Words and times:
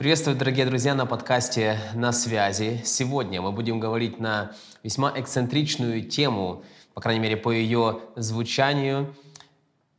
Приветствую, 0.00 0.34
дорогие 0.34 0.64
друзья, 0.64 0.94
на 0.94 1.04
подкасте 1.04 1.78
«На 1.92 2.10
связи». 2.12 2.80
Сегодня 2.86 3.42
мы 3.42 3.52
будем 3.52 3.78
говорить 3.78 4.18
на 4.18 4.52
весьма 4.82 5.12
эксцентричную 5.14 6.08
тему, 6.08 6.64
по 6.94 7.02
крайней 7.02 7.20
мере, 7.20 7.36
по 7.36 7.50
ее 7.50 8.00
звучанию, 8.16 9.14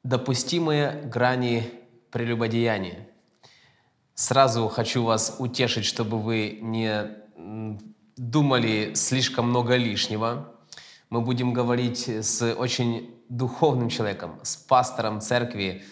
допустимые 0.03 1.03
грани 1.03 1.69
прелюбодеяния. 2.09 3.07
Сразу 4.15 4.67
хочу 4.69 5.03
вас 5.03 5.35
утешить, 5.37 5.85
чтобы 5.85 6.19
вы 6.19 6.57
не 6.61 7.11
думали 8.17 8.95
слишком 8.95 9.49
много 9.49 9.75
лишнего. 9.75 10.50
Мы 11.11 11.19
будем 11.19 11.51
говорить 11.51 12.07
с 12.07 12.41
очень 12.55 13.13
духовным 13.27 13.89
человеком, 13.89 14.39
с 14.43 14.55
пастором 14.55 15.19
церкви, 15.19 15.83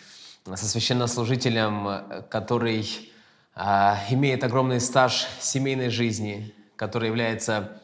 со 0.45 0.65
священнослужителем, 0.65 2.23
который 2.29 3.11
а, 3.53 3.99
имеет 4.09 4.45
огромный 4.45 4.79
стаж 4.79 5.27
семейной 5.41 5.89
жизни, 5.89 6.55
который 6.77 7.09
является 7.09 7.81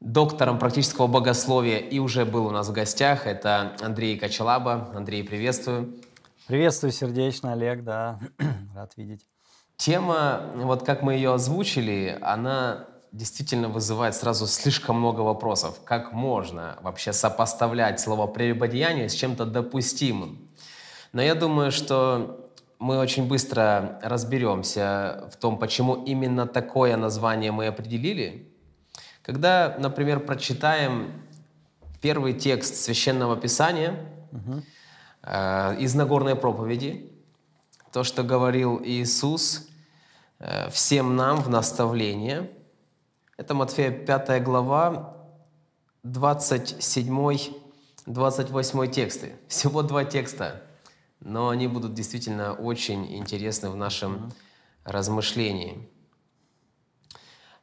доктором 0.00 0.58
практического 0.58 1.06
богословия 1.06 1.80
и 1.80 1.98
уже 1.98 2.24
был 2.24 2.46
у 2.46 2.50
нас 2.50 2.68
в 2.68 2.72
гостях. 2.72 3.26
Это 3.26 3.76
Андрей 3.82 4.18
Качалаба. 4.18 4.90
Андрей, 4.94 5.22
приветствую. 5.22 5.96
Приветствую 6.46 6.92
сердечно, 6.92 7.52
Олег, 7.52 7.84
да, 7.84 8.18
рад 8.74 8.96
видеть. 8.96 9.26
Тема, 9.76 10.50
вот 10.54 10.82
как 10.82 11.02
мы 11.02 11.12
ее 11.12 11.34
озвучили, 11.34 12.18
она 12.22 12.88
действительно 13.14 13.68
вызывает 13.68 14.16
сразу 14.16 14.46
слишком 14.48 14.98
много 14.98 15.20
вопросов. 15.20 15.78
Как 15.84 16.12
можно 16.12 16.76
вообще 16.82 17.12
сопоставлять 17.12 18.00
слово 18.00 18.26
«прелюбодеяние» 18.26 19.08
с 19.08 19.14
чем-то 19.14 19.46
допустимым? 19.46 20.48
Но 21.12 21.22
я 21.22 21.36
думаю, 21.36 21.70
что 21.70 22.50
мы 22.80 22.98
очень 22.98 23.28
быстро 23.28 24.00
разберемся 24.02 25.30
в 25.32 25.36
том, 25.36 25.58
почему 25.58 25.94
именно 25.94 26.46
такое 26.46 26.96
название 26.96 27.52
мы 27.52 27.68
определили. 27.68 28.52
Когда, 29.22 29.76
например, 29.78 30.18
прочитаем 30.18 31.22
первый 32.02 32.34
текст 32.34 32.74
священного 32.74 33.36
писания 33.36 33.94
угу. 34.32 34.62
э, 35.22 35.76
из 35.78 35.94
Нагорной 35.94 36.34
проповеди, 36.34 37.12
то, 37.92 38.02
что 38.02 38.24
говорил 38.24 38.82
Иисус 38.84 39.68
э, 40.40 40.68
всем 40.70 41.14
нам 41.14 41.40
в 41.40 41.48
наставление, 41.48 42.50
это 43.36 43.54
Матфея 43.54 43.90
5 43.90 44.42
глава, 44.42 45.16
27-28 46.04 48.88
тексты. 48.88 49.32
Всего 49.48 49.82
два 49.82 50.04
текста– 50.04 50.62
но 51.24 51.48
они 51.48 51.66
будут 51.66 51.94
действительно 51.94 52.52
очень 52.52 53.16
интересны 53.16 53.70
в 53.70 53.76
нашем 53.76 54.30
размышлении. 54.84 55.88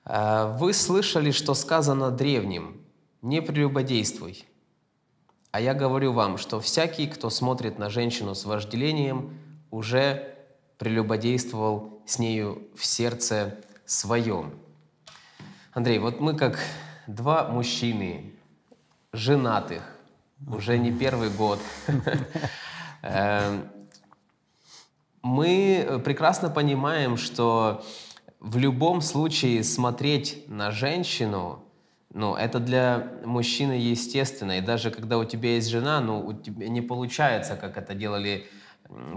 А, 0.03 0.57
вы 0.57 0.73
слышали, 0.73 1.31
что 1.31 1.53
сказано 1.53 2.09
древним 2.09 2.81
«Не 3.21 3.41
прелюбодействуй». 3.41 4.43
А 5.51 5.61
я 5.61 5.73
говорю 5.73 6.13
вам, 6.13 6.37
что 6.37 6.59
всякий, 6.59 7.07
кто 7.07 7.29
смотрит 7.29 7.77
на 7.77 7.89
женщину 7.89 8.33
с 8.33 8.45
вожделением, 8.45 9.37
уже 9.69 10.35
прелюбодействовал 10.77 12.01
с 12.07 12.17
нею 12.17 12.67
в 12.75 12.85
сердце 12.85 13.59
своем. 13.85 14.53
Андрей, 15.73 15.99
вот 15.99 16.19
мы 16.19 16.35
как 16.35 16.59
два 17.07 17.47
мужчины, 17.47 18.33
женатых, 19.13 19.81
уже 20.47 20.77
не 20.77 20.91
первый 20.91 21.29
год, 21.29 21.59
Эм, 23.03 23.69
мы 25.23 26.01
прекрасно 26.03 26.49
понимаем, 26.49 27.17
что 27.17 27.83
в 28.39 28.57
любом 28.57 29.01
случае 29.01 29.63
смотреть 29.63 30.43
на 30.47 30.71
женщину, 30.71 31.63
ну, 32.13 32.35
это 32.35 32.59
для 32.59 33.07
мужчины 33.23 33.71
естественно. 33.71 34.57
И 34.57 34.61
даже 34.61 34.91
когда 34.91 35.17
у 35.17 35.23
тебя 35.23 35.55
есть 35.55 35.69
жена, 35.69 36.01
ну, 36.01 36.19
у 36.19 36.33
тебя 36.33 36.67
не 36.67 36.81
получается, 36.81 37.55
как 37.55 37.77
это 37.77 37.95
делали 37.95 38.45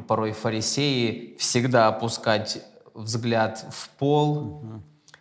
порой 0.06 0.32
фарисеи, 0.32 1.36
всегда 1.38 1.88
опускать 1.88 2.62
взгляд 2.94 3.66
в 3.70 3.88
пол. 3.98 4.62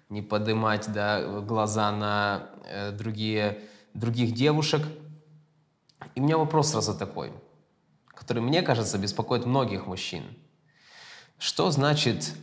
Не 0.10 0.22
поднимать 0.22 0.92
да, 0.92 1.42
глаза 1.42 1.92
на 1.92 2.50
э, 2.66 2.92
другие, 2.92 3.62
других 3.94 4.34
девушек. 4.34 4.82
И 6.16 6.20
у 6.20 6.24
меня 6.24 6.38
вопрос 6.38 6.72
сразу 6.72 6.94
такой– 6.98 7.32
который, 8.14 8.42
мне 8.42 8.62
кажется, 8.62 8.98
беспокоит 8.98 9.46
многих 9.46 9.88
мужчин. 9.88 10.24
Что 11.38 11.72
значит 11.72 12.34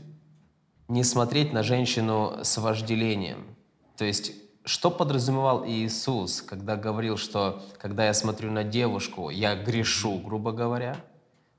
не 0.88 1.04
смотреть 1.04 1.53
на 1.53 1.62
женщину 1.62 2.41
с 2.43 2.59
вожделением? 2.59 3.56
То 3.97 4.04
есть, 4.04 4.32
что 4.65 4.91
подразумевал 4.91 5.66
Иисус, 5.66 6.42
когда 6.42 6.77
говорил, 6.77 7.16
что 7.16 7.62
когда 7.78 8.04
я 8.06 8.15
смотрю 8.15 8.50
на 8.50 8.65
девушку, 8.65 9.31
я 9.31 9.56
грешу, 9.56 10.19
грубо 10.19 10.53
говоря? 10.53 10.94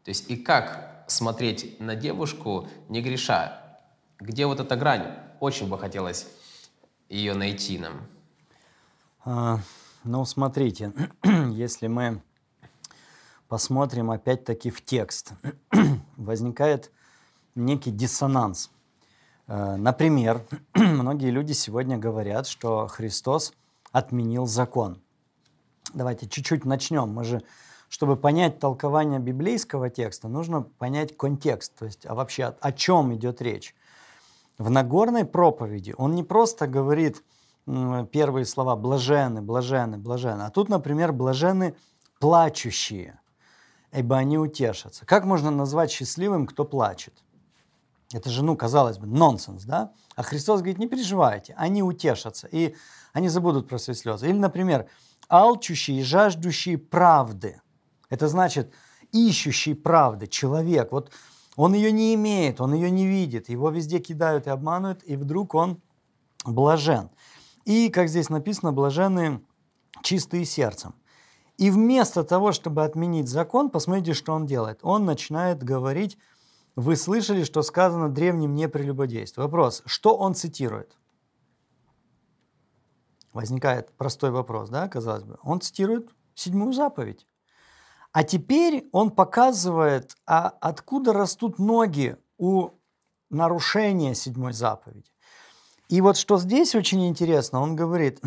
То 0.03 0.09
есть, 0.09 0.29
и 0.29 0.35
как 0.35 1.05
смотреть 1.07 1.79
на 1.79 1.95
девушку, 1.95 2.67
не 2.89 3.01
греша? 3.01 3.79
Где 4.19 4.45
вот 4.45 4.59
эта 4.59 4.75
грань? 4.75 5.15
Очень 5.41 5.69
бы 5.69 5.79
хотелось 5.79 6.27
ее 7.09 7.33
найти 7.33 7.79
нам. 7.79 8.07
А, 9.25 9.59
ну, 10.03 10.23
смотрите, 10.23 10.93
если 11.51 11.87
мы 11.87 12.21
посмотрим 13.47 14.11
опять-таки 14.11 14.69
в 14.69 14.85
текст. 14.85 15.33
Возникает 16.15 16.91
некий 17.55 17.89
диссонанс. 17.89 18.69
Э, 19.47 19.77
например, 19.77 20.45
многие 20.75 21.31
люди 21.31 21.53
сегодня 21.53 21.97
говорят, 21.97 22.45
что 22.45 22.85
Христос 22.85 23.51
отменил 23.91 24.45
закон. 24.45 25.01
Давайте 25.95 26.29
чуть-чуть 26.29 26.65
начнем. 26.65 27.09
Мы 27.09 27.23
же, 27.23 27.41
чтобы 27.89 28.15
понять 28.15 28.59
толкование 28.59 29.19
библейского 29.19 29.89
текста, 29.89 30.27
нужно 30.27 30.61
понять 30.61 31.17
контекст, 31.17 31.73
то 31.79 31.85
есть 31.85 32.05
а 32.05 32.13
вообще 32.13 32.43
о, 32.43 32.55
о 32.61 32.71
чем 32.71 33.15
идет 33.15 33.41
речь. 33.41 33.73
В 34.61 34.69
Нагорной 34.69 35.25
проповеди 35.25 35.95
он 35.97 36.13
не 36.13 36.23
просто 36.23 36.67
говорит 36.67 37.23
первые 37.65 38.45
слова 38.45 38.75
«блажены, 38.75 39.41
блажены, 39.41 39.97
блажены», 39.97 40.43
а 40.43 40.49
тут, 40.51 40.69
например, 40.69 41.11
«блажены 41.11 41.75
плачущие» 42.19 43.19
ибо 43.91 44.17
они 44.17 44.37
утешатся. 44.37 45.05
Как 45.05 45.25
можно 45.25 45.51
назвать 45.51 45.91
счастливым, 45.91 46.47
кто 46.47 46.63
плачет? 46.63 47.13
Это 48.13 48.29
же, 48.29 48.43
ну, 48.43 48.55
казалось 48.55 48.97
бы, 48.97 49.07
нонсенс, 49.07 49.63
да? 49.63 49.91
А 50.15 50.23
Христос 50.23 50.59
говорит, 50.61 50.77
не 50.77 50.87
переживайте, 50.87 51.53
они 51.57 51.83
утешатся, 51.83 52.47
и 52.47 52.75
они 53.13 53.29
забудут 53.29 53.67
про 53.67 53.77
свои 53.77 53.95
слезы. 53.95 54.29
Или, 54.29 54.37
например, 54.37 54.87
алчущий 55.29 55.99
и 55.99 56.03
жаждущий 56.03 56.77
правды. 56.77 57.61
Это 58.09 58.27
значит, 58.27 58.73
ищущий 59.11 59.73
правды, 59.73 60.27
человек. 60.27 60.91
Вот 60.91 61.11
он 61.55 61.73
ее 61.73 61.91
не 61.91 62.13
имеет, 62.15 62.61
он 62.61 62.73
ее 62.73 62.89
не 62.89 63.05
видит, 63.05 63.49
его 63.49 63.69
везде 63.69 63.99
кидают 63.99 64.47
и 64.47 64.49
обманывают, 64.49 65.03
и 65.03 65.15
вдруг 65.15 65.53
он 65.53 65.81
блажен. 66.45 67.09
И, 67.65 67.89
как 67.89 68.09
здесь 68.09 68.29
написано, 68.29 68.71
блаженные 68.71 69.41
чистые 70.01 70.45
сердцем. 70.45 70.95
И 71.57 71.69
вместо 71.69 72.23
того, 72.23 72.53
чтобы 72.53 72.83
отменить 72.83 73.27
закон, 73.27 73.69
посмотрите, 73.69 74.13
что 74.13 74.33
он 74.33 74.45
делает. 74.45 74.79
Он 74.81 75.05
начинает 75.05 75.63
говорить, 75.63 76.17
вы 76.75 76.95
слышали, 76.95 77.43
что 77.43 77.61
сказано 77.61 78.09
древним 78.09 78.55
не 78.55 78.67
прелюбодействие. 78.67 79.45
Вопрос, 79.45 79.83
что 79.85 80.15
он 80.15 80.33
цитирует? 80.33 80.97
Возникает 83.33 83.91
простой 83.91 84.31
вопрос, 84.31 84.69
да, 84.69 84.87
казалось 84.87 85.23
бы. 85.23 85.37
Он 85.43 85.61
цитирует 85.61 86.09
седьмую 86.33 86.73
заповедь. 86.73 87.27
А 88.13 88.23
теперь 88.23 88.89
он 88.91 89.11
показывает, 89.11 90.15
а 90.25 90.49
откуда 90.61 91.13
растут 91.13 91.59
ноги 91.59 92.17
у 92.37 92.71
нарушения 93.29 94.15
седьмой 94.15 94.53
заповеди. 94.53 95.09
И 95.87 96.01
вот 96.01 96.17
что 96.17 96.37
здесь 96.37 96.75
очень 96.75 97.07
интересно, 97.07 97.61
он 97.61 97.75
говорит, 97.75 98.21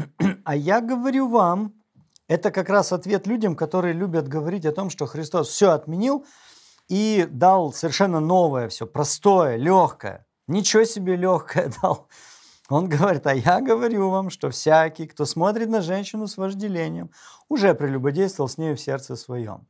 а 0.44 0.56
я 0.56 0.80
говорю 0.80 1.28
вам, 1.28 1.74
это 2.28 2.50
как 2.50 2.70
раз 2.70 2.92
ответ 2.92 3.26
людям, 3.26 3.54
которые 3.54 3.92
любят 3.92 4.28
говорить 4.28 4.64
о 4.64 4.72
том, 4.72 4.88
что 4.88 5.06
Христос 5.06 5.48
все 5.48 5.70
отменил 5.70 6.24
и 6.88 7.26
дал 7.30 7.72
совершенно 7.72 8.20
новое 8.20 8.68
все, 8.68 8.86
простое, 8.86 9.56
легкое. 9.56 10.26
Ничего 10.46 10.84
себе 10.84 11.16
легкое 11.16 11.70
дал. 11.82 12.08
Он 12.70 12.88
говорит, 12.88 13.26
а 13.26 13.34
я 13.34 13.60
говорю 13.60 14.08
вам, 14.08 14.30
что 14.30 14.50
всякий, 14.50 15.06
кто 15.06 15.26
смотрит 15.26 15.68
на 15.68 15.82
женщину 15.82 16.26
с 16.26 16.38
вожделением, 16.38 17.10
уже 17.50 17.74
прелюбодействовал 17.74 18.48
с 18.48 18.56
нею 18.56 18.76
в 18.76 18.80
сердце 18.80 19.16
своем. 19.16 19.66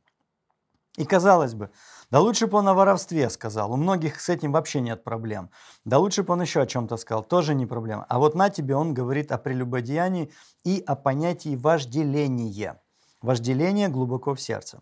И 0.97 1.03
казалось 1.03 1.53
бы, 1.53 1.71
да 2.09 2.19
лучше 2.19 2.47
бы 2.47 2.57
он 2.57 2.67
о 2.67 2.73
воровстве 2.73 3.29
сказал. 3.29 3.73
У 3.73 3.75
многих 3.75 4.21
с 4.21 4.29
этим 4.29 4.51
вообще 4.51 4.79
нет 4.79 5.03
проблем. 5.03 5.49
Да 5.83 5.97
лучше 5.97 6.23
бы 6.23 6.33
он 6.33 6.41
еще 6.41 6.61
о 6.61 6.65
чем-то 6.65 6.97
сказал. 6.97 7.23
Тоже 7.23 7.53
не 7.53 7.65
проблема. 7.65 8.05
А 8.07 8.19
вот 8.19 8.35
на 8.35 8.49
тебе 8.49 8.75
он 8.75 8.93
говорит 8.93 9.31
о 9.31 9.37
прелюбодеянии 9.37 10.31
и 10.63 10.83
о 10.85 10.95
понятии 10.95 11.55
вожделения. 11.55 12.81
вожделение 13.21 13.89
глубоко 13.89 14.35
в 14.35 14.41
сердце. 14.41 14.81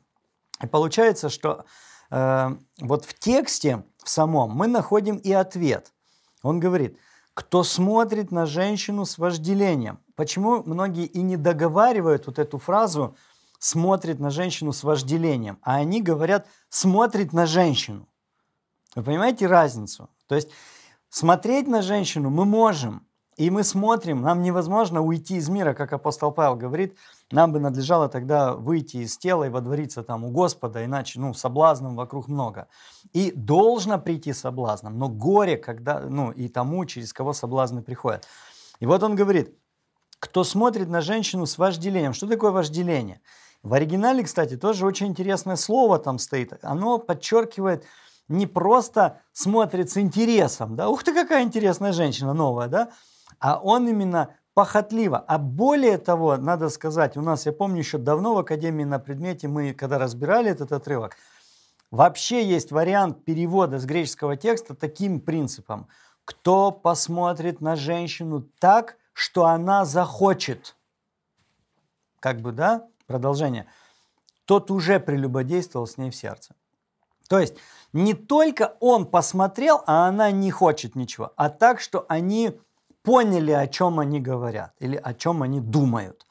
И 0.61 0.67
получается, 0.67 1.29
что 1.29 1.65
э, 2.11 2.55
вот 2.81 3.05
в 3.05 3.17
тексте 3.17 3.83
в 4.03 4.09
самом 4.09 4.51
мы 4.51 4.67
находим 4.67 5.15
и 5.15 5.31
ответ. 5.31 5.93
Он 6.43 6.59
говорит, 6.59 6.99
кто 7.33 7.63
смотрит 7.63 8.31
на 8.31 8.45
женщину 8.45 9.05
с 9.05 9.17
вожделением. 9.17 9.99
Почему 10.15 10.61
многие 10.63 11.05
и 11.05 11.21
не 11.21 11.37
договаривают 11.37 12.27
вот 12.27 12.37
эту 12.37 12.59
фразу 12.59 13.15
«смотрит 13.63 14.19
на 14.19 14.29
женщину 14.29 14.73
с 14.73 14.83
вожделением», 14.83 15.57
а 15.61 15.75
они 15.75 16.01
говорят 16.01 16.47
«смотрит 16.67 17.31
на 17.31 17.45
женщину». 17.45 18.09
Вы 18.93 19.03
понимаете 19.03 19.47
разницу? 19.47 20.09
То 20.27 20.35
есть 20.35 20.49
смотреть 21.07 21.67
на 21.67 21.81
женщину 21.81 22.29
мы 22.29 22.43
можем, 22.43 23.07
и 23.37 23.49
мы 23.49 23.63
смотрим, 23.63 24.21
нам 24.21 24.41
невозможно 24.41 25.01
уйти 25.01 25.37
из 25.37 25.47
мира, 25.47 25.73
как 25.73 25.93
апостол 25.93 26.33
Павел 26.33 26.57
говорит, 26.57 26.97
нам 27.31 27.53
бы 27.53 27.61
надлежало 27.61 28.09
тогда 28.09 28.53
выйти 28.53 28.97
из 28.97 29.17
тела 29.17 29.45
и 29.45 29.49
водвориться 29.49 30.03
там 30.03 30.25
у 30.25 30.31
Господа, 30.31 30.83
иначе, 30.83 31.21
ну, 31.21 31.33
соблазнов 31.33 31.93
вокруг 31.93 32.27
много. 32.27 32.67
И 33.13 33.31
должно 33.31 33.97
прийти 33.97 34.33
соблазном, 34.33 34.99
но 34.99 35.07
горе, 35.07 35.55
когда, 35.55 36.01
ну, 36.01 36.31
и 36.31 36.49
тому, 36.49 36.83
через 36.85 37.13
кого 37.13 37.31
соблазны 37.31 37.81
приходят. 37.81 38.27
И 38.81 38.85
вот 38.85 39.01
он 39.03 39.15
говорит, 39.15 39.57
кто 40.19 40.43
смотрит 40.43 40.89
на 40.89 40.99
женщину 40.99 41.45
с 41.45 41.57
вожделением. 41.57 42.13
Что 42.13 42.27
такое 42.27 42.51
вожделение? 42.51 43.21
В 43.63 43.73
оригинале, 43.73 44.23
кстати, 44.23 44.57
тоже 44.57 44.85
очень 44.85 45.07
интересное 45.07 45.55
слово 45.55 45.97
там 45.97 46.19
стоит. 46.19 46.53
Оно 46.63 46.97
подчеркивает 46.97 47.85
не 48.27 48.45
просто 48.45 49.21
смотрит 49.31 49.89
с 49.89 49.97
интересом, 49.97 50.75
да, 50.75 50.89
ух 50.89 51.03
ты, 51.03 51.13
какая 51.13 51.43
интересная 51.43 51.91
женщина 51.91 52.33
новая, 52.33 52.67
да, 52.67 52.91
а 53.39 53.59
он 53.59 53.87
именно 53.87 54.35
похотливо. 54.53 55.17
А 55.17 55.37
более 55.37 55.97
того, 55.97 56.37
надо 56.37 56.69
сказать, 56.69 57.17
у 57.17 57.21
нас, 57.21 57.45
я 57.45 57.51
помню, 57.51 57.79
еще 57.79 57.97
давно 57.97 58.33
в 58.33 58.39
Академии 58.39 58.83
на 58.83 58.99
предмете, 58.99 59.47
мы 59.47 59.73
когда 59.73 59.97
разбирали 59.97 60.51
этот 60.51 60.71
отрывок, 60.71 61.17
вообще 61.91 62.45
есть 62.45 62.71
вариант 62.71 63.23
перевода 63.25 63.79
с 63.79 63.85
греческого 63.85 64.37
текста 64.37 64.75
таким 64.75 65.19
принципом. 65.19 65.87
Кто 66.25 66.71
посмотрит 66.71 67.59
на 67.59 67.75
женщину 67.75 68.47
так, 68.59 68.97
что 69.13 69.45
она 69.45 69.83
захочет. 69.85 70.75
Как 72.19 72.39
бы, 72.39 72.53
да, 72.53 72.87
продолжение. 73.07 73.67
Тот 74.45 74.71
уже 74.71 74.99
прелюбодействовал 74.99 75.87
с 75.87 75.97
ней 75.97 76.09
в 76.09 76.15
сердце. 76.15 76.55
То 77.29 77.39
есть 77.39 77.55
не 77.93 78.13
только 78.13 78.75
он 78.79 79.05
посмотрел, 79.05 79.81
а 79.87 80.07
она 80.07 80.31
не 80.31 80.51
хочет 80.51 80.95
ничего, 80.95 81.31
а 81.35 81.49
так, 81.49 81.79
что 81.79 82.05
они 82.09 82.59
поняли, 83.03 83.51
о 83.51 83.67
чем 83.67 83.99
они 83.99 84.19
говорят 84.19 84.73
или 84.79 84.95
о 84.95 85.13
чем 85.13 85.43
они 85.43 85.59
думают. 85.59 86.25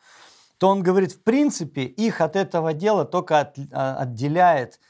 То 0.58 0.69
он 0.69 0.82
говорит, 0.82 1.12
в 1.12 1.22
принципе, 1.22 1.82
их 1.82 2.20
от 2.20 2.36
этого 2.36 2.72
дела 2.72 3.04
только 3.04 3.40
от, 3.40 3.58
а, 3.72 3.96
отделяет 3.96 4.80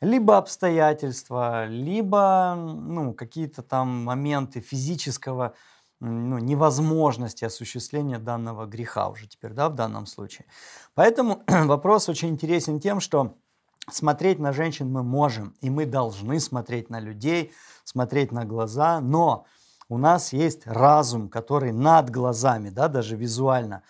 либо 0.00 0.36
обстоятельства, 0.38 1.66
либо 1.66 2.54
ну, 2.56 3.12
какие-то 3.14 3.62
там 3.62 4.04
моменты 4.04 4.60
физического 4.60 5.54
ну, 6.00 6.38
невозможности 6.38 7.44
осуществления 7.44 8.18
данного 8.18 8.66
греха 8.66 9.08
уже 9.08 9.26
теперь, 9.26 9.52
да, 9.52 9.68
в 9.68 9.74
данном 9.74 10.06
случае. 10.06 10.46
Поэтому 10.94 11.42
вопрос 11.48 12.08
очень 12.08 12.28
интересен 12.28 12.80
тем, 12.80 13.00
что 13.00 13.36
смотреть 13.90 14.38
на 14.38 14.52
женщин 14.52 14.92
мы 14.92 15.02
можем, 15.02 15.54
и 15.60 15.70
мы 15.70 15.86
должны 15.86 16.40
смотреть 16.40 16.90
на 16.90 17.00
людей, 17.00 17.52
смотреть 17.84 18.32
на 18.32 18.44
глаза, 18.44 19.00
но 19.00 19.46
у 19.88 19.98
нас 19.98 20.32
есть 20.32 20.66
разум, 20.66 21.28
который 21.28 21.72
над 21.72 22.10
глазами, 22.10 22.68
да, 22.70 22.88
даже 22.88 23.16
визуально. 23.16 23.82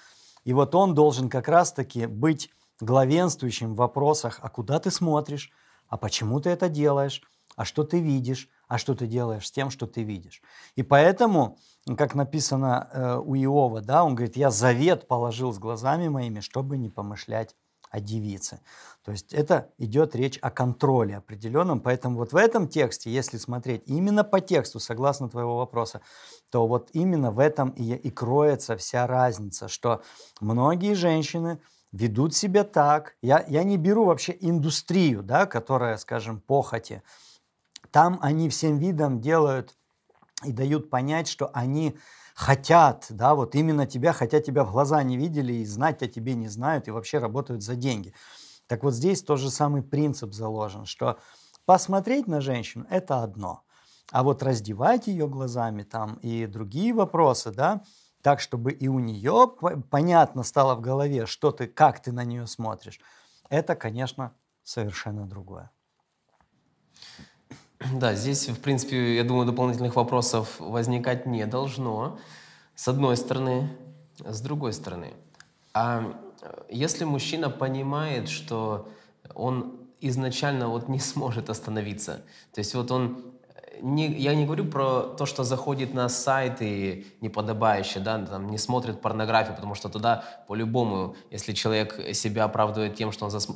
И 0.45 0.53
вот 0.53 0.75
он 0.75 0.95
должен 0.95 1.29
как 1.29 1.49
раз-таки 1.49 2.07
быть 2.07 2.51
главенствующим 2.81 3.75
в 3.75 3.79
вопросах, 3.79 4.39
а 4.41 4.49
куда 4.49 4.79
ты 4.79 4.91
смотришь, 4.91 5.51
а 5.89 5.97
почему 5.97 6.41
ты 6.41 6.51
это 6.51 6.69
делаешь, 6.69 7.23
а 7.57 7.65
что 7.65 7.83
ты 7.83 8.01
видишь, 8.01 8.49
а 8.69 8.79
что 8.79 8.95
ты 8.95 9.07
делаешь 9.07 9.49
с 9.49 9.51
тем, 9.51 9.71
что 9.71 9.87
ты 9.87 10.05
видишь. 10.05 10.43
И 10.77 10.83
поэтому, 10.83 11.59
как 11.97 12.15
написано 12.15 12.89
э, 12.93 13.17
у 13.17 13.35
Иова, 13.35 13.81
да, 13.81 14.05
он 14.05 14.15
говорит, 14.15 14.37
я 14.37 14.51
завет 14.51 15.09
положил 15.09 15.53
с 15.53 15.59
глазами 15.59 16.09
моими, 16.09 16.41
чтобы 16.41 16.77
не 16.77 16.89
помышлять 16.89 17.55
о 17.91 18.01
девице. 18.01 18.61
То 19.03 19.13
есть 19.13 19.33
это 19.33 19.71
идет 19.79 20.15
речь 20.15 20.39
о 20.43 20.51
контроле 20.51 21.17
определенном. 21.17 21.81
Поэтому 21.81 22.19
вот 22.19 22.33
в 22.33 22.37
этом 22.37 22.69
тексте, 22.69 23.11
если 23.11 23.39
смотреть 23.39 23.83
именно 23.87 24.25
по 24.25 24.41
тексту, 24.41 24.81
согласно 24.81 25.29
твоего 25.29 25.57
вопроса, 25.57 26.03
то 26.51 26.67
вот 26.67 26.91
именно 26.93 27.31
в 27.31 27.39
этом 27.39 27.71
и, 27.71 27.95
и 27.95 28.11
кроется 28.11 28.77
вся 28.77 29.07
разница, 29.07 29.69
что 29.69 30.03
многие 30.41 30.95
женщины 30.95 31.61
ведут 31.93 32.35
себя 32.35 32.65
так. 32.65 33.17
Я, 33.23 33.45
я 33.49 33.65
не 33.65 33.79
беру 33.79 34.05
вообще 34.05 34.37
индустрию, 34.39 35.23
да, 35.23 35.47
которая, 35.47 35.97
скажем, 35.97 36.41
похоти, 36.41 37.03
там 37.91 38.19
они 38.21 38.51
всем 38.51 38.77
видом 38.77 39.21
делают 39.21 39.78
и 40.45 40.53
дают 40.53 40.91
понять, 40.91 41.29
что 41.29 41.51
они 41.53 41.97
хотят, 42.35 43.07
да, 43.11 43.35
вот 43.35 43.55
именно 43.55 43.87
тебя, 43.87 44.13
хотя 44.13 44.41
тебя 44.41 44.63
в 44.65 44.71
глаза 44.71 45.03
не 45.03 45.17
видели 45.17 45.55
и 45.55 45.65
знать 45.65 46.03
о 46.03 46.07
тебе 46.07 46.35
не 46.35 46.49
знают 46.49 46.87
и 46.87 46.93
вообще 46.93 47.19
работают 47.19 47.63
за 47.63 47.75
деньги. 47.75 48.15
Так 48.69 48.85
вот 48.85 48.95
здесь 48.95 49.23
тот 49.23 49.41
же 49.41 49.51
самый 49.51 49.83
принцип 49.83 50.33
заложен, 50.33 50.85
что 50.85 51.19
посмотреть 51.65 52.29
на 52.29 52.41
женщину– 52.41 52.87
это 52.91 53.23
одно, 53.23 53.63
а 54.13 54.23
вот 54.23 54.43
раздевать 54.43 55.09
ее 55.09 55.27
глазами 55.27 55.83
там 55.83 56.15
и 56.23 56.47
другие 56.47 56.95
вопросы, 56.95 57.51
да, 57.51 57.83
так, 58.23 58.41
чтобы 58.41 58.73
и 58.73 58.89
у 58.89 58.99
нее 58.99 59.53
понятно 59.91 60.43
стало 60.43 60.75
в 60.75 60.81
голове, 60.81 61.27
что 61.27 61.51
ты, 61.51 61.67
как 61.67 62.01
ты 62.01 62.13
на 62.13 62.25
нее 62.25 62.47
смотришь, 62.47 63.01
это, 63.49 63.75
конечно, 63.75 64.33
совершенно 64.63 65.27
другое. 65.27 65.71
Да, 67.93 68.15
здесь, 68.15 68.49
в 68.49 68.61
принципе, 68.61 69.17
я 69.17 69.25
думаю, 69.25 69.47
дополнительных 69.47 69.97
вопросов 69.97 70.57
возникать 70.59 71.27
не 71.27 71.47
должно, 71.47 72.19
с 72.75 72.89
одной 72.89 73.17
стороны. 73.17 73.71
С 74.25 74.41
другой 74.41 74.73
стороны, 74.73 75.15
а 75.75 76.13
если 76.69 77.05
мужчина 77.05 77.51
понимает, 77.51 78.29
что 78.29 78.89
он 79.33 79.79
изначально 80.01 80.69
вот 80.69 80.89
не 80.89 80.99
сможет 80.99 81.51
остановиться, 81.51 82.25
то 82.53 82.59
есть 82.59 82.75
вот 82.75 82.91
он 82.91 83.33
не, 83.83 84.09
я 84.09 84.35
не 84.35 84.45
говорю 84.45 84.65
про 84.65 85.03
то, 85.03 85.27
что 85.27 85.45
заходит 85.45 85.95
на 85.95 86.09
сайты 86.09 87.07
неподобающие, 87.21 88.03
да, 88.03 88.19
там, 88.25 88.51
не 88.51 88.59
смотрит 88.59 89.01
порнографию, 89.01 89.55
потому 89.55 89.75
что 89.75 89.89
туда 89.89 90.25
по-любому, 90.47 91.17
если 91.31 91.53
человек 91.53 92.15
себя 92.15 92.45
оправдывает 92.45 92.95
тем, 92.95 93.13
что 93.13 93.25
он 93.25 93.31
зас... 93.31 93.49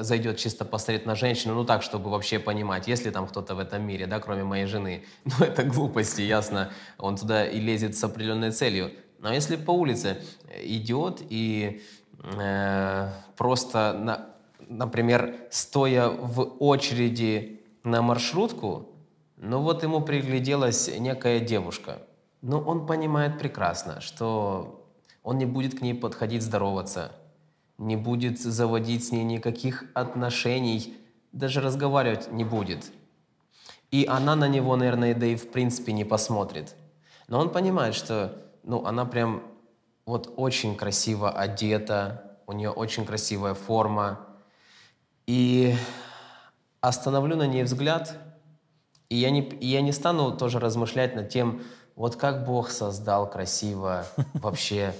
зайдет 0.00 0.38
чисто 0.38 0.64
посмотреть 0.64 1.06
на 1.06 1.14
женщину, 1.14 1.54
ну 1.54 1.64
так, 1.64 1.82
чтобы 1.82 2.10
вообще 2.10 2.38
понимать, 2.38 2.88
есть 2.88 3.04
ли 3.04 3.10
там 3.10 3.26
кто-то 3.26 3.54
в 3.54 3.58
этом 3.58 3.82
мире, 3.82 4.06
да, 4.06 4.20
кроме 4.20 4.44
моей 4.44 4.66
жены, 4.66 5.04
ну 5.24 5.44
это 5.44 5.64
глупости, 5.64 6.22
ясно, 6.22 6.70
он 6.98 7.16
туда 7.16 7.46
и 7.46 7.60
лезет 7.60 7.96
с 7.96 8.04
определенной 8.04 8.50
целью. 8.50 8.90
Но 9.18 9.32
если 9.32 9.56
по 9.56 9.72
улице 9.72 10.22
идет 10.62 11.22
и 11.28 11.82
э, 12.22 13.10
просто, 13.36 13.92
на, 13.98 14.26
например, 14.68 15.34
стоя 15.50 16.08
в 16.08 16.56
очереди 16.60 17.60
на 17.82 18.02
маршрутку, 18.02 18.88
но 19.40 19.62
вот 19.62 19.84
ему 19.84 20.00
пригляделась 20.00 20.90
некая 20.98 21.38
девушка. 21.40 22.02
Но 22.42 22.60
он 22.60 22.86
понимает 22.86 23.38
прекрасно, 23.38 24.00
что 24.00 24.84
он 25.22 25.38
не 25.38 25.46
будет 25.46 25.78
к 25.78 25.80
ней 25.80 25.94
подходить 25.94 26.42
здороваться, 26.42 27.12
не 27.78 27.96
будет 27.96 28.40
заводить 28.40 29.06
с 29.06 29.12
ней 29.12 29.24
никаких 29.24 29.84
отношений, 29.94 30.96
даже 31.32 31.60
разговаривать 31.60 32.32
не 32.32 32.44
будет. 32.44 32.90
И 33.90 34.06
она 34.08 34.34
на 34.34 34.48
него, 34.48 34.76
наверное, 34.76 35.14
да 35.14 35.26
и 35.26 35.36
в 35.36 35.50
принципе 35.50 35.92
не 35.92 36.04
посмотрит. 36.04 36.74
Но 37.28 37.38
он 37.38 37.50
понимает, 37.50 37.94
что 37.94 38.44
ну, 38.64 38.84
она 38.84 39.04
прям 39.04 39.42
вот 40.04 40.32
очень 40.36 40.76
красиво 40.76 41.30
одета, 41.30 42.38
у 42.46 42.52
нее 42.52 42.70
очень 42.70 43.04
красивая 43.04 43.54
форма. 43.54 44.26
И 45.26 45.74
остановлю 46.80 47.36
на 47.36 47.46
ней 47.46 47.62
взгляд– 47.62 48.18
и 49.08 49.16
я 49.16 49.30
не, 49.30 49.40
и 49.40 49.66
я 49.66 49.80
не 49.80 49.92
стану 49.92 50.36
тоже 50.36 50.58
размышлять 50.58 51.14
над 51.14 51.28
тем, 51.28 51.62
вот 51.96 52.16
как 52.16 52.44
Бог 52.44 52.70
создал 52.70 53.28
красиво 53.28 54.06
вообще, 54.34 54.94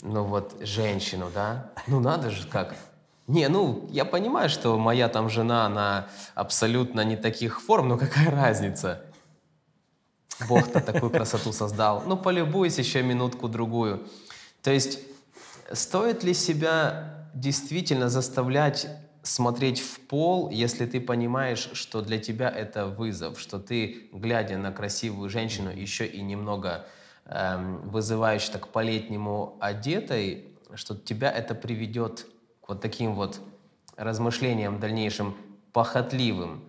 ну 0.00 0.24
вот, 0.24 0.54
женщину, 0.60 1.30
да? 1.32 1.70
Ну 1.86 2.00
надо 2.00 2.30
же 2.30 2.46
как. 2.46 2.74
Не, 3.28 3.48
ну, 3.48 3.86
я 3.90 4.04
понимаю, 4.04 4.48
что 4.48 4.76
моя 4.76 5.08
там 5.08 5.30
жена, 5.30 5.66
она 5.66 6.08
абсолютно 6.34 7.02
не 7.02 7.16
таких 7.16 7.62
форм, 7.62 7.88
но 7.88 7.96
какая 7.96 8.30
разница? 8.30 9.04
Бог-то 10.48 10.80
такую 10.80 11.10
красоту 11.10 11.52
создал. 11.52 12.02
Ну, 12.04 12.16
полюбуйся 12.16 12.80
еще 12.80 13.02
минутку-другую. 13.02 14.08
То 14.62 14.72
есть, 14.72 14.98
стоит 15.70 16.24
ли 16.24 16.34
себя 16.34 17.28
действительно 17.34 18.08
заставлять 18.08 18.88
смотреть 19.22 19.80
в 19.80 20.00
пол, 20.00 20.50
если 20.50 20.86
ты 20.86 21.00
понимаешь, 21.00 21.70
что 21.74 22.02
для 22.02 22.18
тебя 22.18 22.50
это 22.50 22.86
вызов, 22.86 23.38
что 23.38 23.58
ты, 23.58 24.08
глядя 24.12 24.58
на 24.58 24.72
красивую 24.72 25.30
женщину, 25.30 25.70
еще 25.70 26.06
и 26.06 26.20
немного 26.22 26.86
эм, 27.26 27.88
вызываешь 27.88 28.48
так 28.48 28.68
по-летнему 28.68 29.56
одетой, 29.60 30.48
что 30.74 30.96
тебя 30.96 31.30
это 31.30 31.54
приведет 31.54 32.26
к 32.60 32.68
вот 32.68 32.80
таким 32.80 33.14
вот 33.14 33.40
размышлениям 33.96 34.80
дальнейшим 34.80 35.36
похотливым, 35.72 36.64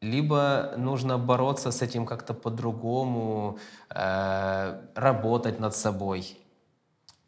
либо 0.00 0.74
нужно 0.76 1.18
бороться 1.18 1.70
с 1.70 1.82
этим 1.82 2.04
как-то 2.06 2.34
по-другому, 2.34 3.58
э, 3.88 4.82
работать 4.94 5.58
над 5.58 5.74
собой, 5.74 6.38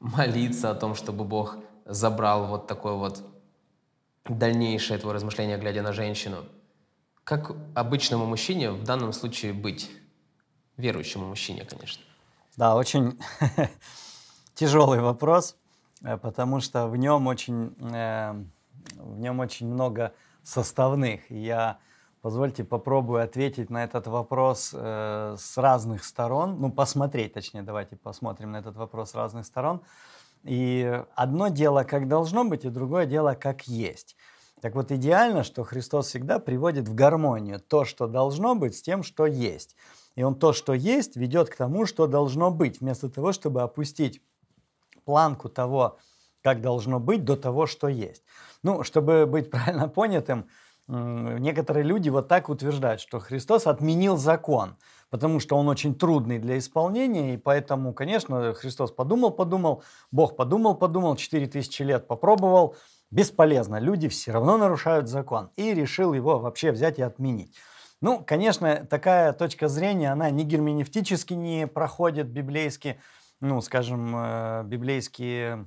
молиться 0.01 0.71
о 0.71 0.75
том, 0.75 0.95
чтобы 0.95 1.25
Бог 1.25 1.57
забрал 1.87 2.47
вот 2.47 2.67
такое 2.67 2.93
вот 2.93 3.23
дальнейшее 4.31 4.99
твое 4.99 5.15
размышление, 5.15 5.59
глядя 5.59 5.83
на 5.83 5.93
женщину. 5.93 6.45
Как 7.25 7.53
обычному 7.75 8.27
мужчине 8.27 8.71
в 8.71 8.85
данном 8.85 9.13
случае 9.13 9.53
быть? 9.53 9.91
Верующему 10.77 11.27
мужчине, 11.27 11.65
конечно. 11.65 12.03
Да, 12.57 12.77
очень 12.77 13.19
тяжелый 14.55 15.01
вопрос, 15.01 15.57
э, 16.03 16.17
потому 16.17 16.61
что 16.61 16.87
в 16.87 16.97
нем 16.97 17.27
очень, 17.27 17.75
э, 17.93 18.33
в 18.97 19.19
нем 19.19 19.41
очень 19.41 19.69
много 19.69 20.13
составных. 20.43 21.31
Я 21.31 21.79
Позвольте 22.21 22.65
попробую 22.65 23.23
ответить 23.23 23.71
на 23.71 23.85
этот 23.85 24.09
вопрос 24.09 24.75
э, 24.75 25.37
с 25.39 25.57
разных 25.57 26.05
сторон, 26.05 26.61
ну 26.61 26.73
посмотреть, 26.73 27.33
точнее, 27.33 27.63
давайте 27.63 27.95
посмотрим 27.95 28.51
на 28.53 28.57
этот 28.57 28.77
вопрос 28.77 29.13
с 29.13 29.15
разных 29.15 29.47
сторон. 29.47 29.83
И 30.49 31.03
одно 31.15 31.49
дело, 31.49 31.85
как 31.85 32.09
должно 32.09 32.43
быть, 32.43 32.65
и 32.65 32.71
другое 32.71 33.05
дело, 33.05 33.35
как 33.35 33.69
есть. 33.69 34.17
Так 34.63 34.75
вот, 34.75 34.91
идеально, 34.91 35.45
что 35.45 35.63
Христос 35.63 36.07
всегда 36.09 36.39
приводит 36.39 36.89
в 36.89 36.95
гармонию 36.95 37.61
то, 37.61 37.85
что 37.85 38.07
должно 38.07 38.55
быть, 38.55 38.75
с 38.75 38.81
тем, 38.81 39.03
что 39.03 39.27
есть. 39.27 39.77
И 40.17 40.23
Он 40.23 40.35
то, 40.35 40.55
что 40.55 40.73
есть, 40.73 41.17
ведет 41.17 41.51
к 41.51 41.57
тому, 41.57 41.85
что 41.85 42.07
должно 42.07 42.51
быть, 42.51 42.81
вместо 42.81 43.11
того, 43.11 43.33
чтобы 43.33 43.61
опустить 43.61 44.23
планку 45.05 45.51
того, 45.51 45.99
как 46.43 46.63
должно 46.63 46.99
быть, 46.99 47.25
до 47.25 47.37
того, 47.37 47.67
что 47.67 47.87
есть. 47.89 48.25
Ну, 48.63 48.85
чтобы 48.85 49.27
быть 49.27 49.51
правильно 49.51 49.87
понятым, 49.87 50.49
некоторые 50.87 51.85
люди 51.85 52.09
вот 52.09 52.29
так 52.29 52.49
утверждают, 52.49 53.03
что 53.03 53.21
Христос 53.21 53.67
отменил 53.67 54.17
закон, 54.17 54.77
потому 55.11 55.41
что 55.41 55.57
он 55.57 55.69
очень 55.69 55.95
трудный 55.95 56.39
для 56.39 56.59
исполнения, 56.59 57.35
и 57.35 57.37
поэтому, 57.37 57.93
конечно, 57.93 58.55
Христос 58.55 58.91
подумал, 58.93 59.31
подумал, 59.31 59.83
Бог 60.11 60.37
подумал, 60.37 60.75
подумал, 60.75 61.17
4000 61.17 61.83
лет 61.83 62.07
попробовал, 62.07 62.77
бесполезно, 63.11 63.79
люди 63.79 64.09
все 64.09 64.33
равно 64.33 64.59
нарушают 64.59 65.09
закон, 65.09 65.51
и 65.57 65.75
решил 65.75 66.13
его 66.13 66.39
вообще 66.39 66.73
взять 66.73 66.99
и 66.99 67.03
отменить. 67.03 67.55
Ну, 68.01 68.23
конечно, 68.25 68.87
такая 68.89 69.33
точка 69.33 69.69
зрения, 69.69 70.13
она 70.13 70.31
ни 70.31 70.45
герменевтически 70.45 71.35
не 71.35 71.67
проходит 71.67 72.29
библейски, 72.29 73.01
ну, 73.41 73.61
скажем, 73.61 74.15
э, 74.17 74.63
библейские 74.65 75.67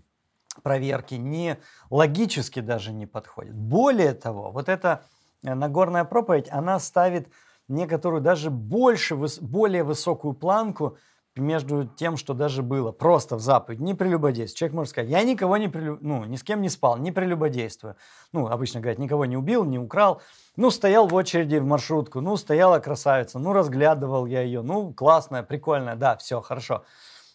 проверки, 0.64 1.16
не 1.16 1.58
логически 1.90 2.60
даже 2.60 2.92
не 2.94 3.06
подходит. 3.06 3.54
Более 3.54 4.14
того, 4.14 4.52
вот 4.52 4.70
эта 4.70 5.04
э, 5.44 5.54
Нагорная 5.54 6.06
проповедь, 6.06 6.48
она 6.52 6.80
ставит 6.80 7.30
некоторую 7.68 8.22
даже 8.22 8.50
больше, 8.50 9.16
более 9.16 9.84
высокую 9.84 10.34
планку 10.34 10.98
между 11.36 11.86
тем, 11.86 12.18
что 12.18 12.34
даже 12.34 12.62
было 12.62 12.92
просто 12.92 13.38
в 13.38 13.40
заповедь, 13.40 13.80
не 13.80 13.94
прелюбодействие. 13.94 14.58
Человек 14.58 14.76
может 14.76 14.92
сказать, 14.92 15.10
я 15.10 15.24
никого 15.24 15.56
не 15.58 15.70
прелю... 15.70 15.98
ну, 16.02 16.26
ни 16.26 16.36
с 16.36 16.44
кем 16.44 16.62
не 16.62 16.70
спал, 16.70 16.98
не 16.98 17.12
прелюбодействую. 17.12 17.96
Ну, 18.34 18.48
обычно 18.48 18.82
говорят, 18.82 19.00
никого 19.00 19.26
не 19.26 19.38
убил, 19.38 19.64
не 19.64 19.80
украл. 19.80 20.22
Ну, 20.58 20.70
стоял 20.72 21.08
в 21.08 21.14
очереди 21.14 21.56
в 21.58 21.66
маршрутку, 21.66 22.20
ну, 22.20 22.36
стояла 22.36 22.80
красавица, 22.80 23.40
ну, 23.40 23.54
разглядывал 23.54 24.26
я 24.26 24.42
ее, 24.42 24.62
ну, 24.62 24.94
классная, 24.94 25.44
прикольная, 25.44 25.96
да, 25.96 26.18
все, 26.18 26.42
хорошо. 26.42 26.84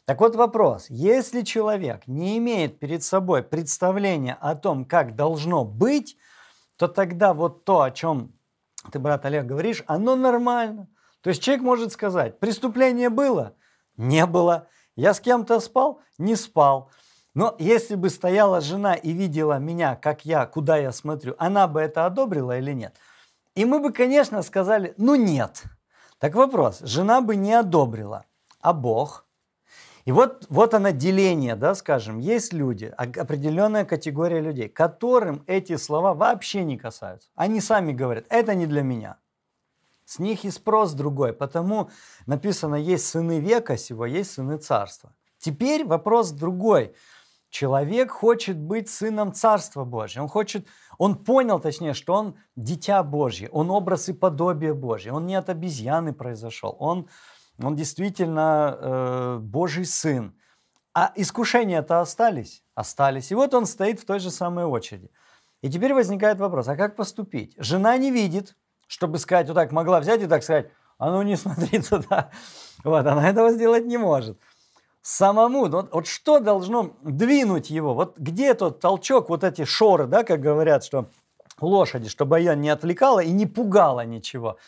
Так 0.05 0.21
вот 0.21 0.37
вопрос, 0.37 0.87
если 0.89 1.43
человек 1.43 2.07
не 2.07 2.39
имеет 2.39 2.79
перед 2.79 3.03
собой 3.03 3.43
представления 3.43 4.37
о 4.41 4.55
том, 4.55 4.85
как 4.85 5.17
должно 5.17 5.65
быть, 5.65 6.17
то 6.77 6.87
тогда 6.87 7.33
вот 7.33 7.65
то, 7.65 7.81
о 7.81 7.91
чем 7.91 8.36
ты, 8.91 8.99
брат 8.99 9.25
Олег, 9.25 9.47
говоришь, 9.47 9.83
оно 9.87 10.17
нормально. 10.17 10.89
То 11.21 11.31
есть 11.31 11.43
человек 11.43 11.65
может 11.65 11.93
сказать, 11.93 12.39
преступление 12.39 13.11
было? 13.11 13.55
Не 13.97 14.27
было. 14.27 14.69
Я 14.95 15.15
с 15.15 15.21
кем-то 15.21 15.61
спал? 15.61 16.01
Не 16.19 16.37
спал. 16.37 16.91
Но 17.35 17.55
если 17.59 17.97
бы 17.97 18.09
стояла 18.09 18.61
жена 18.61 18.95
и 18.95 19.13
видела 19.13 19.59
меня, 19.59 19.97
как 19.97 20.25
я, 20.25 20.47
куда 20.47 20.77
я 20.79 20.93
смотрю, 20.93 21.35
она 21.39 21.69
бы 21.69 21.81
это 21.81 22.07
одобрила 22.07 22.59
или 22.59 22.73
нет? 22.73 22.97
И 23.55 23.65
мы 23.65 23.81
бы, 23.81 23.93
конечно, 23.93 24.43
сказали, 24.43 24.95
ну 24.97 25.17
нет. 25.17 25.65
Так 26.19 26.35
вопрос, 26.35 26.81
жена 26.81 27.21
бы 27.21 27.37
не 27.37 27.53
одобрила, 27.53 28.25
а 28.61 28.73
Бог– 28.73 29.25
и 30.07 30.13
вот, 30.13 30.47
вот 30.49 30.73
оно 30.73 30.91
деление, 30.91 31.57
да, 31.57 31.75
скажем, 31.75 32.21
есть 32.21 32.53
люди, 32.53 32.87
определенная 32.97 33.85
категория 33.85 34.41
людей, 34.41 34.69
которым 34.69 35.43
эти 35.49 35.77
слова 35.77 36.15
вообще 36.15 36.63
не 36.63 36.79
касаются. 36.79 37.29
Они 37.35 37.61
сами 37.61 37.93
говорят, 37.93 38.25
это 38.29 38.55
не 38.55 38.67
для 38.67 38.83
меня. 38.83 39.17
С 40.05 40.21
них 40.21 40.45
и 40.45 40.51
спрос 40.53 40.93
другой, 40.93 41.33
потому 41.33 41.91
написано, 42.27 42.77
есть 42.77 43.07
сыны 43.07 43.41
века 43.41 43.77
сего, 43.77 44.07
есть 44.07 44.31
сыны 44.31 44.59
царства. 44.59 45.13
Теперь 45.39 45.85
вопрос 45.85 46.31
другой. 46.31 46.95
Человек 47.51 48.13
хочет 48.13 48.57
быть 48.59 48.89
сыном 48.89 49.33
Царства 49.33 49.85
Божьего. 49.85 50.25
Он 50.25 50.29
хочет, 50.29 50.67
он 50.99 51.17
понял, 51.17 51.59
точнее, 51.59 51.95
что 51.95 52.15
он 52.15 52.37
дитя 52.55 53.03
Божье, 53.03 53.49
он 53.51 53.71
образ 53.71 54.09
и 54.09 54.13
подобие 54.13 54.75
Божье. 54.75 55.13
Он 55.13 55.27
не 55.27 55.35
от 55.35 55.49
обезьяны 55.49 56.13
произошел, 56.13 56.77
он 56.79 57.09
он 57.63 57.77
действительно 57.77 58.77
э, 58.79 59.39
Божий 59.41 59.85
Сын. 59.85 60.35
А 60.95 61.13
искушения-то 61.15 62.01
остались? 62.01 62.63
Остались. 62.75 63.31
И 63.31 63.35
вот 63.35 63.55
он 63.55 63.67
стоит 63.67 64.01
в 64.01 64.07
той 64.07 64.19
же 64.19 64.31
самой 64.31 64.65
очереди. 64.65 65.11
И 65.63 65.71
теперь 65.71 65.95
возникает 65.95 66.39
вопрос, 66.39 66.69
а 66.69 66.77
как 66.77 66.97
поступить? 66.97 67.55
Жена 67.59 67.97
не 67.97 68.11
видит, 68.11 68.57
чтобы 68.87 69.19
сказать, 69.19 69.49
вот 69.49 69.55
так 69.55 69.73
могла 69.73 70.01
взять 70.01 70.23
и 70.23 70.27
так 70.27 70.43
сказать, 70.43 70.71
а 70.99 71.11
ну 71.11 71.23
не 71.23 71.37
смотри 71.37 71.81
туда. 71.81 72.31
Вот, 72.85 73.07
она 73.07 73.29
этого 73.29 73.51
сделать 73.53 73.85
не 73.85 73.97
может. 73.97 74.39
Самому, 75.03 75.69
вот, 75.69 75.93
вот 75.93 76.07
что 76.07 76.41
должно 76.41 76.97
двинуть 77.03 77.71
его? 77.71 77.95
Вот 77.95 78.19
где 78.19 78.55
тот 78.55 78.81
толчок, 78.81 79.29
вот 79.29 79.45
эти 79.45 79.65
шоры, 79.65 80.07
да, 80.07 80.25
как 80.25 80.41
говорят, 80.41 80.85
что 80.85 81.07
лошади, 81.61 82.09
чтобы 82.09 82.39
ее 82.39 82.57
не 82.57 82.71
отвлекала 82.71 83.21
и 83.21 83.31
не 83.31 83.47
пугала 83.47 84.05
ничего. 84.05 84.59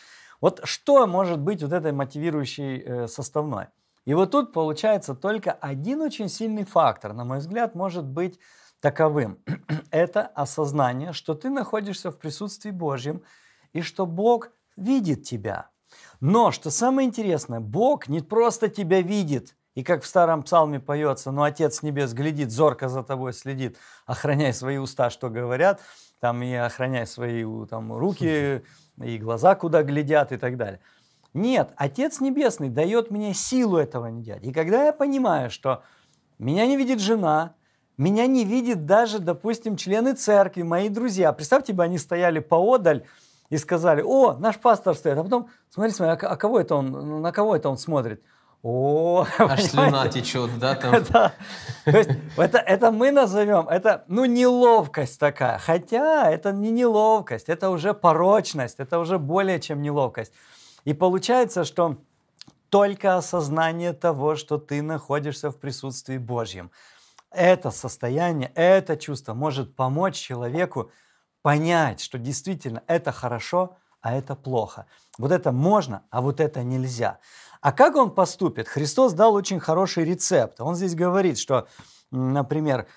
Вот 0.41 0.61
что 0.63 1.05
может 1.05 1.39
быть 1.39 1.61
вот 1.61 1.73
этой 1.73 1.91
мотивирующей 1.91 2.77
э, 2.79 3.07
составной? 3.07 3.67
И 4.05 4.13
вот 4.13 4.31
тут 4.31 4.53
получается 4.53 5.13
только 5.13 5.51
один 5.51 6.01
очень 6.01 6.29
сильный 6.29 6.63
фактор, 6.63 7.13
на 7.13 7.25
мой 7.25 7.39
взгляд, 7.39 7.75
может 7.75 8.05
быть 8.05 8.39
таковым. 8.81 9.39
Это 9.91 10.21
осознание, 10.21 11.13
что 11.13 11.33
ты 11.33 11.49
находишься 11.49 12.11
в 12.11 12.17
присутствии 12.17 12.71
Божьем 12.71 13.21
и 13.73 13.81
что 13.81 14.05
Бог 14.05 14.49
видит 14.75 15.23
тебя. 15.23 15.69
Но, 16.21 16.51
что 16.51 16.71
самое 16.71 17.07
интересное, 17.07 17.59
Бог 17.59 18.07
не 18.07 18.21
просто 18.21 18.69
тебя 18.69 19.01
видит, 19.01 19.55
и 19.75 19.83
как 19.83 20.03
в 20.03 20.07
старом 20.07 20.43
псалме 20.43 20.79
поется, 20.79 21.31
но 21.31 21.43
Отец 21.43 21.83
Небес 21.83 22.13
глядит, 22.13 22.51
зорко 22.51 22.89
за 22.89 23.03
тобой 23.03 23.33
следит, 23.33 23.77
охраняй 24.05 24.53
свои 24.53 24.77
уста, 24.77 25.09
что 25.09 25.29
говорят, 25.29 25.81
там 26.19 26.41
и 26.43 26.53
охраняй 26.53 27.07
свои 27.07 27.45
там, 27.67 27.93
руки, 27.93 28.63
и 29.03 29.17
глаза 29.17 29.55
куда 29.55 29.83
глядят 29.83 30.31
и 30.31 30.37
так 30.37 30.57
далее. 30.57 30.79
Нет, 31.33 31.71
Отец 31.75 32.21
Небесный 32.21 32.69
дает 32.69 33.11
мне 33.11 33.33
силу 33.33 33.77
этого 33.77 34.07
не 34.07 34.23
делать. 34.23 34.43
И 34.43 34.51
когда 34.51 34.85
я 34.85 34.93
понимаю, 34.93 35.49
что 35.49 35.83
меня 36.39 36.65
не 36.65 36.75
видит 36.75 36.99
жена, 36.99 37.53
меня 37.97 38.27
не 38.27 38.45
видит 38.45 38.85
даже, 38.85 39.19
допустим, 39.19 39.75
члены 39.75 40.13
церкви, 40.13 40.63
мои 40.63 40.89
друзья. 40.89 41.33
Представьте 41.33 41.73
бы, 41.73 41.83
они 41.83 41.97
стояли 41.97 42.39
поодаль 42.39 43.05
и 43.49 43.57
сказали, 43.57 44.01
о, 44.01 44.33
наш 44.33 44.57
пастор 44.57 44.95
стоит. 44.95 45.17
А 45.17 45.23
потом, 45.23 45.49
смотри, 45.69 45.91
смотри, 45.91 46.13
а, 46.13 46.31
а 46.31 46.35
кого 46.37 46.59
это 46.59 46.75
он, 46.75 47.21
на 47.21 47.31
кого 47.31 47.55
это 47.55 47.69
он 47.69 47.77
смотрит? 47.77 48.23
О, 48.61 49.25
Аж 49.37 49.63
слюна 49.63 50.09
течет, 50.09 50.59
да, 50.59 50.75
там? 50.75 51.03
Да. 51.09 51.33
То 51.85 51.97
есть 51.97 52.09
это, 52.35 52.57
это 52.57 52.91
мы 52.91 53.11
назовем, 53.11 53.69
это, 53.69 54.03
ну, 54.07 54.25
неловкость 54.25 55.17
такая. 55.17 55.57
Хотя 55.59 56.29
это 56.29 56.51
не 56.51 56.69
неловкость, 56.69 57.47
это 57.47 57.69
уже 57.69 57.93
порочность, 57.93 58.79
это 58.79 58.99
уже 58.99 59.17
более 59.17 59.61
чем 59.61 59.81
неловкость. 59.81 60.33
И 60.83 60.93
получается, 60.93 61.63
что 61.63 61.97
только 62.69 63.15
осознание 63.15 63.93
того, 63.93 64.35
что 64.35 64.57
ты 64.57 64.81
находишься 64.81 65.51
в 65.51 65.57
присутствии 65.57 66.17
Божьем, 66.17 66.69
это 67.31 67.71
состояние, 67.71 68.51
это 68.55 68.97
чувство 68.97 69.33
может 69.33 69.75
помочь 69.75 70.15
человеку 70.15 70.91
понять, 71.41 72.01
что 72.01 72.17
действительно 72.17 72.83
это 72.87 73.11
хорошо, 73.11 73.77
а 74.01 74.13
это 74.15 74.35
плохо. 74.35 74.85
Вот 75.17 75.31
это 75.31 75.51
можно, 75.51 76.03
а 76.09 76.21
вот 76.21 76.39
это 76.39 76.63
нельзя. 76.63 77.19
А 77.61 77.71
как 77.71 77.95
он 77.95 78.11
поступит? 78.11 78.67
Христос 78.67 79.13
дал 79.13 79.33
очень 79.33 79.59
хороший 79.59 80.05
рецепт. 80.05 80.61
Он 80.61 80.75
здесь 80.75 80.95
говорит, 80.95 81.37
что, 81.37 81.67
например, 82.11 82.87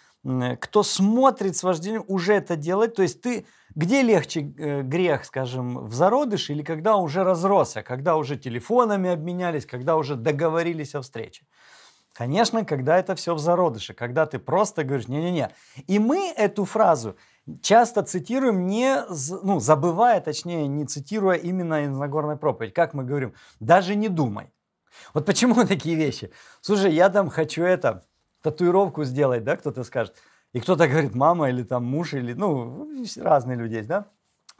кто 0.60 0.84
смотрит 0.84 1.56
с 1.56 1.64
вождением, 1.64 2.04
уже 2.06 2.34
это 2.34 2.54
делает. 2.54 2.94
То 2.94 3.02
есть 3.02 3.20
ты, 3.22 3.44
где 3.74 4.02
легче 4.02 4.40
э, 4.40 4.82
грех, 4.82 5.24
скажем, 5.24 5.86
в 5.86 5.92
зародыше 5.92 6.52
или 6.52 6.62
когда 6.62 6.96
уже 6.96 7.24
разросся, 7.24 7.82
когда 7.82 8.16
уже 8.16 8.36
телефонами 8.36 9.10
обменялись, 9.10 9.66
когда 9.66 9.96
уже 9.96 10.14
договорились 10.14 10.94
о 10.94 11.02
встрече? 11.02 11.44
Конечно, 12.12 12.64
когда 12.64 12.98
это 12.98 13.16
все 13.16 13.34
в 13.34 13.38
зародыше, 13.38 13.94
когда 13.94 14.26
ты 14.26 14.38
просто 14.38 14.84
говоришь 14.84 15.08
«не-не-не». 15.08 15.50
И 15.86 15.98
мы 15.98 16.30
эту 16.36 16.66
фразу 16.66 17.16
часто 17.60 18.02
цитируем, 18.02 18.66
не, 18.66 19.04
ну, 19.42 19.60
забывая, 19.60 20.20
точнее, 20.20 20.66
не 20.66 20.86
цитируя 20.86 21.36
именно 21.36 21.84
из 21.84 21.96
Нагорной 21.96 22.36
проповедь. 22.36 22.74
Как 22.74 22.94
мы 22.94 23.04
говорим, 23.04 23.34
даже 23.60 23.94
не 23.94 24.08
думай. 24.08 24.50
Вот 25.14 25.26
почему 25.26 25.54
такие 25.66 25.96
вещи? 25.96 26.30
Слушай, 26.60 26.92
я 26.92 27.08
там 27.08 27.30
хочу 27.30 27.62
это, 27.62 28.04
татуировку 28.42 29.04
сделать, 29.04 29.44
да, 29.44 29.56
кто-то 29.56 29.84
скажет. 29.84 30.14
И 30.52 30.60
кто-то 30.60 30.86
говорит, 30.86 31.14
мама 31.14 31.48
или 31.48 31.62
там 31.62 31.84
муж, 31.84 32.14
или, 32.14 32.34
ну, 32.34 32.88
разные 33.16 33.56
люди 33.56 33.74
есть, 33.74 33.88
да? 33.88 34.06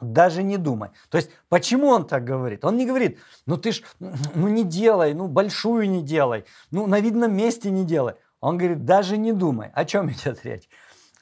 Даже 0.01 0.43
не 0.43 0.57
думай. 0.57 0.89
То 1.09 1.17
есть, 1.17 1.29
почему 1.49 1.87
он 1.87 2.05
так 2.05 2.25
говорит? 2.25 2.65
Он 2.65 2.75
не 2.75 2.85
говорит, 2.85 3.19
ну 3.45 3.57
ты 3.57 3.71
ж, 3.71 3.83
ну 3.99 4.47
не 4.47 4.63
делай, 4.63 5.13
ну 5.13 5.27
большую 5.27 5.89
не 5.89 6.01
делай, 6.01 6.45
ну 6.71 6.87
на 6.87 6.99
видном 6.99 7.33
месте 7.33 7.69
не 7.69 7.85
делай. 7.85 8.15
Он 8.41 8.57
говорит, 8.57 8.83
даже 8.83 9.17
не 9.17 9.31
думай. 9.31 9.69
О 9.73 9.85
чем 9.85 10.09
идет 10.11 10.43
речь? 10.43 10.67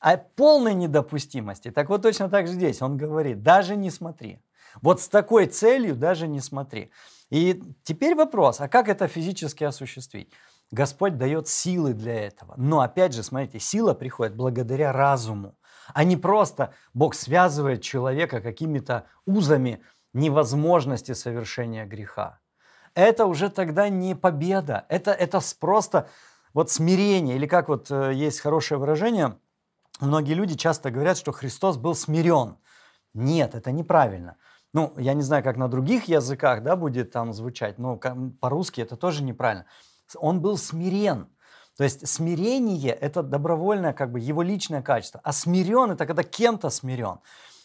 О 0.02 0.18
полной 0.18 0.74
недопустимости. 0.74 1.72
Так 1.72 1.90
вот 1.90 2.02
точно 2.02 2.30
так 2.30 2.48
же 2.48 2.54
здесь. 2.54 2.82
Он 2.82 2.98
говорит, 2.98 3.44
даже 3.44 3.76
не 3.76 3.90
смотри. 3.90 4.42
Вот 4.82 5.00
с 5.00 5.08
такой 5.08 5.46
целью 5.46 5.96
даже 5.96 6.28
не 6.28 6.40
смотри. 6.42 6.92
И 7.30 7.62
теперь 7.84 8.16
вопрос, 8.16 8.62
а 8.62 8.68
как 8.68 8.90
это 8.90 9.08
физически 9.08 9.64
осуществить? 9.64 10.32
Господь 10.72 11.18
дает 11.18 11.48
силы 11.48 11.94
для 11.94 12.26
этого. 12.26 12.54
Но 12.58 12.82
опять 12.82 13.14
же, 13.14 13.24
смотрите, 13.24 13.60
сила 13.60 13.94
приходит 13.94 14.36
благодаря 14.36 14.92
разуму, 14.92 15.56
а 15.94 16.04
не 16.04 16.18
просто 16.18 16.74
Бог 16.94 17.14
связывает 17.14 17.82
человека 17.82 18.42
какими-то 18.42 19.06
узами 19.26 19.82
невозможности 20.14 21.14
совершения 21.14 21.86
греха. 21.86 22.40
Это 22.96 23.26
уже 23.26 23.50
тогда 23.50 23.90
не 23.90 24.16
победа, 24.16 24.86
это, 24.90 25.12
это 25.12 25.40
просто 25.60 26.10
вот 26.54 26.70
смирение, 26.70 27.36
или 27.38 27.48
как 27.48 27.70
вот 27.70 27.90
э, 27.90 28.12
есть 28.14 28.42
хорошее 28.42 28.80
выражение, 28.80 29.38
многие 30.02 30.34
люди 30.34 30.56
часто 30.56 30.92
говорят, 30.92 31.18
что 31.18 31.32
Христос 31.32 31.78
был 31.78 31.96
смирен. 31.96 32.58
Нет, 33.14 33.56
это 33.56 33.72
неправильно. 33.72 34.38
Ну, 34.74 34.94
я 34.98 35.14
не 35.14 35.22
знаю, 35.22 35.44
как 35.44 35.58
на 35.58 35.68
других 35.68 36.06
языках 36.06 36.64
да, 36.64 36.76
будет 36.76 37.12
там 37.12 37.34
звучать, 37.34 37.78
но 37.78 37.98
по-русски 37.98 38.82
это 38.82 38.96
тоже 38.96 39.24
неправильно 39.24 39.66
он 40.20 40.42
был 40.42 40.58
смирен. 40.58 41.28
То 41.78 41.84
есть 41.84 42.08
смирение– 42.08 42.94
это 43.02 43.24
добровольное, 43.24 43.94
как 43.94 44.12
бы 44.12 44.20
его 44.20 44.42
личное 44.42 44.82
качество. 44.82 45.22
А 45.24 45.32
смирен– 45.32 45.92
это 45.92 46.06
когда 46.06 46.24
кем-то 46.24 46.70
смирен. 46.70 47.20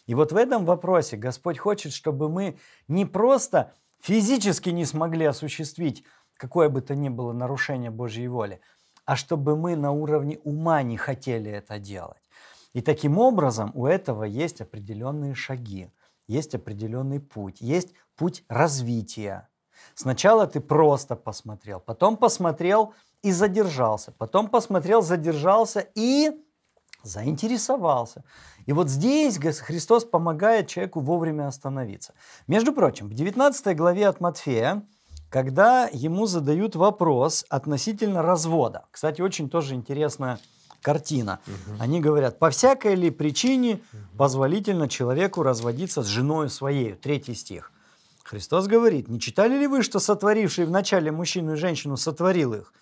И 0.05 0.15
вот 0.15 0.31
в 0.31 0.37
этом 0.37 0.65
вопросе 0.65 1.17
Господь 1.17 1.57
хочет, 1.57 1.91
чтобы 1.91 2.29
мы 2.29 2.57
не 2.87 3.05
просто 3.05 3.73
физически 3.99 4.69
не 4.69 4.85
смогли 4.85 5.25
осуществить 5.25 6.03
какое 6.37 6.69
бы 6.69 6.81
то 6.81 6.95
ни 6.95 7.09
было 7.09 7.33
нарушение 7.33 7.91
Божьей 7.91 8.27
воли, 8.27 8.61
а 9.05 9.15
чтобы 9.15 9.57
мы 9.57 9.75
на 9.75 9.91
уровне 9.91 10.39
ума 10.43 10.83
не 10.83 10.95
хотели 10.95 11.51
это 11.51 11.79
делать. 11.79 12.26
И 12.77 12.81
таким 12.81 13.17
образом 13.17 13.71
у 13.73 13.87
этого 13.87 14.23
есть 14.23 14.61
определенные 14.61 15.33
шаги, 15.33 15.89
есть 16.27 16.53
определенный 16.53 17.19
путь, 17.19 17.59
есть 17.59 17.89
путь 18.15 18.43
развития. 18.49 19.49
Сначала 19.95 20.45
ты 20.45 20.59
просто 20.59 21.15
посмотрел, 21.15 21.79
потом 21.79 22.17
посмотрел 22.17 22.93
и 23.23 23.31
задержался, 23.31 24.11
потом 24.11 24.47
посмотрел, 24.47 25.01
задержался 25.01 25.87
и 25.95 26.29
заинтересовался. 27.01 28.23
И 28.67 28.73
вот 28.73 28.89
здесь 28.89 29.39
Христос 29.39 30.05
помогает 30.05 30.67
человеку 30.67 30.99
вовремя 30.99 31.47
остановиться. 31.47 32.13
Между 32.45 32.73
прочим, 32.73 33.09
в 33.09 33.15
19 33.15 33.75
главе 33.75 34.07
от 34.07 34.21
Матфея, 34.21 34.83
когда 35.31 35.89
ему 35.91 36.27
задают 36.27 36.75
вопрос 36.75 37.43
относительно 37.49 38.21
развода, 38.21 38.85
кстати, 38.91 39.21
очень 39.21 39.49
тоже 39.49 39.73
интересная 39.73 40.37
картина. 40.81 41.39
Угу. 41.47 41.77
Они 41.79 41.99
говорят, 41.99 42.39
по 42.39 42.49
всякой 42.49 42.95
ли 42.95 43.09
причине 43.09 43.81
позволительно 44.17 44.87
человеку 44.87 45.43
разводиться 45.43 46.03
с 46.03 46.07
женой 46.07 46.49
своей. 46.49 46.93
Третий 46.93 47.35
стих. 47.35 47.71
Христос 48.23 48.67
говорит, 48.67 49.07
не 49.07 49.19
читали 49.19 49.57
ли 49.57 49.67
вы, 49.67 49.83
что 49.83 49.99
сотворивший 49.99 50.65
вначале 50.65 51.11
мужчину 51.11 51.53
и 51.53 51.55
женщину 51.55 51.95
сотворил 51.95 52.53
их? 52.53 52.73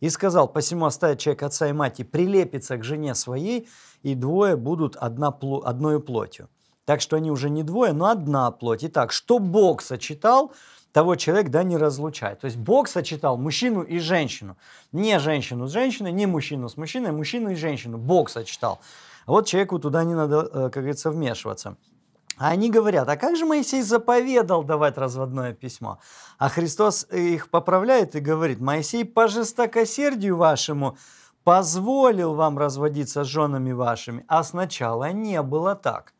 И 0.00 0.10
сказал, 0.10 0.48
посему 0.48 0.86
оставит 0.86 1.18
человек 1.18 1.42
отца 1.42 1.68
и 1.68 1.72
мать 1.72 2.00
и 2.00 2.04
прилепится 2.04 2.76
к 2.76 2.84
жене 2.84 3.14
своей, 3.14 3.68
и 4.02 4.14
двое 4.14 4.56
будут 4.56 4.96
одна, 4.96 5.28
одной 5.64 6.00
плотью. 6.00 6.48
Так 6.84 7.00
что 7.00 7.16
они 7.16 7.30
уже 7.30 7.50
не 7.50 7.62
двое, 7.62 7.92
но 7.92 8.06
одна 8.06 8.50
плоть. 8.50 8.84
Итак, 8.84 9.12
что 9.12 9.38
Бог 9.38 9.80
сочетал, 9.80 10.52
того 10.92 11.16
человек 11.16 11.50
да 11.50 11.62
не 11.62 11.76
разлучает. 11.76 12.40
То 12.40 12.46
есть 12.46 12.56
Бог 12.56 12.88
сочетал 12.88 13.36
мужчину 13.36 13.82
и 13.82 13.98
женщину. 13.98 14.56
Не 14.92 15.18
женщину 15.18 15.66
с 15.66 15.72
женщиной, 15.72 16.12
не 16.12 16.26
мужчину 16.26 16.68
с 16.68 16.76
мужчиной, 16.76 17.12
мужчину 17.12 17.50
и 17.50 17.54
женщину. 17.54 17.98
Бог 17.98 18.30
сочетал. 18.30 18.80
А 19.26 19.32
вот 19.32 19.46
человеку 19.46 19.78
туда 19.78 20.04
не 20.04 20.14
надо, 20.14 20.40
э, 20.40 20.70
как 20.70 20.82
говорится, 20.82 21.10
вмешиваться. 21.10 21.76
А 22.38 22.48
они 22.48 22.70
говорят, 22.70 23.08
а 23.08 23.16
как 23.16 23.36
же 23.36 23.44
Моисей 23.44 23.82
заповедал 23.82 24.64
давать 24.64 24.96
разводное 24.96 25.52
письмо? 25.52 25.98
А 26.38 26.48
Христос 26.48 27.06
их 27.12 27.50
поправляет 27.50 28.16
и 28.16 28.20
говорит, 28.20 28.60
Моисей 28.60 29.04
по 29.04 29.28
жестокосердию 29.28 30.36
вашему 30.36 30.96
позволил 31.44 32.34
вам 32.34 32.58
разводиться 32.58 33.24
с 33.24 33.26
женами 33.26 33.72
вашими, 33.72 34.24
а 34.26 34.42
сначала 34.42 35.12
не 35.12 35.42
было 35.42 35.74
так. 35.74 36.14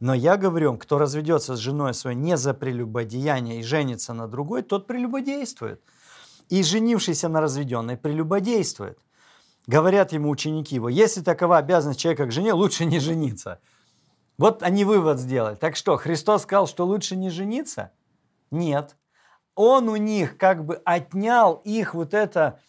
Но 0.00 0.14
я 0.14 0.36
говорю, 0.36 0.76
кто 0.76 0.98
разведется 0.98 1.56
с 1.56 1.58
женой 1.58 1.94
своей 1.94 2.16
не 2.16 2.36
за 2.36 2.52
прелюбодеяние 2.54 3.60
и 3.60 3.62
женится 3.62 4.12
на 4.12 4.28
другой, 4.28 4.62
тот 4.62 4.86
прелюбодействует. 4.86 5.80
И 6.48 6.62
женившийся 6.62 7.28
на 7.28 7.40
разведенной 7.40 7.96
прелюбодействует. 7.96 8.98
Говорят 9.66 10.12
ему 10.12 10.30
ученики 10.30 10.74
его, 10.76 10.88
если 10.88 11.22
такова 11.22 11.58
обязанность 11.58 11.98
человека 11.98 12.26
к 12.26 12.32
жене, 12.32 12.52
лучше 12.52 12.84
не 12.84 13.00
жениться– 13.00 13.58
вот 14.38 14.62
они 14.62 14.84
вывод 14.84 15.18
сделали. 15.18 15.54
Так 15.54 15.76
что, 15.76 15.96
Христос 15.96 16.42
сказал, 16.42 16.66
что 16.66 16.84
лучше 16.84 17.16
не 17.16 17.30
жениться? 17.30 17.92
Нет. 18.50 18.96
Он 19.54 19.88
у 19.88 19.96
них 19.96 20.36
как 20.36 20.64
бы 20.64 20.82
отнял 20.84 21.54
их 21.64 21.94
вот 21.94 22.12
это, 22.12 22.60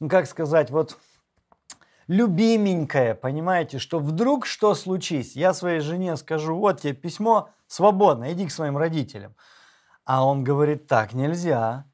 ну 0.00 0.08
как 0.08 0.26
сказать, 0.26 0.70
вот 0.70 0.96
любименькое, 2.10 3.14
понимаете, 3.14 3.78
что 3.78 4.00
вдруг 4.00 4.44
что 4.44 4.74
случись, 4.74 5.36
я 5.36 5.54
своей 5.54 5.78
жене 5.78 6.16
скажу, 6.16 6.56
вот 6.56 6.80
тебе 6.80 6.92
письмо, 6.92 7.50
свободно, 7.68 8.32
иди 8.32 8.48
к 8.48 8.50
своим 8.50 8.76
родителям. 8.76 9.36
А 10.04 10.26
он 10.26 10.42
говорит, 10.42 10.88
так 10.88 11.12
нельзя. 11.12 11.84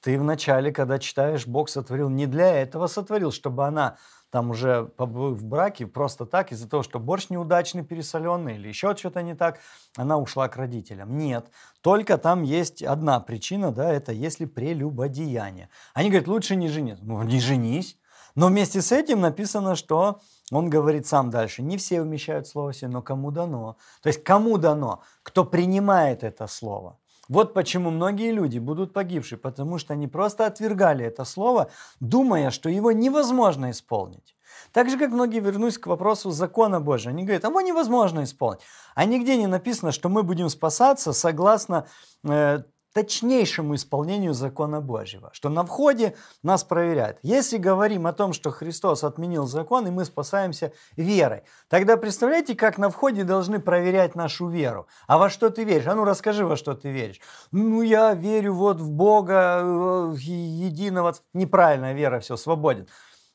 Ты 0.00 0.18
вначале, 0.18 0.72
когда 0.72 0.98
читаешь, 0.98 1.46
Бог 1.46 1.68
сотворил 1.68 2.08
не 2.08 2.26
для 2.26 2.54
этого 2.56 2.86
сотворил, 2.86 3.32
чтобы 3.32 3.66
она 3.66 3.98
там 4.30 4.50
уже 4.50 4.90
в 4.96 5.44
браке, 5.44 5.86
просто 5.86 6.24
так, 6.24 6.52
из-за 6.52 6.70
того, 6.70 6.82
что 6.82 6.98
борщ 6.98 7.28
неудачный, 7.28 7.84
пересоленный 7.84 8.54
или 8.54 8.68
еще 8.68 8.96
что-то 8.96 9.20
не 9.20 9.34
так, 9.34 9.58
она 9.94 10.16
ушла 10.16 10.48
к 10.48 10.56
родителям. 10.56 11.18
Нет, 11.18 11.50
только 11.82 12.16
там 12.16 12.44
есть 12.44 12.82
одна 12.82 13.20
причина, 13.20 13.72
да, 13.72 13.92
это 13.92 14.12
если 14.12 14.46
прелюбодеяние. 14.46 15.68
Они 15.92 16.08
говорят, 16.08 16.28
лучше 16.28 16.56
не 16.56 16.68
женись. 16.68 16.98
Ну, 17.02 17.22
не 17.24 17.40
женись. 17.40 17.98
Но 18.36 18.48
вместе 18.48 18.82
с 18.82 18.92
этим 18.92 19.20
написано, 19.20 19.74
что 19.74 20.20
он 20.52 20.70
говорит 20.70 21.06
сам 21.06 21.30
дальше, 21.30 21.62
не 21.62 21.76
все 21.76 22.00
умещают 22.00 22.46
слово 22.46 22.72
себе, 22.72 22.88
но 22.88 23.02
кому 23.02 23.32
дано. 23.32 23.78
То 24.02 24.08
есть 24.08 24.22
кому 24.22 24.58
дано? 24.58 25.02
Кто 25.22 25.44
принимает 25.44 26.22
это 26.22 26.46
слово. 26.46 26.98
Вот 27.28 27.54
почему 27.54 27.90
многие 27.90 28.30
люди 28.30 28.58
будут 28.58 28.92
погибшие, 28.92 29.38
потому 29.38 29.78
что 29.78 29.94
они 29.94 30.06
просто 30.06 30.46
отвергали 30.46 31.04
это 31.04 31.24
слово, 31.24 31.70
думая, 31.98 32.50
что 32.50 32.68
его 32.68 32.92
невозможно 32.92 33.72
исполнить. 33.72 34.36
Так 34.72 34.90
же, 34.90 34.98
как 34.98 35.10
многие 35.10 35.40
вернусь 35.40 35.78
к 35.78 35.86
вопросу 35.86 36.30
закона 36.30 36.80
Божия. 36.80 37.12
Они 37.12 37.24
говорят, 37.24 37.44
его 37.44 37.60
невозможно 37.60 38.22
исполнить. 38.22 38.60
А 38.94 39.04
нигде 39.04 39.36
не 39.36 39.46
написано, 39.46 39.90
что 39.90 40.08
мы 40.08 40.22
будем 40.22 40.48
спасаться 40.48 41.12
согласно 41.12 41.86
э, 42.24 42.62
точнейшему 42.96 43.74
исполнению 43.74 44.32
закона 44.32 44.80
Божьего, 44.80 45.28
что 45.34 45.50
на 45.50 45.66
входе 45.66 46.16
нас 46.42 46.64
проверяют. 46.64 47.18
Если 47.20 47.58
говорим 47.58 48.06
о 48.06 48.14
том, 48.14 48.32
что 48.32 48.50
Христос 48.50 49.04
отменил 49.04 49.46
закон, 49.46 49.86
и 49.86 49.90
мы 49.90 50.06
спасаемся 50.06 50.72
верой, 50.96 51.42
тогда 51.68 51.98
представляете, 51.98 52.54
как 52.54 52.78
на 52.78 52.88
входе 52.88 53.24
должны 53.24 53.58
проверять 53.58 54.14
нашу 54.14 54.48
веру. 54.48 54.86
А 55.06 55.18
во 55.18 55.28
что 55.28 55.50
ты 55.50 55.64
веришь? 55.64 55.86
А 55.86 55.94
ну 55.94 56.06
расскажи, 56.06 56.46
во 56.46 56.56
что 56.56 56.72
ты 56.72 56.90
веришь. 56.90 57.20
Ну 57.52 57.82
я 57.82 58.14
верю 58.14 58.54
вот 58.54 58.80
в 58.80 58.90
Бога 58.90 59.60
в 59.62 60.16
единого. 60.16 61.14
Неправильная 61.34 61.92
вера, 61.92 62.18
все, 62.20 62.38
свободен. 62.38 62.88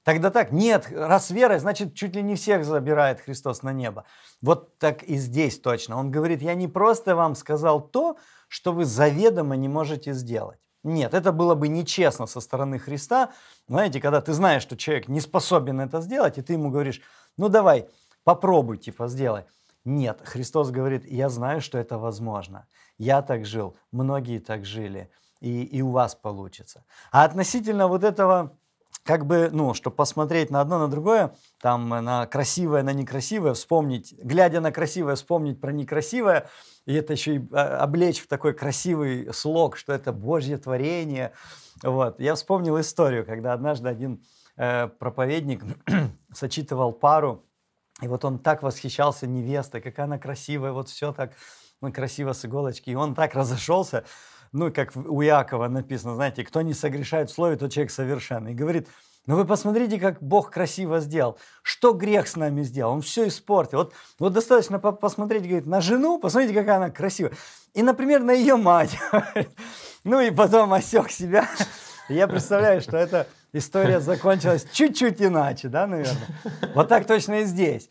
Тогда 0.03 0.31
так, 0.31 0.51
нет, 0.51 0.87
раз 0.91 1.29
вера, 1.29 1.59
значит, 1.59 1.93
чуть 1.93 2.15
ли 2.15 2.23
не 2.23 2.33
всех 2.33 2.65
забирает 2.65 3.21
Христос 3.21 3.61
на 3.61 3.71
небо. 3.71 4.05
Вот 4.41 4.79
так 4.79 5.03
и 5.03 5.17
здесь 5.17 5.59
точно. 5.59 5.99
Он 5.99 6.09
говорит, 6.09 6.41
я 6.41 6.55
не 6.55 6.67
просто 6.67 7.15
вам 7.15 7.35
сказал 7.35 7.79
то, 7.79 8.17
что 8.51 8.73
вы 8.73 8.83
заведомо 8.83 9.55
не 9.55 9.69
можете 9.69 10.11
сделать. 10.11 10.59
Нет, 10.83 11.13
это 11.13 11.31
было 11.31 11.55
бы 11.55 11.69
нечестно 11.69 12.25
со 12.25 12.41
стороны 12.41 12.79
Христа. 12.79 13.31
Знаете, 13.69 14.01
когда 14.01 14.19
ты 14.19 14.33
знаешь, 14.33 14.61
что 14.61 14.75
человек 14.75 15.07
не 15.07 15.21
способен 15.21 15.79
это 15.79 16.01
сделать, 16.01 16.37
и 16.37 16.41
ты 16.41 16.53
ему 16.53 16.69
говоришь, 16.69 16.99
ну 17.37 17.47
давай, 17.47 17.87
попробуй, 18.25 18.77
типа, 18.77 19.07
сделай. 19.07 19.45
Нет, 19.85 20.19
Христос 20.25 20.69
говорит, 20.69 21.05
я 21.05 21.29
знаю, 21.29 21.61
что 21.61 21.77
это 21.77 21.97
возможно. 21.97 22.67
Я 22.97 23.21
так 23.21 23.45
жил, 23.45 23.77
многие 23.93 24.39
так 24.39 24.65
жили, 24.65 25.09
и, 25.39 25.63
и 25.63 25.81
у 25.81 25.91
вас 25.91 26.13
получится. 26.13 26.83
А 27.09 27.23
относительно 27.23 27.87
вот 27.87 28.03
этого 28.03 28.57
как 29.03 29.25
бы, 29.25 29.49
ну, 29.51 29.73
чтобы 29.73 29.95
посмотреть 29.95 30.51
на 30.51 30.61
одно, 30.61 30.79
на 30.79 30.87
другое, 30.87 31.35
там, 31.59 31.89
на 31.89 32.27
красивое, 32.27 32.83
на 32.83 32.93
некрасивое, 32.93 33.53
вспомнить, 33.53 34.13
глядя 34.21 34.61
на 34.61 34.71
красивое, 34.71 35.15
вспомнить 35.15 35.59
про 35.59 35.71
некрасивое, 35.71 36.49
и 36.85 36.93
это 36.93 37.13
еще 37.13 37.35
и 37.35 37.47
а, 37.51 37.83
облечь 37.83 38.21
в 38.21 38.27
такой 38.27 38.53
красивый 38.53 39.33
слог, 39.33 39.77
что 39.77 39.93
это 39.93 40.13
Божье 40.13 40.57
творение. 40.57 41.33
Вот. 41.83 42.19
Я 42.19 42.35
вспомнил 42.35 42.79
историю, 42.79 43.25
когда 43.25 43.53
однажды 43.53 43.89
один 43.89 44.23
э, 44.57 44.87
проповедник 44.87 45.63
сочитывал 46.33 46.91
пару, 46.91 47.45
и 48.01 48.07
вот 48.07 48.25
он 48.25 48.39
так 48.39 48.63
восхищался 48.63 49.27
невестой, 49.27 49.81
какая 49.81 50.05
она 50.05 50.17
красивая, 50.17 50.71
вот 50.71 50.89
все 50.89 51.11
так 51.11 51.33
ну, 51.81 51.91
красиво 51.91 52.33
с 52.33 52.45
иголочки. 52.45 52.89
И 52.89 52.95
он 52.95 53.15
так 53.15 53.33
разошелся, 53.33 54.05
ну, 54.51 54.71
как 54.71 54.95
у 54.95 55.21
Якова 55.21 55.67
написано, 55.67 56.15
знаете, 56.15 56.43
кто 56.43 56.61
не 56.61 56.73
согрешает 56.73 57.29
в 57.29 57.33
слове, 57.33 57.55
тот 57.55 57.71
человек 57.71 57.91
совершенный. 57.91 58.51
И 58.51 58.55
говорит, 58.55 58.87
ну 59.27 59.35
вы 59.35 59.45
посмотрите, 59.45 59.99
как 59.99 60.21
Бог 60.21 60.51
красиво 60.51 60.99
сделал. 60.99 61.37
Что 61.61 61.93
грех 61.93 62.27
с 62.27 62.35
нами 62.35 62.63
сделал? 62.63 62.93
Он 62.93 63.01
все 63.01 63.27
испортил. 63.27 63.77
Вот, 63.79 63.93
вот 64.19 64.33
достаточно 64.33 64.79
посмотреть, 64.79 65.43
говорит, 65.43 65.67
на 65.67 65.79
жену, 65.79 66.19
посмотрите, 66.19 66.53
какая 66.55 66.77
она 66.77 66.89
красивая. 66.89 67.33
И, 67.73 67.83
например, 67.83 68.23
на 68.23 68.31
ее 68.31 68.55
мать. 68.55 68.97
Ну 70.03 70.19
и 70.19 70.31
потом 70.31 70.73
осек 70.73 71.11
себя. 71.11 71.47
Я 72.09 72.27
представляю, 72.27 72.81
что 72.81 72.97
эта 72.97 73.27
история 73.53 73.99
закончилась 73.99 74.65
чуть-чуть 74.73 75.21
иначе, 75.21 75.67
да, 75.67 75.85
наверное. 75.85 76.27
Вот 76.73 76.87
так 76.87 77.05
точно 77.05 77.41
и 77.41 77.43
здесь. 77.43 77.87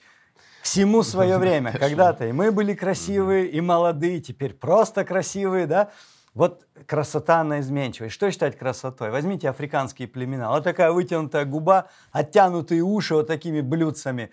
Всему 0.61 1.05
свое 1.05 1.39
время. 1.39 1.73
Когда-то 1.73 2.27
и 2.27 2.33
мы 2.33 2.51
были 2.51 2.75
красивые, 2.75 3.47
и 3.47 3.61
молодые, 3.61 4.21
теперь 4.21 4.55
просто 4.55 5.05
красивые, 5.05 5.69
да. 5.69 5.91
Вот 6.35 6.67
красота, 6.87 7.41
она 7.41 7.61
изменчива. 7.61 8.07
И 8.07 8.11
что 8.11 8.31
считать 8.31 8.57
красотой? 8.57 9.11
Возьмите 9.11 9.49
африканские 9.49 10.07
племена. 10.07 10.51
Вот 10.51 10.65
такая 10.65 10.93
вытянутая 10.93 11.45
губа, 11.45 11.89
оттянутые 12.13 12.83
уши 12.83 13.15
вот 13.15 13.27
такими 13.27 13.61
блюдцами. 13.61 14.31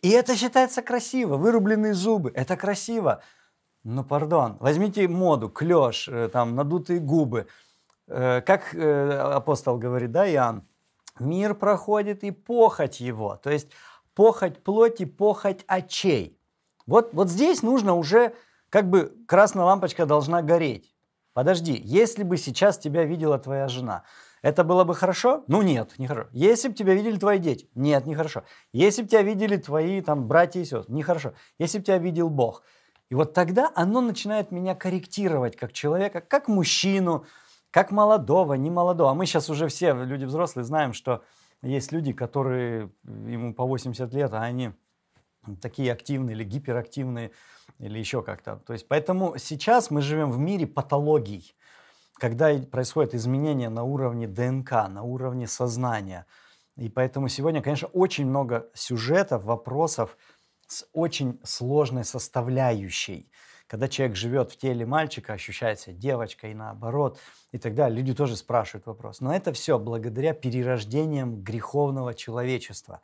И 0.00 0.10
это 0.10 0.36
считается 0.36 0.82
красиво. 0.82 1.36
Вырубленные 1.36 1.94
зубы. 1.94 2.30
Это 2.34 2.56
красиво. 2.56 3.22
Ну, 3.84 4.04
пардон. 4.04 4.56
Возьмите 4.60 5.06
моду, 5.08 5.50
клеш, 5.50 6.08
э, 6.08 6.30
там, 6.32 6.54
надутые 6.54 7.00
губы. 7.00 7.46
Э, 8.06 8.40
как 8.40 8.74
э, 8.74 9.10
апостол 9.10 9.76
говорит, 9.76 10.12
да, 10.12 10.26
Иоанн? 10.30 10.66
Мир 11.20 11.54
проходит 11.54 12.24
и 12.24 12.30
похоть 12.30 13.00
его. 13.00 13.36
То 13.36 13.50
есть 13.50 13.68
похоть 14.14 14.62
плоти, 14.62 15.04
похоть 15.04 15.64
очей. 15.66 16.40
Вот, 16.86 17.12
вот 17.12 17.28
здесь 17.28 17.62
нужно 17.62 17.94
уже, 17.94 18.34
как 18.70 18.88
бы 18.88 19.14
красная 19.28 19.64
лампочка 19.64 20.06
должна 20.06 20.40
гореть. 20.42 20.93
Подожди, 21.34 21.78
если 21.84 22.22
бы 22.22 22.36
сейчас 22.36 22.78
тебя 22.78 23.04
видела 23.04 23.38
твоя 23.38 23.66
жена, 23.68 24.04
это 24.40 24.62
было 24.62 24.84
бы 24.84 24.94
хорошо? 24.94 25.44
Ну 25.48 25.62
нет, 25.62 25.94
не 25.98 26.06
хорошо. 26.06 26.28
Если 26.32 26.68
бы 26.68 26.74
тебя 26.74 26.94
видели 26.94 27.18
твои 27.18 27.38
дети? 27.38 27.68
Нет, 27.74 28.06
не 28.06 28.14
хорошо. 28.14 28.44
Если 28.72 29.02
бы 29.02 29.08
тебя 29.08 29.22
видели 29.22 29.56
твои 29.56 30.00
там 30.00 30.28
братья 30.28 30.60
и 30.60 30.64
сестры? 30.64 30.94
Нехорошо. 30.94 31.34
Если 31.58 31.78
бы 31.78 31.84
тебя 31.84 31.98
видел 31.98 32.30
Бог? 32.30 32.62
И 33.10 33.16
вот 33.16 33.34
тогда 33.34 33.70
оно 33.74 34.00
начинает 34.00 34.52
меня 34.52 34.74
корректировать 34.76 35.56
как 35.56 35.72
человека, 35.72 36.20
как 36.20 36.46
мужчину, 36.46 37.26
как 37.70 37.90
молодого, 37.90 38.54
не 38.54 38.70
молодого. 38.70 39.10
А 39.10 39.14
мы 39.14 39.26
сейчас 39.26 39.50
уже 39.50 39.66
все, 39.66 39.92
люди 39.92 40.24
взрослые, 40.24 40.64
знаем, 40.64 40.92
что 40.92 41.24
есть 41.62 41.90
люди, 41.90 42.12
которые 42.12 42.92
ему 43.04 43.54
по 43.54 43.66
80 43.66 44.12
лет, 44.14 44.32
а 44.32 44.42
они 44.42 44.72
такие 45.60 45.92
активные 45.92 46.34
или 46.34 46.44
гиперактивные, 46.44 47.30
или 47.78 47.98
еще 47.98 48.22
как-то. 48.22 48.56
То 48.56 48.72
есть 48.72 48.88
поэтому 48.88 49.36
сейчас 49.38 49.90
мы 49.90 50.00
живем 50.02 50.30
в 50.30 50.38
мире 50.38 50.66
патологий, 50.66 51.54
когда 52.14 52.54
происходят 52.70 53.14
изменения 53.14 53.68
на 53.68 53.82
уровне 53.82 54.26
ДНК, 54.26 54.70
на 54.88 55.02
уровне 55.02 55.46
сознания. 55.46 56.26
И 56.76 56.88
поэтому 56.88 57.28
сегодня, 57.28 57.62
конечно, 57.62 57.88
очень 57.88 58.26
много 58.26 58.68
сюжетов, 58.74 59.44
вопросов 59.44 60.16
с 60.66 60.86
очень 60.92 61.40
сложной 61.44 62.04
составляющей. 62.04 63.30
Когда 63.66 63.88
человек 63.88 64.16
живет 64.16 64.52
в 64.52 64.58
теле 64.58 64.84
мальчика, 64.84 65.32
ощущает 65.32 65.80
себя 65.80 65.94
девочкой 65.94 66.50
и 66.50 66.54
наоборот, 66.54 67.18
и 67.52 67.58
так 67.58 67.74
далее. 67.74 67.98
Люди 67.98 68.14
тоже 68.14 68.36
спрашивают 68.36 68.86
вопрос. 68.86 69.20
Но 69.20 69.34
это 69.34 69.52
все 69.52 69.78
благодаря 69.78 70.34
перерождениям 70.34 71.42
греховного 71.42 72.14
человечества. 72.14 73.00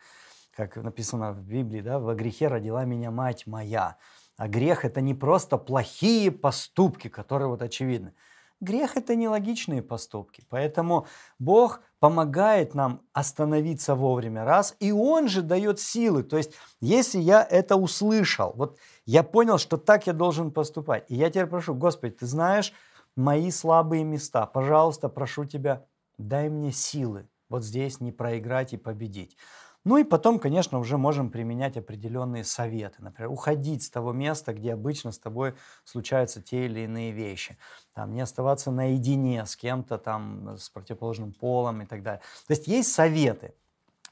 Как 0.57 0.77
написано 0.77 1.33
в 1.33 1.43
Библии, 1.43 1.81
да, 1.81 1.99
«Во 1.99 2.15
грехе 2.15 2.49
родила 2.49 2.85
меня 2.85 3.11
мать 3.11 3.47
моя». 3.47 3.97
А 4.37 4.49
грех– 4.49 4.85
это 4.87 5.01
не 5.03 5.15
просто 5.15 5.59
плохие 5.59 6.31
поступки, 6.31 7.09
которые 7.09 7.49
вот 7.49 7.61
очевидны. 7.61 8.15
Грех– 8.61 8.95
это 8.97 9.15
нелогичные 9.15 9.83
поступки. 9.83 10.45
Поэтому 10.49 11.07
Бог 11.39 11.83
помогает 11.99 12.75
нам 12.75 13.03
остановиться 13.13 13.95
вовремя 13.95 14.45
раз, 14.45 14.77
и 14.81 14.93
Он 14.93 15.29
же 15.29 15.43
дает 15.43 15.79
силы. 15.79 16.23
То 16.23 16.39
есть, 16.39 16.53
если 16.81 17.21
я 17.21 17.47
это 17.49 17.77
услышал, 17.77 18.55
вот 18.57 18.79
я 19.05 19.23
понял, 19.23 19.59
что 19.59 19.77
так 19.77 20.07
я 20.07 20.15
должен 20.15 20.53
поступать, 20.53 21.05
и 21.09 21.15
я 21.15 21.29
теперь 21.29 21.47
прошу, 21.47 21.75
Господи, 21.75 22.15
Ты 22.15 22.27
знаешь 22.27 22.73
мои 23.17 23.51
слабые 23.51 24.05
места, 24.05 24.47
пожалуйста, 24.47 25.11
прошу 25.11 25.45
Тебя, 25.45 25.85
дай 26.17 26.49
мне 26.49 26.73
силы 26.73 27.29
вот 27.51 27.65
здесь 27.65 28.01
не 28.01 28.13
проиграть 28.13 28.73
и 28.73 28.79
победить. 28.79 29.37
Ну 29.85 29.97
и 29.97 30.05
потом, 30.05 30.39
конечно, 30.39 30.79
уже 30.79 30.99
можем 30.99 31.31
применять 31.31 31.77
определенные 31.79 32.45
советы. 32.45 32.97
Например, 32.99 33.31
уходить 33.31 33.83
с 33.83 33.91
того 33.91 34.13
места, 34.13 34.53
где 34.53 34.75
обычно 34.75 35.11
с 35.11 35.19
тобой 35.19 35.55
случаются 35.85 36.43
те 36.43 36.67
или 36.67 36.81
иные 36.81 37.13
вещи. 37.13 37.57
Там, 37.95 38.13
не 38.13 38.21
оставаться 38.21 38.71
наедине 38.71 39.47
с 39.47 39.57
кем-то 39.57 39.97
там, 39.97 40.57
с 40.59 40.69
противоположным 40.69 41.33
полом 41.33 41.81
и 41.81 41.87
так 41.87 42.03
далее. 42.03 42.21
То 42.47 42.53
есть 42.53 42.67
есть 42.67 42.93
советы. 42.93 43.55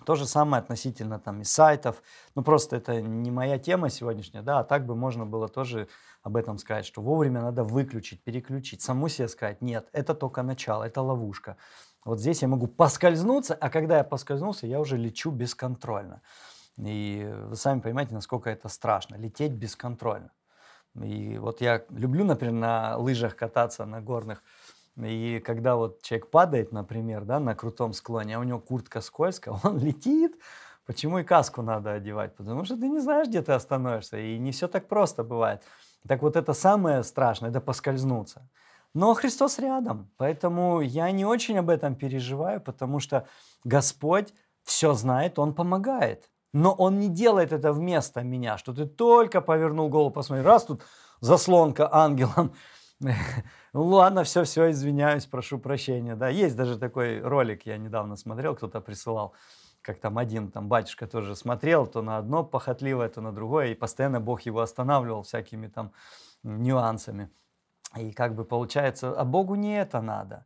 То 0.07 0.15
же 0.15 0.27
самое 0.27 0.63
относительно 0.63 1.19
там 1.19 1.41
и 1.41 1.45
сайтов. 1.45 2.03
Ну 2.35 2.43
просто 2.43 2.77
это 2.77 3.03
не 3.03 3.31
моя 3.31 3.59
тема 3.59 3.91
сегодняшняя, 3.91 4.43
да, 4.43 4.61
а 4.61 4.65
так 4.65 4.87
бы 4.87 4.95
можно 4.95 5.27
было 5.27 5.49
тоже 5.49 5.89
об 6.23 6.37
этом 6.37 6.59
сказать, 6.59 6.87
что 6.87 7.03
вовремя 7.03 7.43
надо 7.43 7.65
выключить, 7.65 8.23
переключить, 8.23 8.81
саму 8.81 9.09
себе 9.09 9.29
сказать, 9.29 9.61
нет, 9.61 9.89
это 9.93 10.15
только 10.15 10.43
начало, 10.43 10.85
это 10.85 11.03
ловушка. 11.03 11.57
Вот 12.05 12.21
здесь 12.21 12.43
я 12.43 12.49
могу 12.49 12.67
поскользнуться, 12.67 13.55
а 13.55 13.71
когда 13.71 13.99
я 13.99 14.05
поскользнулся, 14.05 14.67
я 14.67 14.81
уже 14.81 14.97
лечу 14.97 15.31
бесконтрольно. 15.31 16.23
И 16.79 17.29
вы 17.47 17.57
сами 17.57 17.81
понимаете, 17.81 18.15
насколько 18.15 18.51
это 18.51 18.69
страшно, 18.69 19.17
лететь 19.17 19.53
бесконтрольно. 19.53 20.31
И 21.03 21.39
вот 21.39 21.61
я 21.61 21.85
люблю, 21.91 22.25
например, 22.25 22.55
на 22.55 22.97
лыжах 22.97 23.37
кататься, 23.37 23.85
на 23.85 24.01
горных. 24.01 24.43
И 24.97 25.41
когда 25.45 25.77
вот 25.77 26.03
человек 26.03 26.31
падает, 26.31 26.73
например, 26.73 27.25
да, 27.25 27.41
на 27.41 27.55
крутом 27.55 27.93
склоне, 27.93 28.37
а 28.37 28.41
у 28.41 28.45
него 28.45 28.59
куртка 28.59 29.01
скользкая, 29.01 29.59
он 29.63 29.79
летит, 29.79 30.37
Почему 30.89 31.19
и 31.19 31.23
каску 31.23 31.61
надо 31.61 31.93
одевать? 31.93 32.35
Потому 32.35 32.65
что 32.65 32.75
ты 32.75 32.89
не 32.89 33.01
знаешь, 33.01 33.29
где 33.29 33.43
ты 33.43 33.53
остановишься, 33.53 34.17
и 34.19 34.39
не 34.39 34.53
все 34.53 34.69
так 34.69 34.89
просто 34.89 35.23
бывает. 35.23 35.63
Так 36.09 36.23
вот 36.23 36.35
это 36.35 36.55
самое 36.55 37.03
страшное, 37.03 37.51
это 37.51 37.61
поскользнуться. 37.61 38.49
Но 38.95 39.15
Христос 39.15 39.59
рядом, 39.59 40.11
поэтому 40.17 40.81
я 40.81 41.11
не 41.11 41.25
очень 41.25 41.59
об 41.59 41.71
этом 41.71 41.95
переживаю, 41.95 42.61
потому 42.61 43.01
что 43.01 43.27
Господь 43.65 44.33
все 44.65 44.95
знает, 44.95 45.39
Он 45.39 45.55
помогает. 45.55 46.31
Но 46.53 46.73
Он 46.73 46.99
не 46.99 47.09
делает 47.09 47.53
это 47.53 47.73
вместо 47.73 48.23
меня, 48.23 48.57
что 48.57 48.73
ты 48.73 48.87
только 48.87 49.41
повернул 49.41 49.89
голову, 49.89 50.11
посмотри, 50.11 50.45
раз 50.45 50.65
тут 50.65 50.83
заслонка 51.21 51.93
ангелом. 51.93 52.55
Ладно, 53.73 54.25
все, 54.25 54.45
все, 54.45 54.71
извиняюсь, 54.71 55.27
прошу 55.27 55.59
прощения. 55.59 56.17
Да, 56.17 56.29
есть 56.29 56.57
даже 56.57 56.79
такой 56.79 57.21
ролик, 57.21 57.67
я 57.67 57.77
недавно 57.77 58.17
смотрел, 58.17 58.57
кто-то 58.57 58.81
присылал, 58.81 59.35
как 59.83 60.01
там 60.01 60.19
один 60.19 60.51
там 60.51 60.69
батюшка 60.69 61.07
тоже 61.07 61.37
смотрел, 61.37 61.87
то 61.87 62.03
на 62.03 62.19
одно 62.19 62.45
похотливое, 62.45 63.09
то 63.09 63.21
на 63.21 63.33
другое, 63.33 63.69
и 63.69 63.75
постоянно 63.75 64.21
Бог 64.21 64.43
его 64.43 64.61
останавливал 64.61 65.23
всякими 65.23 65.69
там 65.69 65.93
нюансами. 66.43 67.31
И 67.97 68.13
как 68.13 68.35
бы 68.35 68.45
получается, 68.45 69.13
а 69.13 69.25
Богу 69.25 69.55
не 69.55 69.79
это 69.79 70.01
надо. 70.01 70.45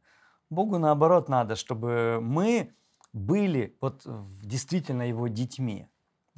Богу 0.51 0.79
наоборот 0.79 1.29
надо, 1.29 1.57
чтобы 1.57 2.21
мы 2.21 2.75
были 3.13 3.77
вот 3.81 4.03
действительно 4.43 5.03
его 5.09 5.29
детьми. 5.29 5.89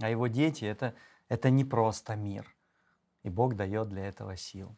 А 0.01 0.09
его 0.09 0.27
дети 0.27 0.65
это, 0.65 0.95
это 1.29 1.51
не 1.51 1.65
просто 1.65 2.17
мир. 2.17 2.47
И 3.23 3.29
Бог 3.29 3.55
дает 3.55 3.89
для 3.89 4.07
этого 4.07 4.37
сил. 4.37 4.77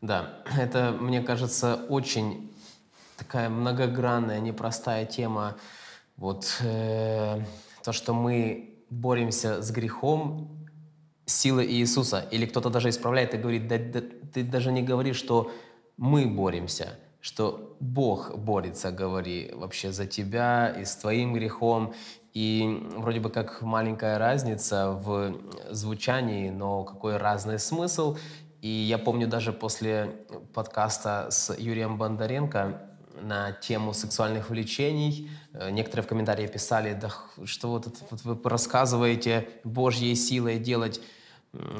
Да, 0.00 0.42
это, 0.58 0.92
мне 0.92 1.22
кажется, 1.22 1.76
очень 1.88 2.52
такая 3.16 3.48
многогранная, 3.48 4.40
непростая 4.40 5.06
тема. 5.06 5.56
Вот 6.16 6.58
э, 6.60 7.40
то, 7.82 7.92
что 7.92 8.14
мы 8.14 8.84
боремся 8.90 9.62
с 9.62 9.70
грехом, 9.70 10.61
силы 11.26 11.64
Иисуса. 11.66 12.26
Или 12.30 12.46
кто-то 12.46 12.70
даже 12.70 12.88
исправляет 12.88 13.34
и 13.34 13.38
говорит, 13.38 13.68
да, 13.68 13.78
да, 13.78 14.00
ты 14.32 14.42
даже 14.42 14.72
не 14.72 14.82
говоришь, 14.82 15.16
что 15.16 15.50
мы 15.96 16.26
боремся, 16.26 16.98
что 17.20 17.76
Бог 17.80 18.36
борется, 18.36 18.90
говори 18.90 19.50
вообще 19.54 19.92
за 19.92 20.06
тебя 20.06 20.68
и 20.70 20.84
с 20.84 20.96
твоим 20.96 21.34
грехом. 21.34 21.94
И 22.34 22.88
вроде 22.96 23.20
бы 23.20 23.30
как 23.30 23.62
маленькая 23.62 24.18
разница 24.18 24.92
в 24.92 25.34
звучании, 25.70 26.50
но 26.50 26.84
какой 26.84 27.18
разный 27.18 27.58
смысл. 27.58 28.16
И 28.62 28.68
я 28.68 28.96
помню 28.98 29.26
даже 29.26 29.52
после 29.52 30.24
подкаста 30.54 31.28
с 31.30 31.54
Юрием 31.58 31.98
Бондаренко, 31.98 32.80
на 33.20 33.52
тему 33.52 33.92
сексуальных 33.92 34.50
влечений. 34.50 35.30
Э, 35.52 35.70
некоторые 35.70 36.04
в 36.04 36.08
комментариях 36.08 36.52
писали, 36.52 36.94
да 36.94 37.10
что 37.44 37.70
вот, 37.70 37.88
вот 38.10 38.24
вы 38.24 38.48
рассказываете 38.48 39.48
Божьей 39.64 40.14
силой 40.14 40.58
делать, 40.58 41.00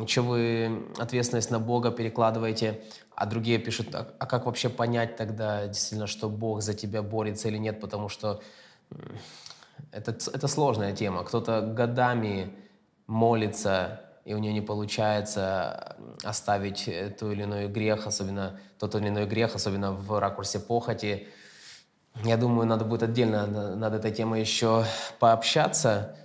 что 0.07 0.23
вы 0.23 0.85
ответственность 0.99 1.51
на 1.51 1.59
Бога 1.59 1.91
перекладываете, 1.91 2.83
а 3.15 3.27
другие 3.27 3.59
пишут, 3.59 3.95
а, 3.95 4.13
а 4.19 4.27
как 4.27 4.47
вообще 4.47 4.69
понять 4.69 5.17
тогда 5.17 5.67
действительно, 5.67 6.07
что 6.07 6.29
Бог 6.29 6.63
за 6.63 6.75
тебя 6.75 7.03
борется 7.03 7.49
или 7.49 7.59
нет, 7.59 7.81
потому 7.81 8.09
что 8.09 8.43
это, 9.91 10.11
это 10.33 10.49
сложная 10.49 10.95
тема. 10.95 11.25
Кто-то 11.25 11.63
годами 11.63 12.55
молится, 13.07 14.01
и 14.25 14.35
у 14.35 14.39
нее 14.39 14.53
не 14.53 14.61
получается 14.61 15.97
оставить 16.23 16.89
ту 17.19 17.33
или 17.33 17.43
иной 17.43 17.69
грех, 17.69 18.07
особенно 18.07 18.61
тот 18.79 18.95
или 18.95 19.09
иной 19.09 19.27
грех, 19.27 19.55
особенно 19.55 19.93
в 19.93 20.19
ракурсе 20.19 20.61
похоти. 20.61 21.29
Я 22.23 22.37
думаю, 22.37 22.67
надо 22.67 22.85
будет 22.85 23.03
отдельно 23.03 23.47
над 23.77 23.95
этой 23.95 24.13
темой 24.13 24.41
еще 24.41 24.85
пообщаться. 25.19 26.17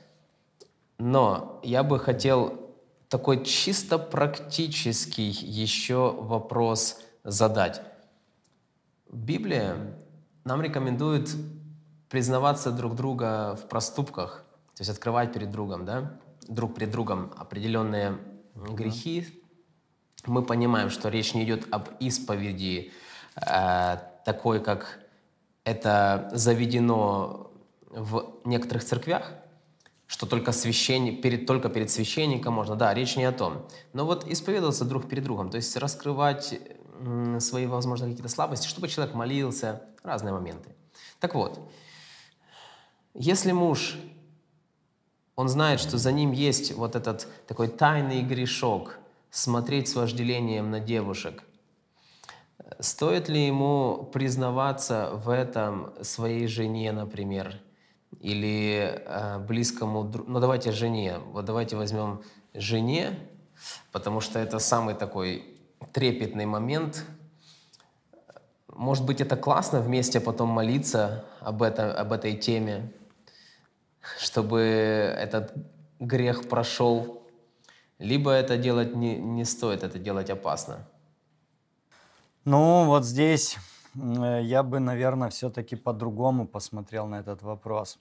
Но 0.98 1.60
я 1.64 1.84
бы 1.84 2.00
хотел 2.00 2.72
такой 3.10 3.44
чисто 3.46 3.98
практический 3.98 5.30
еще 5.30 6.12
вопрос 6.12 7.00
задать. 7.24 7.82
Библия 9.12 9.96
нам 10.44 10.62
рекомендует 10.62 11.30
признаваться 12.10 12.72
друг 12.72 12.96
друга 12.96 13.56
в 13.56 13.68
проступках, 13.68 14.44
то 14.76 14.82
есть 14.82 14.92
открывать 14.92 15.34
перед 15.34 15.52
другом, 15.52 15.86
да, 15.86 16.20
друг 16.48 16.76
перед 16.76 16.92
другом 16.92 17.32
определенные 17.38 18.18
грехи. 18.56 19.28
Мы 20.26 20.44
понимаем, 20.44 20.90
что 20.90 21.10
речь 21.10 21.34
не 21.34 21.44
идет 21.44 21.68
об 21.72 21.90
исповеди 22.00 22.92
э, 23.36 23.98
такой, 24.26 24.64
как 24.64 25.00
это 25.64 26.30
заведено 26.34 27.52
в 27.90 28.40
некоторых 28.46 28.84
церквях, 28.84 29.32
что 30.06 30.26
только, 30.26 30.52
священник, 30.52 31.22
перед, 31.22 31.46
только 31.46 31.70
перед 31.70 31.90
священником 31.90 32.54
можно. 32.54 32.76
Да, 32.76 32.94
речь 32.94 33.16
не 33.18 33.26
о 33.26 33.32
том. 33.32 33.68
Но 33.94 34.06
вот 34.06 34.26
исповедоваться 34.28 34.86
друг 34.86 35.08
перед 35.08 35.24
другом, 35.24 35.50
то 35.50 35.58
есть 35.58 35.76
раскрывать 35.78 36.60
свои, 37.40 37.66
возможно, 37.66 38.08
какие-то 38.08 38.30
слабости, 38.30 38.68
чтобы 38.68 38.88
человек 38.88 39.14
молился, 39.14 39.84
разные 40.04 40.34
моменты. 40.34 40.76
Так 41.20 41.36
вот, 41.36 41.60
если 43.14 43.52
муж, 43.52 43.98
он 45.38 45.48
знает, 45.50 45.80
что 45.80 45.98
за 45.98 46.12
ним 46.12 46.32
есть 46.32 46.74
вот 46.74 46.96
этот 46.96 47.28
такой 47.48 47.68
тайный 47.68 48.24
грешок, 48.24 48.98
смотреть 49.30 49.88
с 49.88 49.96
вожделением 49.96 50.72
на 50.72 50.80
девушек, 50.80 51.44
стоит 52.80 53.30
ли 53.30 53.46
ему 53.46 54.10
признаваться 54.12 55.12
в 55.14 55.30
этом 55.30 55.94
своей 56.02 56.48
жене, 56.48 56.92
например, 56.92 57.56
или 58.20 59.00
э, 59.06 59.38
близкому, 59.38 60.12
ну 60.28 60.40
давайте 60.40 60.72
жене, 60.72 61.20
вот 61.32 61.46
давайте 61.46 61.76
возьмем 61.76 62.24
жене, 62.56 63.20
потому 63.92 64.22
что 64.22 64.40
это 64.40 64.58
самый 64.58 64.96
такой 64.96 65.46
трепетный 65.94 66.48
момент. 66.48 67.06
Может 68.74 69.06
быть, 69.06 69.22
это 69.22 69.38
классно 69.38 69.82
вместе 69.82 70.20
потом 70.20 70.50
молиться 70.50 71.26
об, 71.42 71.62
это, 71.62 71.94
об 71.94 72.12
этой 72.12 72.36
теме, 72.36 72.92
чтобы 74.20 74.60
этот 74.60 75.54
грех 76.00 76.48
прошел, 76.48 77.24
либо 78.00 78.32
это 78.32 78.58
делать 78.58 78.96
не, 78.96 79.18
не 79.18 79.46
стоит, 79.46 79.84
это 79.84 80.00
делать 80.00 80.30
опасно. 80.30 80.88
Ну, 82.46 82.86
вот 82.86 83.06
здесь 83.06 83.58
э, 83.96 84.42
я 84.44 84.64
бы, 84.64 84.80
наверное, 84.80 85.30
все-таки 85.30 85.76
по-другому 85.76 86.48
посмотрел 86.48 87.08
на 87.08 87.20
этот 87.20 87.42
вопрос. 87.42 88.00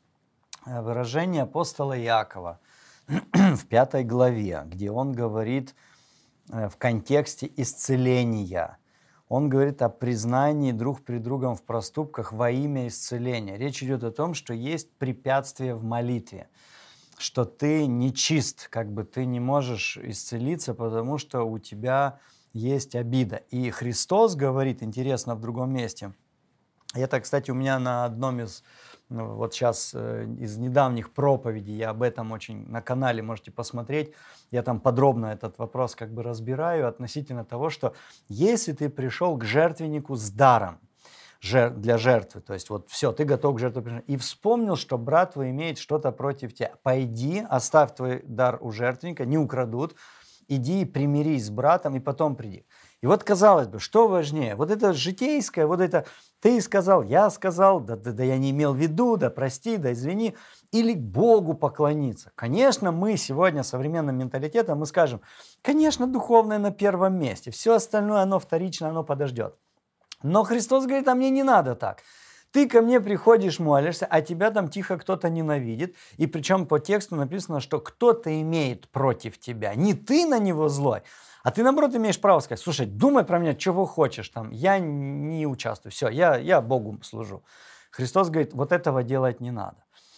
Э, 0.66 0.82
выражение 0.82 1.42
апостола 1.42 1.98
Иакова 1.98 2.60
в 3.32 3.66
пятой 3.66 4.04
главе, 4.04 4.62
где 4.66 4.90
он 4.90 5.12
говорит 5.12 5.74
э, 6.50 6.68
в 6.68 6.76
контексте 6.76 7.50
исцеления– 7.56 8.78
он 9.28 9.48
говорит 9.48 9.82
о 9.82 9.88
признании 9.88 10.72
друг 10.72 11.02
при 11.02 11.18
другом 11.18 11.56
в 11.56 11.62
проступках 11.62 12.32
во 12.32 12.50
имя 12.50 12.86
исцеления. 12.86 13.56
Речь 13.56 13.82
идет 13.82 14.04
о 14.04 14.12
том, 14.12 14.34
что 14.34 14.54
есть 14.54 14.90
препятствие 14.98 15.74
в 15.74 15.82
молитве, 15.82 16.48
что 17.18 17.44
ты 17.44 17.86
не 17.86 18.14
чист, 18.14 18.68
как 18.68 18.92
бы 18.92 19.04
ты 19.04 19.24
не 19.24 19.40
можешь 19.40 19.96
исцелиться, 19.96 20.74
потому 20.74 21.18
что 21.18 21.42
у 21.42 21.58
тебя 21.58 22.20
есть 22.52 22.94
обида. 22.94 23.36
И 23.50 23.70
Христос 23.70 24.36
говорит, 24.36 24.82
интересно, 24.82 25.34
в 25.34 25.40
другом 25.40 25.72
месте. 25.72 26.14
Это, 26.94 27.20
кстати, 27.20 27.50
у 27.50 27.54
меня 27.54 27.78
на 27.78 28.04
одном 28.04 28.40
из 28.40 28.62
вот 29.08 29.54
сейчас 29.54 29.92
э, 29.94 30.26
из 30.38 30.56
недавних 30.56 31.12
проповедей, 31.12 31.76
я 31.76 31.90
об 31.90 32.02
этом 32.02 32.32
очень 32.32 32.68
на 32.68 32.82
канале 32.82 33.22
можете 33.22 33.50
посмотреть, 33.50 34.12
я 34.50 34.62
там 34.62 34.80
подробно 34.80 35.26
этот 35.26 35.58
вопрос 35.58 35.94
как 35.94 36.12
бы 36.12 36.22
разбираю 36.22 36.88
относительно 36.88 37.44
того, 37.44 37.70
что 37.70 37.94
если 38.28 38.72
ты 38.72 38.88
пришел 38.88 39.36
к 39.36 39.44
жертвеннику 39.44 40.16
с 40.16 40.30
даром, 40.30 40.80
для 41.42 41.98
жертвы. 41.98 42.40
То 42.40 42.54
есть 42.54 42.70
вот 42.70 42.88
все, 42.90 43.12
ты 43.12 43.24
готов 43.24 43.56
к 43.56 43.58
жертве. 43.58 44.02
И 44.06 44.16
вспомнил, 44.16 44.74
что 44.74 44.98
брат 44.98 45.34
твой 45.34 45.50
имеет 45.50 45.78
что-то 45.78 46.10
против 46.10 46.54
тебя. 46.54 46.72
Пойди, 46.82 47.44
оставь 47.48 47.94
твой 47.94 48.22
дар 48.24 48.58
у 48.60 48.72
жертвенника, 48.72 49.24
не 49.24 49.38
украдут. 49.38 49.94
Иди 50.48 50.84
примирись 50.84 51.46
с 51.46 51.50
братом, 51.50 51.96
и 51.96 52.00
потом 52.00 52.36
приди. 52.36 52.64
И 53.02 53.06
вот 53.06 53.24
казалось 53.24 53.66
бы, 53.66 53.78
что 53.78 54.08
важнее? 54.08 54.54
Вот 54.54 54.70
это 54.70 54.92
житейское, 54.92 55.66
вот 55.66 55.80
это 55.80 56.06
ты 56.40 56.60
сказал, 56.60 57.02
я 57.02 57.28
сказал, 57.30 57.80
да, 57.80 57.96
да, 57.96 58.12
да 58.12 58.24
я 58.24 58.38
не 58.38 58.50
имел 58.50 58.72
в 58.72 58.76
виду, 58.76 59.16
да 59.16 59.28
прости, 59.28 59.76
да 59.76 59.92
извини, 59.92 60.36
или 60.72 60.94
Богу 60.94 61.54
поклониться. 61.54 62.32
Конечно, 62.34 62.92
мы 62.92 63.16
сегодня 63.16 63.62
современным 63.62 64.16
менталитетом 64.16 64.78
мы 64.78 64.86
скажем, 64.86 65.20
конечно, 65.62 66.06
духовное 66.06 66.58
на 66.58 66.70
первом 66.70 67.18
месте, 67.18 67.50
все 67.50 67.74
остальное 67.74 68.22
оно 68.22 68.38
вторично, 68.38 68.88
оно 68.88 69.04
подождет. 69.04 69.56
Но 70.22 70.44
Христос 70.44 70.86
говорит, 70.86 71.08
а 71.08 71.14
мне 71.14 71.30
не 71.30 71.42
надо 71.42 71.74
так. 71.74 72.02
Ты 72.52 72.68
ко 72.68 72.80
мне 72.80 73.00
приходишь, 73.00 73.58
молишься, 73.58 74.06
а 74.06 74.22
тебя 74.22 74.50
там 74.50 74.68
тихо 74.68 74.96
кто-то 74.96 75.28
ненавидит. 75.28 75.94
И 76.16 76.26
причем 76.26 76.66
по 76.66 76.78
тексту 76.78 77.16
написано, 77.16 77.60
что 77.60 77.80
кто-то 77.80 78.40
имеет 78.40 78.88
против 78.88 79.38
тебя. 79.38 79.74
Не 79.74 79.94
ты 79.94 80.26
на 80.26 80.38
него 80.38 80.68
злой, 80.68 81.02
а 81.46 81.52
ты, 81.52 81.62
наоборот, 81.62 81.94
имеешь 81.94 82.20
право 82.20 82.40
сказать, 82.40 82.60
слушай, 82.60 82.86
думай 82.86 83.24
про 83.24 83.38
меня, 83.38 83.54
чего 83.54 83.86
хочешь, 83.86 84.28
там, 84.30 84.50
я 84.50 84.78
не 84.80 85.46
участвую, 85.46 85.92
все, 85.92 86.08
я, 86.08 86.36
я 86.36 86.60
Богу 86.60 86.98
служу. 87.02 87.44
Христос 87.92 88.30
говорит, 88.30 88.52
вот 88.52 88.72
этого 88.72 89.04
делать 89.04 89.40
не 89.40 89.52
надо. 89.52 89.76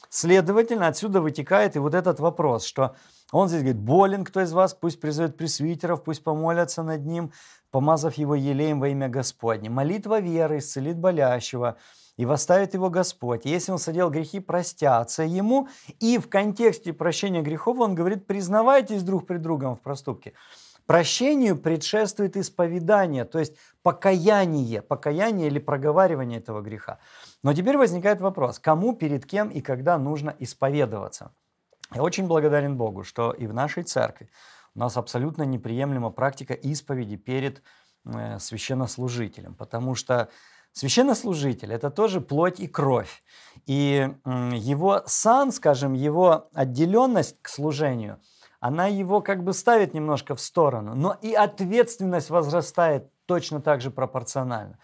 Следовательно, 0.08 0.88
отсюда 0.88 1.20
вытекает 1.20 1.76
и 1.76 1.80
вот 1.80 1.94
этот 1.94 2.18
вопрос, 2.18 2.64
что 2.64 2.96
он 3.30 3.48
здесь 3.48 3.60
говорит, 3.60 3.80
болен 3.80 4.24
кто 4.24 4.40
из 4.40 4.52
вас, 4.52 4.72
пусть 4.72 5.00
призовет 5.00 5.36
пресвитеров, 5.36 6.02
пусть 6.02 6.24
помолятся 6.24 6.82
над 6.82 7.04
ним, 7.04 7.30
помазав 7.70 8.14
его 8.14 8.34
елеем 8.34 8.80
во 8.80 8.88
имя 8.88 9.10
Господне. 9.10 9.68
Молитва 9.68 10.20
веры 10.20 10.58
исцелит 10.58 10.96
болящего, 10.96 11.76
и 12.18 12.26
восставит 12.26 12.74
его 12.74 12.90
Господь. 12.90 13.46
Если 13.46 13.72
он 13.72 13.78
содел 13.78 14.10
грехи, 14.10 14.40
простятся 14.40 15.22
ему. 15.22 15.68
И 16.00 16.18
в 16.18 16.28
контексте 16.28 16.92
прощения 16.92 17.42
грехов 17.42 17.78
он 17.78 17.94
говорит, 17.94 18.26
признавайтесь 18.26 19.04
друг 19.04 19.26
при 19.26 19.38
другом 19.38 19.76
в 19.76 19.80
проступке. 19.80 20.34
Прощению 20.84 21.56
предшествует 21.56 22.36
исповедание, 22.36 23.24
то 23.24 23.38
есть 23.38 23.54
покаяние, 23.82 24.82
покаяние 24.82 25.46
или 25.46 25.58
проговаривание 25.58 26.40
этого 26.40 26.60
греха. 26.60 26.98
Но 27.42 27.54
теперь 27.54 27.76
возникает 27.76 28.20
вопрос, 28.20 28.58
кому, 28.58 28.96
перед 28.96 29.24
кем 29.24 29.48
и 29.48 29.60
когда 29.60 29.96
нужно 29.96 30.34
исповедоваться. 30.40 31.30
Я 31.94 32.02
очень 32.02 32.26
благодарен 32.26 32.76
Богу, 32.76 33.04
что 33.04 33.30
и 33.30 33.46
в 33.46 33.54
нашей 33.54 33.84
церкви 33.84 34.28
у 34.74 34.80
нас 34.80 34.96
абсолютно 34.96 35.44
неприемлема 35.44 36.10
практика 36.10 36.54
исповеди 36.54 37.16
перед 37.16 37.62
э, 38.04 38.38
священнослужителем, 38.40 39.54
потому 39.54 39.94
что 39.94 40.30
священнослужитель– 40.72 41.72
это 41.74 41.90
тоже 41.90 42.20
плоть 42.20 42.60
и 42.60 42.66
кровь. 42.66 43.22
И 43.66 44.08
его 44.24 45.02
сан, 45.06 45.52
скажем, 45.52 45.92
его 45.94 46.48
отделенность 46.54 47.36
к 47.42 47.48
служению– 47.48 48.20
она 48.60 48.86
его 48.86 49.20
как 49.20 49.44
бы 49.44 49.52
ставит 49.52 49.94
немножко 49.94 50.34
в 50.34 50.40
сторону, 50.40 50.94
но 50.94 51.16
и 51.22 51.32
ответственность 51.32 52.30
возрастает 52.30 53.10
точно 53.26 53.60
так 53.60 53.80
же 53.80 53.90
пропорционально. 53.90 54.78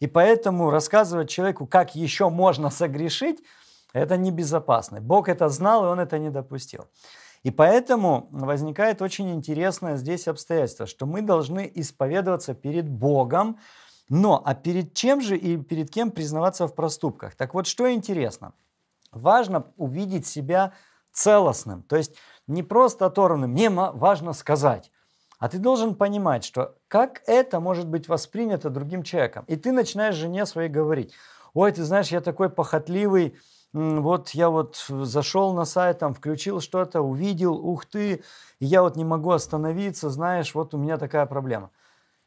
И 0.00 0.06
поэтому 0.06 0.70
рассказывать 0.70 1.28
человеку, 1.28 1.66
как 1.66 1.94
еще 1.94 2.30
можно 2.30 2.70
согрешить, 2.70 3.42
это 3.92 4.16
небезопасно. 4.16 5.00
Бог 5.00 5.28
это 5.28 5.48
знал, 5.48 5.84
и 5.84 5.88
Он 5.88 6.00
это 6.00 6.18
не 6.18 6.30
допустил. 6.30 6.86
И 7.42 7.50
поэтому 7.50 8.28
возникает 8.30 9.02
очень 9.02 9.30
интересное 9.30 9.96
здесь 9.96 10.28
обстоятельство, 10.28 10.86
что 10.86 11.06
мы 11.06 11.22
должны 11.22 11.70
исповедоваться 11.74 12.54
перед 12.54 12.88
Богом, 12.88 13.58
но 14.08 14.42
а 14.44 14.54
перед 14.54 14.94
чем 14.94 15.20
же 15.20 15.36
и 15.36 15.56
перед 15.56 15.90
кем 15.90 16.10
признаваться 16.10 16.66
в 16.66 16.74
проступках? 16.74 17.34
Так 17.34 17.54
вот, 17.54 17.66
что 17.66 17.92
интересно. 17.92 18.52
Важно 19.12 19.72
увидеть 19.76 20.26
себя 20.26 20.72
целостным. 21.12 21.82
То 21.82 21.96
есть 21.96 22.14
не 22.46 22.62
просто 22.62 23.06
оторванным, 23.06 23.50
мне 23.52 23.70
важно 23.70 24.32
сказать. 24.32 24.90
А 25.38 25.48
ты 25.48 25.58
должен 25.58 25.94
понимать, 25.94 26.44
что 26.44 26.76
как 26.88 27.22
это 27.26 27.60
может 27.60 27.86
быть 27.86 28.08
воспринято 28.08 28.70
другим 28.70 29.02
человеком. 29.02 29.44
И 29.46 29.56
ты 29.56 29.72
начинаешь 29.72 30.16
жене 30.16 30.46
своей 30.46 30.68
говорить, 30.68 31.12
ой, 31.54 31.70
ты 31.72 31.84
знаешь, 31.84 32.08
я 32.08 32.20
такой 32.20 32.50
похотливый, 32.50 33.38
вот 33.72 34.30
я 34.30 34.48
вот 34.50 34.76
зашел 34.88 35.52
на 35.52 35.64
сайт, 35.64 35.98
там, 35.98 36.14
включил 36.14 36.60
что-то, 36.60 37.02
увидел, 37.02 37.54
ух 37.54 37.84
ты, 37.84 38.24
я 38.60 38.82
вот 38.82 38.96
не 38.96 39.04
могу 39.04 39.30
остановиться, 39.30 40.10
знаешь, 40.10 40.54
вот 40.54 40.74
у 40.74 40.78
меня 40.78 40.96
такая 40.96 41.26
проблема. 41.26 41.70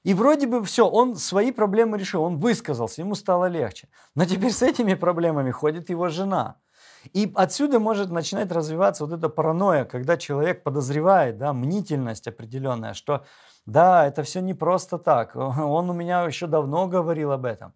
И 0.03 0.13
вроде 0.13 0.47
бы 0.47 0.63
все, 0.63 0.87
он 0.87 1.15
свои 1.15 1.51
проблемы 1.51 1.97
решил, 1.97 2.23
он 2.23 2.37
высказался, 2.37 3.01
ему 3.01 3.15
стало 3.15 3.45
легче. 3.45 3.87
Но 4.15 4.25
теперь 4.25 4.51
с 4.51 4.61
этими 4.63 4.95
проблемами 4.95 5.51
ходит 5.51 5.89
его 5.89 6.09
жена. 6.09 6.57
И 7.13 7.31
отсюда 7.35 7.79
может 7.79 8.11
начинать 8.11 8.51
развиваться 8.51 9.05
вот 9.05 9.17
эта 9.17 9.29
паранойя, 9.29 9.85
когда 9.85 10.17
человек 10.17 10.63
подозревает, 10.63 11.37
да, 11.37 11.53
мнительность 11.53 12.27
определенная, 12.27 12.93
что 12.93 13.25
да, 13.65 14.07
это 14.07 14.23
все 14.23 14.39
не 14.41 14.53
просто 14.53 14.97
так. 14.97 15.35
Он 15.35 15.89
у 15.89 15.93
меня 15.93 16.23
еще 16.23 16.47
давно 16.47 16.87
говорил 16.87 17.31
об 17.31 17.45
этом. 17.45 17.73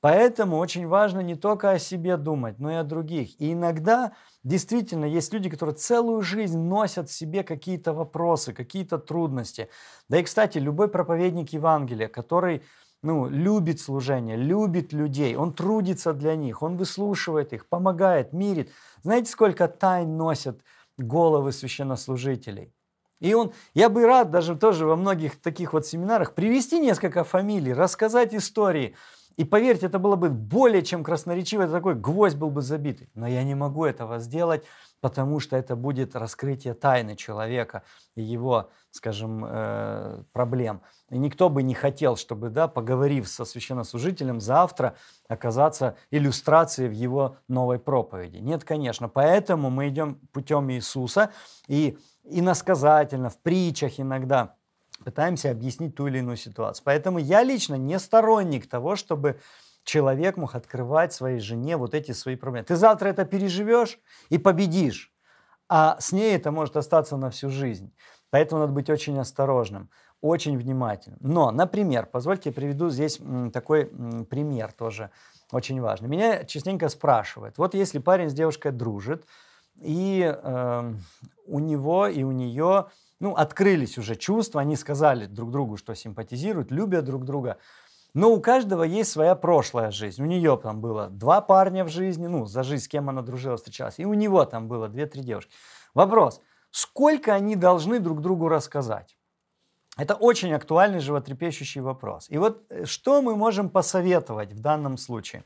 Поэтому 0.00 0.58
очень 0.58 0.86
важно 0.86 1.20
не 1.20 1.34
только 1.34 1.70
о 1.70 1.78
себе 1.78 2.16
думать, 2.16 2.58
но 2.58 2.70
и 2.70 2.74
о 2.74 2.84
других. 2.84 3.40
И 3.40 3.52
иногда 3.52 4.12
действительно 4.44 5.06
есть 5.06 5.32
люди, 5.32 5.48
которые 5.48 5.74
целую 5.74 6.22
жизнь 6.22 6.58
носят 6.60 7.08
в 7.08 7.12
себе 7.12 7.42
какие-то 7.42 7.92
вопросы, 7.92 8.52
какие-то 8.52 8.98
трудности. 8.98 9.68
Да 10.08 10.18
и, 10.18 10.22
кстати, 10.22 10.58
любой 10.58 10.88
проповедник 10.88 11.50
Евангелия, 11.50 12.08
который 12.08 12.62
ну, 13.02 13.28
любит 13.28 13.80
служение, 13.80 14.36
любит 14.36 14.92
людей, 14.92 15.34
он 15.36 15.52
трудится 15.52 16.12
для 16.12 16.36
них, 16.36 16.62
он 16.62 16.76
выслушивает 16.76 17.52
их, 17.52 17.68
помогает, 17.68 18.32
мирит. 18.32 18.70
Знаете, 19.02 19.30
сколько 19.30 19.66
тайн 19.68 20.16
носят 20.16 20.60
головы 20.96 21.52
священнослужителей? 21.52 22.72
И 23.20 23.32
он, 23.32 23.52
я 23.72 23.88
бы 23.88 24.06
рад 24.06 24.30
даже 24.30 24.56
тоже 24.56 24.86
во 24.86 24.96
многих 24.96 25.40
таких 25.40 25.72
вот 25.72 25.86
семинарах 25.86 26.34
привести 26.34 26.78
несколько 26.78 27.24
фамилий, 27.24 27.72
рассказать 27.72 28.34
истории– 28.34 28.94
и 29.36 29.44
поверьте, 29.44 29.86
это 29.86 29.98
было 29.98 30.16
бы 30.16 30.30
более 30.30 30.82
чем 30.82 31.02
красноречиво, 31.02 31.66
такой 31.66 31.94
гвоздь 31.94 32.36
был 32.36 32.50
бы 32.50 32.62
забитый. 32.62 33.10
Но 33.14 33.26
я 33.26 33.42
не 33.42 33.54
могу 33.54 33.84
этого 33.84 34.18
сделать, 34.18 34.64
потому 35.00 35.40
что 35.40 35.56
это 35.56 35.76
будет 35.76 36.14
раскрытие 36.14 36.74
тайны 36.74 37.16
человека 37.16 37.82
и 38.14 38.22
его, 38.22 38.70
скажем, 38.90 39.44
э, 39.44 40.22
проблем. 40.32 40.82
И 41.10 41.18
никто 41.18 41.48
бы 41.48 41.62
не 41.62 41.74
хотел, 41.74 42.16
чтобы, 42.16 42.48
да, 42.48 42.68
поговорив 42.68 43.28
со 43.28 43.44
священнослужителем, 43.44 44.40
завтра 44.40 44.94
оказаться 45.28 45.96
иллюстрацией 46.10 46.88
в 46.88 46.92
его 46.92 47.36
новой 47.48 47.78
проповеди. 47.78 48.38
Нет, 48.38 48.64
конечно. 48.64 49.08
Поэтому 49.08 49.68
мы 49.68 49.88
идем 49.88 50.20
путем 50.32 50.70
Иисуса 50.70 51.30
и 51.66 51.98
иносказательно, 52.24 53.30
в 53.30 53.38
притчах 53.38 53.98
иногда– 53.98 54.54
пытаемся 55.04 55.50
объяснить 55.50 55.94
ту 55.94 56.06
или 56.06 56.18
иную 56.18 56.36
ситуацию. 56.36 56.82
Поэтому 56.84 57.18
я 57.18 57.42
лично 57.42 57.74
не 57.76 57.98
сторонник 57.98 58.68
того, 58.68 58.96
чтобы 58.96 59.38
человек 59.84 60.36
мог 60.36 60.54
открывать 60.54 61.12
своей 61.12 61.40
жене 61.40 61.76
вот 61.76 61.94
эти 61.94 62.12
свои 62.12 62.36
проблемы. 62.36 62.64
Ты 62.64 62.76
завтра 62.76 63.08
это 63.08 63.24
переживешь 63.24 63.98
и 64.30 64.38
победишь, 64.38 65.12
а 65.68 65.96
с 66.00 66.12
ней 66.12 66.34
это 66.34 66.50
может 66.50 66.76
остаться 66.76 67.16
на 67.16 67.30
всю 67.30 67.50
жизнь. 67.50 67.92
Поэтому 68.30 68.62
надо 68.62 68.72
быть 68.72 68.90
очень 68.90 69.18
осторожным, 69.18 69.90
очень 70.20 70.58
внимательным. 70.58 71.18
Но, 71.22 71.50
например, 71.50 72.06
позвольте 72.06 72.48
я 72.48 72.54
приведу 72.54 72.88
здесь 72.90 73.20
такой 73.52 73.86
пример 74.28 74.72
тоже 74.72 75.10
очень 75.52 75.80
важный. 75.80 76.08
Меня 76.08 76.44
частенько 76.44 76.88
спрашивают, 76.88 77.58
вот 77.58 77.74
если 77.74 77.98
парень 77.98 78.30
с 78.30 78.34
девушкой 78.34 78.72
дружит, 78.72 79.24
и 79.80 80.22
э, 80.24 80.94
у 81.46 81.58
него 81.58 82.06
и 82.06 82.22
у 82.22 82.32
нее 82.32 82.86
ну, 83.20 83.34
открылись 83.34 83.98
уже 83.98 84.16
чувства, 84.16 84.60
они 84.60 84.76
сказали 84.76 85.26
друг 85.26 85.50
другу, 85.50 85.76
что 85.76 85.94
симпатизируют, 85.94 86.70
любят 86.70 87.04
друг 87.04 87.24
друга. 87.24 87.58
Но 88.14 88.32
у 88.32 88.40
каждого 88.40 88.84
есть 88.84 89.10
своя 89.10 89.34
прошлая 89.34 89.90
жизнь. 89.90 90.22
У 90.22 90.26
нее 90.26 90.58
там 90.62 90.80
было 90.80 91.08
два 91.08 91.40
парня 91.40 91.84
в 91.84 91.88
жизни, 91.88 92.26
ну, 92.26 92.46
за 92.46 92.62
жизнь, 92.62 92.84
с 92.84 92.88
кем 92.88 93.08
она 93.08 93.22
дружила, 93.22 93.56
встречалась. 93.56 93.98
И 93.98 94.04
у 94.04 94.14
него 94.14 94.44
там 94.44 94.68
было 94.68 94.88
две-три 94.88 95.22
девушки. 95.22 95.52
Вопрос, 95.94 96.40
сколько 96.70 97.34
они 97.34 97.56
должны 97.56 97.98
друг 97.98 98.20
другу 98.20 98.48
рассказать? 98.48 99.16
Это 99.96 100.14
очень 100.14 100.52
актуальный, 100.52 100.98
животрепещущий 100.98 101.80
вопрос. 101.80 102.26
И 102.28 102.38
вот 102.38 102.64
э, 102.68 102.84
что 102.84 103.22
мы 103.22 103.36
можем 103.36 103.68
посоветовать 103.68 104.52
в 104.52 104.60
данном 104.60 104.96
случае? 104.96 105.44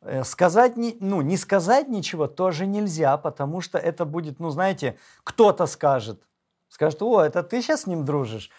Э, 0.00 0.24
сказать, 0.24 0.76
не, 0.76 0.96
ну, 1.00 1.20
не 1.20 1.36
сказать 1.36 1.88
ничего 1.88 2.26
тоже 2.26 2.66
нельзя, 2.66 3.16
потому 3.16 3.60
что 3.60 3.78
это 3.78 4.04
будет, 4.04 4.40
ну, 4.40 4.50
знаете, 4.50 4.98
кто-то 5.22 5.66
скажет, 5.66 6.20
Скажет, 6.80 7.02
о, 7.02 7.20
это 7.20 7.42
ты 7.42 7.60
сейчас 7.60 7.82
с 7.82 7.86
ним 7.86 8.06
дружишь? 8.06 8.50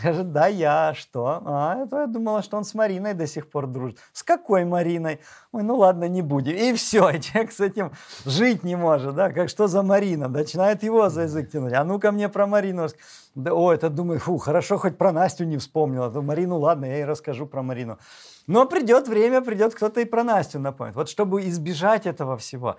Скажет, 0.00 0.30
да, 0.30 0.46
я, 0.46 0.92
что? 0.92 1.40
А, 1.46 1.76
это 1.82 2.00
я 2.00 2.06
думала, 2.06 2.42
что 2.42 2.58
он 2.58 2.64
с 2.64 2.74
Мариной 2.74 3.14
до 3.14 3.26
сих 3.26 3.48
пор 3.48 3.66
дружит. 3.66 3.98
С 4.12 4.22
какой 4.22 4.66
Мариной? 4.66 5.20
Ой, 5.52 5.62
ну 5.62 5.76
ладно, 5.76 6.06
не 6.06 6.20
будем. 6.20 6.54
И 6.54 6.74
все, 6.74 7.08
и 7.08 7.18
человек 7.22 7.52
с 7.52 7.60
этим 7.60 7.92
жить 8.26 8.62
не 8.62 8.76
может, 8.76 9.14
да, 9.14 9.32
как 9.32 9.48
что 9.48 9.68
за 9.68 9.82
Марина? 9.82 10.28
Начинает 10.28 10.82
его 10.82 11.08
за 11.08 11.22
язык 11.22 11.50
тянуть. 11.50 11.72
А 11.72 11.82
ну-ка 11.82 12.12
мне 12.12 12.28
про 12.28 12.46
Марину. 12.46 12.88
Да, 13.34 13.54
о, 13.54 13.72
это 13.72 13.88
думаю, 13.88 14.20
фу, 14.20 14.36
хорошо, 14.36 14.76
хоть 14.76 14.98
про 14.98 15.10
Настю 15.10 15.46
не 15.46 15.56
вспомнила. 15.56 16.10
То 16.10 16.20
Марину, 16.20 16.58
ладно, 16.58 16.84
я 16.84 16.96
ей 16.96 17.04
расскажу 17.06 17.46
про 17.46 17.62
Марину. 17.62 17.98
Но 18.46 18.66
придет 18.66 19.08
время, 19.08 19.40
придет 19.40 19.74
кто-то 19.74 20.02
и 20.02 20.04
про 20.04 20.24
Настю 20.24 20.58
напомнит. 20.58 20.94
Вот 20.94 21.08
чтобы 21.08 21.48
избежать 21.48 22.04
этого 22.04 22.36
всего, 22.36 22.76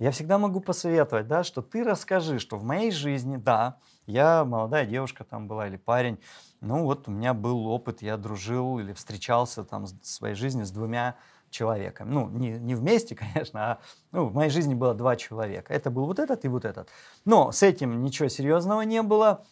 я 0.00 0.10
всегда 0.10 0.36
могу 0.38 0.58
посоветовать, 0.58 1.28
да, 1.28 1.44
что 1.44 1.62
ты 1.62 1.84
расскажи, 1.84 2.40
что 2.40 2.56
в 2.56 2.64
моей 2.64 2.90
жизни, 2.90 3.36
да, 3.36 3.78
я 4.06 4.44
молодая 4.44 4.86
девушка 4.86 5.24
там 5.24 5.48
была 5.48 5.68
или 5.68 5.76
парень, 5.76 6.18
ну 6.60 6.84
вот 6.84 7.08
у 7.08 7.10
меня 7.10 7.34
был 7.34 7.66
опыт, 7.66 8.02
я 8.02 8.16
дружил 8.16 8.78
или 8.78 8.92
встречался 8.92 9.64
там 9.64 9.84
в 9.84 10.06
своей 10.06 10.34
жизни 10.34 10.62
с 10.62 10.70
двумя 10.70 11.16
человеками. 11.50 12.10
Ну, 12.10 12.28
не, 12.28 12.50
не 12.58 12.74
вместе, 12.74 13.14
конечно, 13.34 13.72
а 13.72 13.78
ну, 14.12 14.26
в 14.26 14.34
моей 14.34 14.50
жизни 14.50 14.74
было 14.74 14.94
два 14.94 15.16
человека. 15.16 15.72
Это 15.72 15.90
был 15.90 16.06
вот 16.06 16.18
этот 16.18 16.44
и 16.44 16.48
вот 16.48 16.64
этот. 16.64 16.88
Но 17.24 17.52
с 17.52 17.62
этим 17.62 18.02
ничего 18.02 18.28
серьезного 18.28 18.82
не 18.82 19.02
было. 19.02 19.44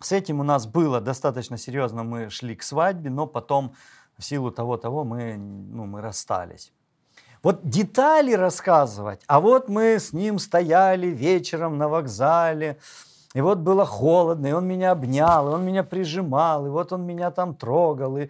С 0.00 0.12
этим 0.12 0.40
у 0.40 0.42
нас 0.42 0.66
было 0.66 1.00
достаточно 1.00 1.56
серьезно, 1.56 2.04
мы 2.04 2.28
шли 2.28 2.54
к 2.54 2.62
свадьбе, 2.62 3.08
но 3.08 3.26
потом 3.26 3.74
в 4.18 4.24
силу 4.24 4.50
того-того 4.50 5.04
мы, 5.04 5.36
ну, 5.36 5.86
мы 5.86 6.02
расстались. 6.02 6.72
Вот 7.42 7.66
детали 7.68 8.32
рассказывать, 8.32 9.22
а 9.26 9.40
вот 9.40 9.68
мы 9.68 9.98
с 9.98 10.12
ним 10.12 10.38
стояли 10.38 11.06
вечером 11.06 11.78
на 11.78 11.88
вокзале, 11.88 12.78
и 13.36 13.40
вот 13.42 13.58
было 13.58 13.84
холодно, 13.84 14.46
и 14.46 14.52
он 14.52 14.66
меня 14.66 14.92
обнял, 14.92 15.50
и 15.50 15.54
он 15.54 15.62
меня 15.62 15.84
прижимал, 15.84 16.64
и 16.64 16.70
вот 16.70 16.90
он 16.92 17.02
меня 17.04 17.30
там 17.30 17.54
трогал, 17.54 18.16
и 18.16 18.28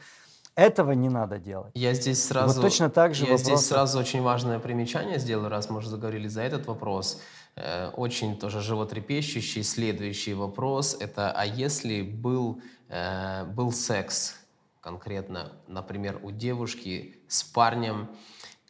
этого 0.57 0.90
не 0.90 1.09
надо 1.09 1.38
делать. 1.38 1.71
Я 1.75 1.95
здесь 1.95 2.25
сразу, 2.25 2.61
вот 2.61 2.69
точно 2.69 2.90
так 2.90 3.14
же 3.14 3.25
я 3.25 3.37
вопрос... 3.37 3.42
здесь 3.42 3.61
сразу 3.61 4.01
очень 4.01 4.21
важное 4.21 4.59
примечание 4.59 5.21
сделаю, 5.21 5.49
раз 5.49 5.71
мы 5.71 5.79
уже 5.79 5.90
заговорили 5.90 6.27
за 6.27 6.42
этот 6.42 6.66
вопрос. 6.66 7.21
Э, 7.55 7.90
очень 7.90 8.37
тоже 8.37 8.61
животрепещущий 8.61 9.62
следующий 9.62 10.35
вопрос– 10.35 10.97
это 11.01 11.31
а 11.31 11.47
если 11.47 12.03
был, 12.03 12.61
э, 12.88 13.45
был 13.45 13.71
секс 13.71 14.35
конкретно, 14.81 15.53
например, 15.69 16.19
у 16.25 16.33
девушки 16.33 17.14
с 17.29 17.45
парнем, 17.45 18.09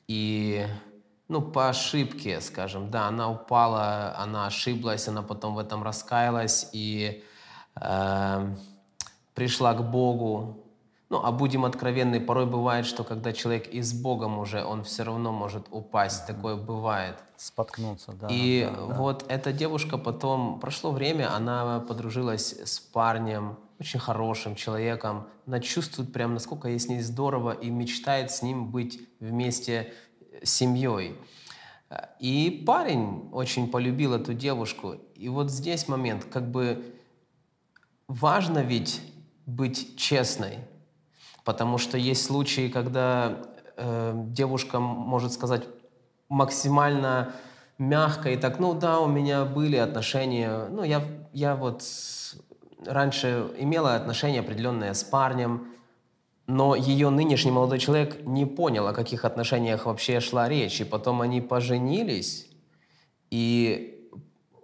и 0.07 0.67
ну, 1.29 1.43
по 1.43 1.69
ошибке, 1.69 2.41
скажем, 2.41 2.91
да, 2.91 3.09
она 3.09 3.31
упала, 3.31 4.15
она 4.17 4.47
ошиблась, 4.47 5.09
она 5.09 5.23
потом 5.23 5.55
в 5.55 5.59
этом 5.59 5.83
раскаялась 5.83 6.69
и 6.73 7.25
э, 7.81 8.55
пришла 9.35 9.75
к 9.75 9.91
Богу. 9.91 10.63
Ну, 11.09 11.21
а 11.23 11.31
будем 11.31 11.65
откровенны, 11.65 12.21
порой 12.21 12.47
бывает, 12.47 12.85
что 12.85 13.05
когда 13.05 13.33
человек 13.33 13.69
и 13.69 13.81
с 13.81 13.93
Богом 13.93 14.39
уже, 14.39 14.65
он 14.65 14.83
все 14.83 15.05
равно 15.05 15.33
может 15.33 15.67
упасть, 15.71 16.27
такое 16.27 16.57
бывает. 16.57 17.17
Споткнуться, 17.37 18.13
да. 18.13 18.27
И 18.31 18.65
да, 18.65 18.95
вот 18.95 19.25
да. 19.29 19.35
эта 19.35 19.53
девушка 19.53 19.99
потом, 19.99 20.59
прошло 20.59 20.91
время, 20.91 21.33
она 21.33 21.81
подружилась 21.81 22.53
с 22.53 22.81
парнем, 22.81 23.57
очень 23.79 24.01
хорошим 24.01 24.55
человеком. 24.55 25.29
Она 25.47 25.61
чувствует 25.61 26.13
прям, 26.13 26.35
насколько 26.35 26.69
ей 26.69 26.81
с 26.81 26.89
ней 26.89 27.01
здорово 27.03 27.53
и 27.53 27.71
мечтает 27.71 28.31
с 28.31 28.43
ним 28.43 28.71
быть 28.71 29.01
вместе 29.21 29.93
семьей. 30.43 31.17
И 32.19 32.65
парень 32.67 33.29
очень 33.33 33.71
полюбил 33.71 34.15
эту 34.15 34.35
девушку. 34.35 34.97
И 35.15 35.29
вот 35.29 35.51
здесь 35.51 35.89
момент, 35.89 36.25
как 36.25 36.51
бы 36.51 36.95
важно 38.09 38.61
ведь 38.61 39.01
быть 39.47 39.97
честной, 39.97 40.59
потому 41.45 41.79
что 41.79 41.97
есть 41.97 42.25
случаи, 42.25 42.69
когда 42.69 43.43
э, 43.77 44.13
девушка 44.29 44.81
может 44.81 45.33
сказать 45.33 45.63
максимально 46.29 47.33
мягко 47.79 48.31
и 48.31 48.37
так, 48.37 48.59
ну 48.59 48.75
да, 48.75 49.01
у 49.01 49.07
меня 49.07 49.45
были 49.45 49.77
отношения, 49.77 50.67
ну 50.71 50.83
я, 50.83 51.05
я 51.33 51.55
вот 51.55 51.85
раньше 52.85 53.49
имела 53.59 53.95
отношения 53.95 54.41
определенные 54.41 54.95
с 54.95 55.05
парнем, 55.05 55.69
но 56.47 56.75
ее 56.75 57.11
нынешний 57.11 57.51
молодой 57.51 57.79
человек 57.79 58.25
не 58.25 58.47
понял, 58.47 58.87
о 58.87 58.93
каких 58.93 59.25
отношениях 59.25 59.87
вообще 59.87 60.21
шла 60.21 60.49
речь. 60.49 60.81
И 60.81 60.85
потом 60.85 61.21
они 61.21 61.41
поженились, 61.41 62.49
и 63.31 64.11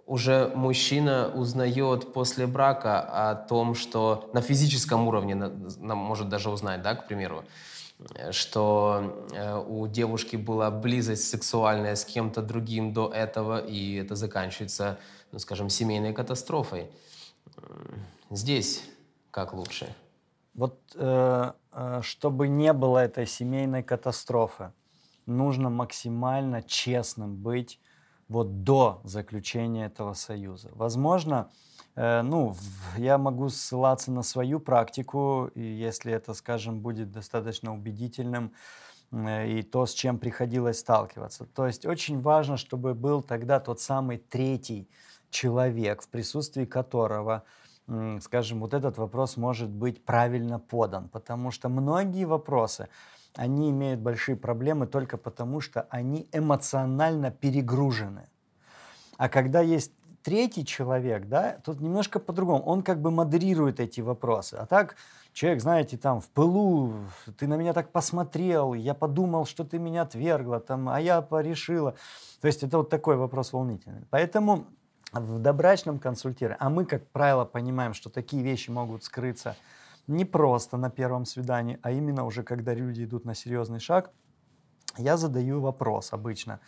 уже 0.05 0.51
мужчина 0.55 1.31
узнает 1.33 2.13
после 2.13 2.47
брака 2.47 3.01
о 3.01 3.35
том, 3.35 3.75
что 3.75 4.29
на 4.33 4.41
физическом 4.41 5.07
уровне, 5.07 5.35
может 5.79 6.29
даже 6.29 6.49
узнать, 6.49 6.81
да, 6.81 6.95
к 6.95 7.07
примеру, 7.07 7.43
что 8.31 9.25
э, 9.31 9.63
у 9.65 9.87
девушки 9.87 10.35
была 10.35 10.71
близость 10.71 11.29
сексуальная 11.29 11.95
с 11.95 12.03
кем-то 12.03 12.41
другим 12.41 12.91
до 12.91 13.09
этого, 13.09 13.65
и 13.65 13.95
это 13.95 14.15
заканчивается, 14.15 14.99
ну, 15.31 15.39
скажем, 15.39 15.69
семейной 15.69 16.13
катастрофой. 16.13 16.87
Здесь 18.29 18.83
как 19.31 19.53
лучше? 19.53 19.95
Вот 20.53 20.79
э, 20.95 21.51
э, 21.71 21.99
чтобы 22.03 22.47
не 22.47 22.73
было 22.73 22.99
этой 22.99 23.25
семейной 23.25 23.83
катастрофы, 23.83 24.71
нужно 25.25 25.69
максимально 25.69 26.61
честным 26.61 27.35
быть 27.35 27.79
вот 28.27 28.63
до 28.63 29.01
заключения 29.03 29.85
этого 29.85 30.13
союза. 30.13 30.69
Возможно, 30.73 31.49
э, 31.95 32.21
ну, 32.21 32.55
я 32.97 33.17
могу 33.17 33.49
ссылаться 33.49 34.11
на 34.11 34.21
свою 34.21 34.59
практику, 34.59 35.49
и 35.55 35.61
если 35.61 36.13
это, 36.13 36.33
скажем, 36.33 36.81
будет 36.81 37.11
достаточно 37.11 37.73
убедительным, 37.73 38.53
и 39.11 39.61
то, 39.61 39.85
с 39.85 39.93
чем 39.93 40.17
приходилось 40.17 40.79
сталкиваться. 40.79 41.45
То 41.45 41.67
есть 41.67 41.85
очень 41.85 42.19
важно, 42.19 42.57
чтобы 42.57 42.95
был 42.95 43.21
тогда 43.21 43.59
тот 43.59 43.79
самый 43.79 44.17
третий 44.17 44.89
человек, 45.29 46.01
в 46.01 46.07
присутствии 46.07 46.65
которого, 46.65 47.43
скажем, 48.21 48.59
вот 48.59 48.73
этот 48.73 48.97
вопрос 48.97 49.37
может 49.37 49.69
быть 49.69 50.03
правильно 50.03 50.59
подан, 50.59 51.09
потому 51.09 51.51
что 51.51 51.69
многие 51.69 52.25
вопросы, 52.25 52.87
они 53.35 53.71
имеют 53.71 53.99
большие 53.99 54.35
проблемы 54.35 54.87
только 54.87 55.17
потому, 55.17 55.61
что 55.61 55.87
они 55.89 56.27
эмоционально 56.31 57.31
перегружены. 57.31 58.29
А 59.17 59.29
когда 59.29 59.61
есть 59.61 59.91
третий 60.23 60.65
человек, 60.65 61.27
да, 61.27 61.57
тут 61.63 61.81
немножко 61.81 62.19
по-другому. 62.19 62.63
Он 62.63 62.81
как 62.81 63.01
бы 63.01 63.11
модерирует 63.11 63.79
эти 63.79 64.01
вопросы. 64.01 64.55
А 64.55 64.65
так 64.65 64.95
человек, 65.33 65.61
знаете, 65.61 65.97
там 65.97 66.21
в 66.21 66.29
пылу, 66.29 66.93
ты 67.37 67.47
на 67.47 67.55
меня 67.55 67.73
так 67.73 67.91
посмотрел, 67.91 68.73
я 68.73 68.93
подумал, 68.93 69.45
что 69.45 69.63
ты 69.63 69.77
меня 69.79 70.03
отвергла, 70.03 70.59
там, 70.59 70.89
а 70.89 70.99
я 70.99 71.21
порешила. 71.21 71.95
То 72.41 72.47
есть 72.47 72.63
это 72.63 72.77
вот 72.77 72.89
такой 72.89 73.17
вопрос 73.17 73.53
волнительный. 73.53 74.05
Поэтому 74.09 74.65
в 75.13 75.39
добрачном 75.39 75.99
консультировании, 75.99 76.57
а 76.59 76.69
мы, 76.69 76.85
как 76.85 77.07
правило, 77.11 77.45
понимаем, 77.45 77.93
что 77.93 78.09
такие 78.09 78.43
вещи 78.43 78.69
могут 78.69 79.03
скрыться 79.03 79.55
не 80.07 80.25
просто 80.25 80.77
на 80.77 80.89
первом 80.89 81.25
свидании, 81.25 81.79
а 81.81 81.91
именно 81.91 82.25
уже 82.25 82.43
когда 82.43 82.73
люди 82.73 83.03
идут 83.03 83.25
на 83.25 83.35
серьезный 83.35 83.79
шаг, 83.79 84.11
я 84.97 85.17
задаю 85.17 85.61
вопрос 85.61 86.13
обычно 86.13 86.59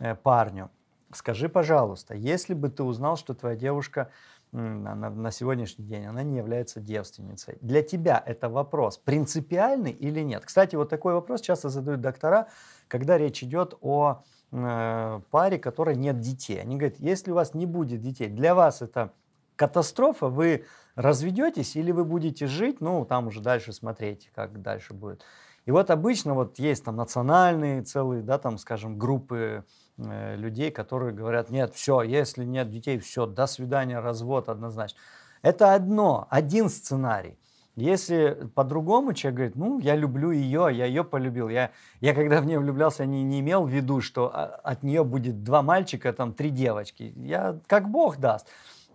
э, 0.00 0.14
парню. 0.14 0.70
Скажи, 1.12 1.48
пожалуйста, 1.48 2.14
если 2.14 2.54
бы 2.54 2.68
ты 2.68 2.82
узнал, 2.82 3.16
что 3.16 3.34
твоя 3.34 3.56
девушка 3.56 4.10
на, 4.52 4.94
на 4.94 5.30
сегодняшний 5.30 5.84
день 5.84 6.06
она 6.06 6.22
не 6.22 6.36
является 6.36 6.80
девственницей, 6.80 7.58
для 7.60 7.82
тебя 7.82 8.22
это 8.24 8.48
вопрос 8.48 8.98
принципиальный 8.98 9.92
или 9.92 10.20
нет? 10.20 10.44
Кстати, 10.44 10.76
вот 10.76 10.88
такой 10.88 11.14
вопрос 11.14 11.40
часто 11.40 11.68
задают 11.68 12.00
доктора, 12.00 12.48
когда 12.88 13.18
речь 13.18 13.42
идет 13.42 13.74
о 13.80 14.22
паре, 14.50 15.58
которой 15.58 15.96
нет 15.96 16.20
детей. 16.20 16.60
Они 16.60 16.76
говорят, 16.76 16.98
если 16.98 17.30
у 17.30 17.34
вас 17.34 17.54
не 17.54 17.66
будет 17.66 18.00
детей, 18.00 18.28
для 18.28 18.54
вас 18.54 18.82
это 18.82 19.12
катастрофа, 19.56 20.28
вы 20.28 20.64
разведетесь 20.94 21.76
или 21.76 21.92
вы 21.92 22.04
будете 22.04 22.46
жить, 22.46 22.80
ну, 22.80 23.04
там 23.04 23.26
уже 23.26 23.40
дальше 23.40 23.72
смотреть, 23.72 24.30
как 24.34 24.62
дальше 24.62 24.94
будет. 24.94 25.24
И 25.66 25.70
вот 25.70 25.90
обычно 25.90 26.32
вот 26.32 26.58
есть 26.58 26.84
там 26.84 26.96
национальные 26.96 27.82
целые, 27.82 28.22
да, 28.22 28.38
там, 28.38 28.56
скажем, 28.56 28.98
группы 28.98 29.64
э, 29.98 30.36
людей, 30.36 30.70
которые 30.70 31.12
говорят, 31.12 31.50
нет, 31.50 31.74
все, 31.74 32.00
если 32.00 32.44
нет 32.44 32.70
детей, 32.70 32.98
все, 32.98 33.26
до 33.26 33.46
свидания, 33.46 34.00
развод 34.00 34.48
однозначно. 34.48 34.98
Это 35.42 35.74
одно, 35.74 36.26
один 36.30 36.70
сценарий. 36.70 37.38
Если 37.78 38.48
по-другому 38.54 39.12
человек 39.12 39.36
говорит, 39.36 39.56
ну, 39.56 39.78
я 39.78 39.94
люблю 39.94 40.30
ее, 40.30 40.68
я 40.72 40.86
ее 40.86 41.04
полюбил. 41.04 41.48
Я, 41.48 41.70
я 42.00 42.14
когда 42.14 42.40
в 42.40 42.46
нее 42.46 42.58
влюблялся, 42.58 43.06
не, 43.06 43.22
не 43.22 43.40
имел 43.40 43.64
в 43.64 43.70
виду, 43.70 44.00
что 44.00 44.30
а, 44.34 44.46
от 44.64 44.82
нее 44.82 45.04
будет 45.04 45.44
два 45.44 45.62
мальчика, 45.62 46.12
там, 46.12 46.32
три 46.34 46.50
девочки. 46.50 47.12
Я, 47.16 47.60
как 47.66 47.88
Бог 47.88 48.18
даст 48.18 48.46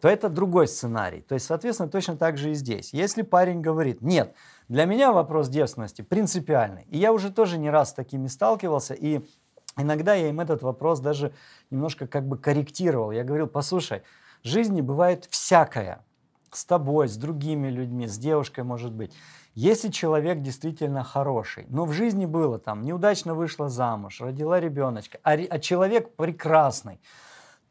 то 0.03 0.09
это 0.09 0.27
другой 0.27 0.67
сценарий. 0.67 1.21
То 1.21 1.33
есть, 1.33 1.45
соответственно, 1.45 1.87
точно 1.87 2.17
так 2.17 2.37
же 2.37 2.51
и 2.51 2.55
здесь. 2.55 2.91
Если 2.93 3.21
парень 3.21 3.61
говорит, 3.61 4.01
нет, 4.01 4.35
для 4.67 4.83
меня 4.83 5.13
вопрос 5.13 5.47
девственности 5.47 6.01
принципиальный. 6.01 6.85
И 6.89 6.97
я 6.97 7.13
уже 7.13 7.31
тоже 7.31 7.57
не 7.57 7.69
раз 7.69 7.91
с 7.91 7.93
такими 7.93 8.27
сталкивался, 8.27 8.95
и 8.95 9.21
иногда 9.77 10.13
я 10.13 10.27
им 10.27 10.41
этот 10.41 10.61
вопрос 10.61 10.99
даже 10.99 11.33
немножко 11.71 12.05
как 12.05 12.27
бы 12.27 12.37
корректировал. 12.37 13.11
Я 13.11 13.23
говорил, 13.23 13.47
послушай, 13.47 14.03
в 14.43 14.47
жизни 14.49 14.81
бывает 14.81 15.25
всякое. 15.29 16.03
С 16.55 16.65
тобой, 16.65 17.07
с 17.07 17.17
другими 17.17 17.69
людьми, 17.69 18.07
с 18.07 18.17
девушкой 18.17 18.63
может 18.63 18.91
быть. 18.91 19.13
Если 19.55 19.89
человек 19.89 20.41
действительно 20.41 21.03
хороший, 21.03 21.65
но 21.69 21.85
в 21.85 21.93
жизни 21.93 22.25
было 22.25 22.57
там, 22.57 22.81
неудачно 22.81 23.35
вышла 23.35 23.69
замуж, 23.69 24.21
родила 24.21 24.59
ребеночка, 24.59 25.19
а, 25.23 25.33
а 25.33 25.59
человек 25.59 26.15
прекрасный, 26.15 26.99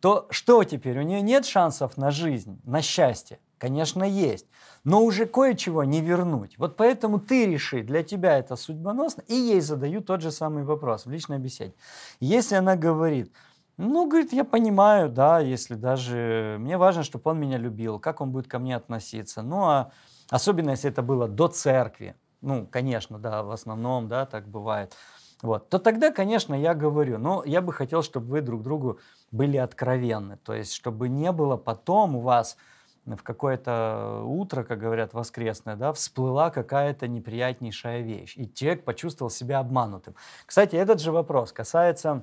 то 0.00 0.26
что 0.30 0.64
теперь? 0.64 0.98
У 0.98 1.02
нее 1.02 1.22
нет 1.22 1.46
шансов 1.46 1.96
на 1.96 2.10
жизнь, 2.10 2.60
на 2.64 2.82
счастье? 2.82 3.38
Конечно, 3.58 4.02
есть. 4.02 4.46
Но 4.82 5.04
уже 5.04 5.26
кое-чего 5.26 5.84
не 5.84 6.00
вернуть. 6.00 6.58
Вот 6.58 6.76
поэтому 6.76 7.20
ты 7.20 7.46
реши, 7.46 7.84
для 7.84 8.02
тебя 8.02 8.36
это 8.36 8.56
судьбоносно, 8.56 9.22
и 9.28 9.34
ей 9.34 9.60
задаю 9.60 10.00
тот 10.00 10.20
же 10.20 10.32
самый 10.32 10.64
вопрос 10.64 11.06
в 11.06 11.10
личной 11.10 11.38
беседе. 11.38 11.72
Если 12.18 12.56
она 12.56 12.74
говорит, 12.74 13.32
ну, 13.76 14.08
говорит, 14.08 14.32
я 14.32 14.44
понимаю, 14.44 15.08
да, 15.08 15.40
если 15.40 15.74
даже... 15.74 16.56
Мне 16.60 16.76
важно, 16.76 17.02
чтобы 17.02 17.30
он 17.30 17.40
меня 17.40 17.58
любил, 17.58 17.98
как 17.98 18.20
он 18.20 18.30
будет 18.30 18.48
ко 18.48 18.58
мне 18.58 18.76
относиться. 18.76 19.42
Ну, 19.42 19.64
а 19.64 19.92
особенно, 20.30 20.70
если 20.70 20.90
это 20.90 21.02
было 21.02 21.28
до 21.28 21.48
церкви. 21.48 22.14
Ну, 22.40 22.66
конечно, 22.66 23.18
да, 23.18 23.42
в 23.42 23.50
основном, 23.50 24.08
да, 24.08 24.26
так 24.26 24.48
бывает 24.48 24.94
вот, 25.42 25.68
то 25.68 25.80
тогда, 25.80 26.12
конечно, 26.12 26.54
я 26.54 26.72
говорю, 26.72 27.18
но 27.18 27.42
я 27.44 27.60
бы 27.60 27.72
хотел, 27.72 28.02
чтобы 28.02 28.26
вы 28.28 28.40
друг 28.40 28.62
другу 28.62 29.00
были 29.32 29.56
откровенны, 29.56 30.36
то 30.36 30.54
есть 30.54 30.72
чтобы 30.72 31.08
не 31.08 31.32
было 31.32 31.56
потом 31.56 32.16
у 32.16 32.20
вас 32.20 32.56
в 33.04 33.22
какое-то 33.24 34.22
утро, 34.24 34.62
как 34.62 34.78
говорят, 34.78 35.12
воскресное, 35.12 35.74
да, 35.74 35.92
всплыла 35.92 36.50
какая-то 36.50 37.08
неприятнейшая 37.08 38.02
вещь, 38.02 38.34
и 38.36 38.52
человек 38.54 38.84
почувствовал 38.84 39.30
себя 39.30 39.58
обманутым. 39.58 40.14
Кстати, 40.46 40.76
этот 40.76 41.00
же 41.00 41.10
вопрос 41.10 41.52
касается 41.52 42.22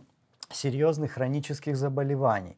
серьезных 0.52 1.14
хронических 1.14 1.78
заболеваний 1.78 2.58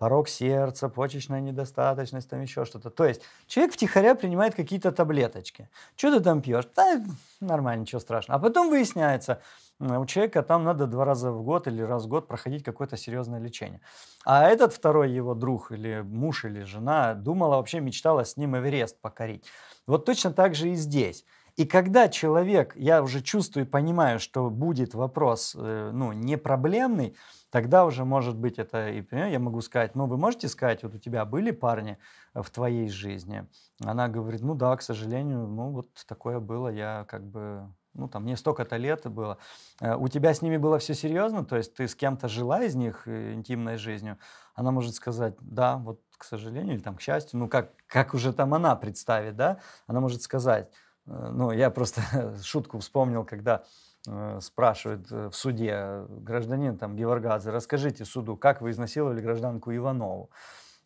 порог 0.00 0.30
сердца, 0.30 0.88
почечная 0.88 1.40
недостаточность, 1.40 2.30
там 2.30 2.40
еще 2.40 2.64
что-то. 2.64 2.88
То 2.88 3.04
есть 3.04 3.20
человек 3.46 3.74
втихаря 3.74 4.14
принимает 4.14 4.54
какие-то 4.54 4.92
таблеточки. 4.92 5.68
Что 5.94 6.16
ты 6.16 6.24
там 6.24 6.40
пьешь? 6.40 6.64
Да, 6.74 7.02
нормально, 7.40 7.82
ничего 7.82 8.00
страшного. 8.00 8.40
А 8.40 8.42
потом 8.42 8.70
выясняется, 8.70 9.42
у 9.78 10.06
человека 10.06 10.42
там 10.42 10.64
надо 10.64 10.86
два 10.86 11.04
раза 11.04 11.30
в 11.30 11.42
год 11.42 11.68
или 11.68 11.82
раз 11.82 12.04
в 12.04 12.08
год 12.08 12.28
проходить 12.28 12.64
какое-то 12.64 12.96
серьезное 12.96 13.40
лечение. 13.40 13.82
А 14.24 14.48
этот 14.48 14.72
второй 14.72 15.10
его 15.10 15.34
друг 15.34 15.70
или 15.70 16.00
муж 16.00 16.46
или 16.46 16.62
жена 16.62 17.12
думала, 17.12 17.56
вообще 17.56 17.80
мечтала 17.80 18.24
с 18.24 18.38
ним 18.38 18.56
Эверест 18.56 18.98
покорить. 19.02 19.44
Вот 19.86 20.06
точно 20.06 20.32
так 20.32 20.54
же 20.54 20.70
и 20.70 20.76
здесь. 20.76 21.26
И 21.60 21.66
когда 21.66 22.08
человек, 22.08 22.74
я 22.74 23.02
уже 23.02 23.20
чувствую 23.20 23.66
и 23.66 23.68
понимаю, 23.68 24.18
что 24.18 24.48
будет 24.48 24.94
вопрос 24.94 25.54
э, 25.54 25.90
ну, 25.92 26.12
не 26.12 26.38
проблемный, 26.38 27.14
тогда 27.50 27.84
уже 27.84 28.06
может 28.06 28.34
быть 28.34 28.58
это, 28.58 28.88
и 28.88 29.04
я 29.12 29.38
могу 29.38 29.60
сказать, 29.60 29.94
ну 29.94 30.06
вы 30.06 30.16
можете 30.16 30.48
сказать, 30.48 30.82
вот 30.82 30.94
у 30.94 30.98
тебя 30.98 31.26
были 31.26 31.50
парни 31.50 31.98
в 32.32 32.48
твоей 32.48 32.88
жизни? 32.88 33.46
Она 33.84 34.08
говорит, 34.08 34.40
ну 34.40 34.54
да, 34.54 34.74
к 34.74 34.80
сожалению, 34.80 35.46
ну 35.48 35.68
вот 35.68 35.88
такое 36.08 36.40
было, 36.40 36.68
я 36.68 37.04
как 37.06 37.26
бы, 37.26 37.68
ну 37.92 38.08
там 38.08 38.22
мне 38.22 38.38
столько-то 38.38 38.78
лет 38.78 39.06
было. 39.10 39.36
Э, 39.82 39.96
у 39.96 40.08
тебя 40.08 40.32
с 40.32 40.40
ними 40.40 40.56
было 40.56 40.78
все 40.78 40.94
серьезно, 40.94 41.44
то 41.44 41.58
есть 41.58 41.74
ты 41.74 41.88
с 41.88 41.94
кем-то 41.94 42.26
жила 42.26 42.62
из 42.62 42.74
них 42.74 43.02
э, 43.04 43.34
интимной 43.34 43.76
жизнью? 43.76 44.16
Она 44.54 44.70
может 44.70 44.94
сказать, 44.94 45.34
да, 45.42 45.76
вот 45.76 46.00
к 46.16 46.24
сожалению 46.24 46.76
или 46.76 46.82
там 46.82 46.96
к 46.96 47.02
счастью, 47.02 47.38
ну 47.38 47.48
как, 47.48 47.72
как 47.86 48.14
уже 48.14 48.32
там 48.32 48.54
она 48.54 48.76
представит, 48.76 49.36
да? 49.36 49.58
Она 49.86 50.00
может 50.00 50.22
сказать, 50.22 50.68
э, 50.68 50.89
ну 51.32 51.50
я 51.52 51.70
просто 51.70 52.02
шутку 52.42 52.78
вспомнил, 52.78 53.24
когда 53.24 53.64
Э, 54.06 54.38
спрашивает 54.40 55.12
э, 55.12 55.28
в 55.28 55.36
суде 55.36 56.06
гражданин 56.08 56.78
там 56.78 56.96
Геворгадзе, 56.96 57.50
расскажите 57.50 58.06
суду, 58.06 58.34
как 58.34 58.62
вы 58.62 58.70
изнасиловали 58.70 59.20
гражданку 59.20 59.74
Иванову. 59.76 60.30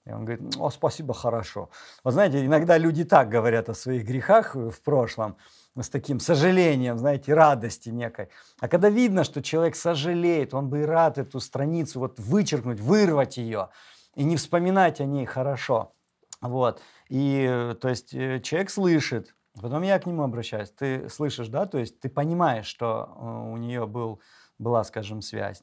И 0.05 0.11
он 0.11 0.25
говорит, 0.25 0.57
о, 0.59 0.68
спасибо, 0.70 1.14
хорошо. 1.14 1.70
Вот 2.03 2.14
знаете, 2.14 2.45
иногда 2.45 2.77
люди 2.77 3.05
так 3.05 3.29
говорят 3.29 3.68
о 3.68 3.75
своих 3.75 4.05
грехах 4.05 4.57
в 4.57 4.83
прошлом, 4.83 5.37
с 5.81 5.89
таким 5.89 6.18
сожалением, 6.18 6.99
знаете, 6.99 7.33
радости 7.35 7.89
некой. 7.89 8.31
А 8.59 8.66
когда 8.66 8.91
видно, 8.91 9.22
что 9.22 9.43
человек 9.43 9.77
сожалеет, 9.77 10.53
он 10.53 10.68
бы 10.68 10.81
и 10.81 10.85
рад 10.85 11.16
эту 11.16 11.39
страницу 11.39 12.01
вот 12.01 12.18
вычеркнуть, 12.18 12.81
вырвать 12.81 13.37
ее 13.37 13.68
и 14.16 14.25
не 14.25 14.37
вспоминать 14.37 15.01
о 15.01 15.05
ней 15.05 15.25
хорошо. 15.25 15.95
Вот. 16.41 16.83
И, 17.09 17.47
э, 17.49 17.77
то 17.81 17.89
есть, 17.89 18.11
человек 18.11 18.70
слышит, 18.70 19.35
Потом 19.61 19.83
я 19.83 19.99
к 19.99 20.07
нему 20.07 20.23
обращаюсь. 20.23 20.71
Ты 20.71 21.09
слышишь, 21.09 21.49
да, 21.49 21.67
то 21.67 21.79
есть 21.79 22.01
ты 22.01 22.09
понимаешь, 22.09 22.67
что 22.67 23.15
э, 23.17 23.53
у 23.53 23.57
нее 23.57 23.87
был, 23.87 24.21
была, 24.59 24.83
скажем, 24.85 25.23
связь. 25.23 25.63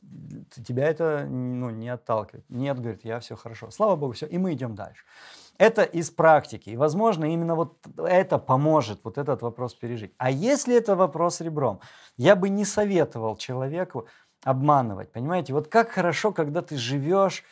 Тебя 0.65 0.87
это 0.87 1.25
ну, 1.29 1.69
не 1.69 1.89
отталкивает. 1.89 2.45
Нет, 2.49 2.79
говорит, 2.79 3.03
я 3.03 3.19
все 3.19 3.35
хорошо. 3.35 3.69
Слава 3.69 3.95
Богу, 3.97 4.13
все. 4.13 4.27
И 4.27 4.37
мы 4.37 4.53
идем 4.53 4.75
дальше. 4.75 5.03
Это 5.57 5.83
из 5.83 6.09
практики. 6.09 6.69
И, 6.69 6.77
возможно, 6.77 7.25
именно 7.25 7.55
вот 7.55 7.77
это 7.97 8.37
поможет 8.37 9.01
вот 9.03 9.17
этот 9.17 9.41
вопрос 9.41 9.75
пережить. 9.75 10.13
А 10.17 10.31
если 10.31 10.75
это 10.75 10.95
вопрос 10.95 11.41
ребром, 11.41 11.81
я 12.17 12.35
бы 12.35 12.49
не 12.49 12.65
советовал 12.65 13.35
человеку 13.35 14.07
обманывать. 14.43 15.11
Понимаете, 15.11 15.53
вот 15.53 15.67
как 15.67 15.91
хорошо, 15.91 16.31
когда 16.31 16.61
ты 16.61 16.77
живешь, 16.77 17.43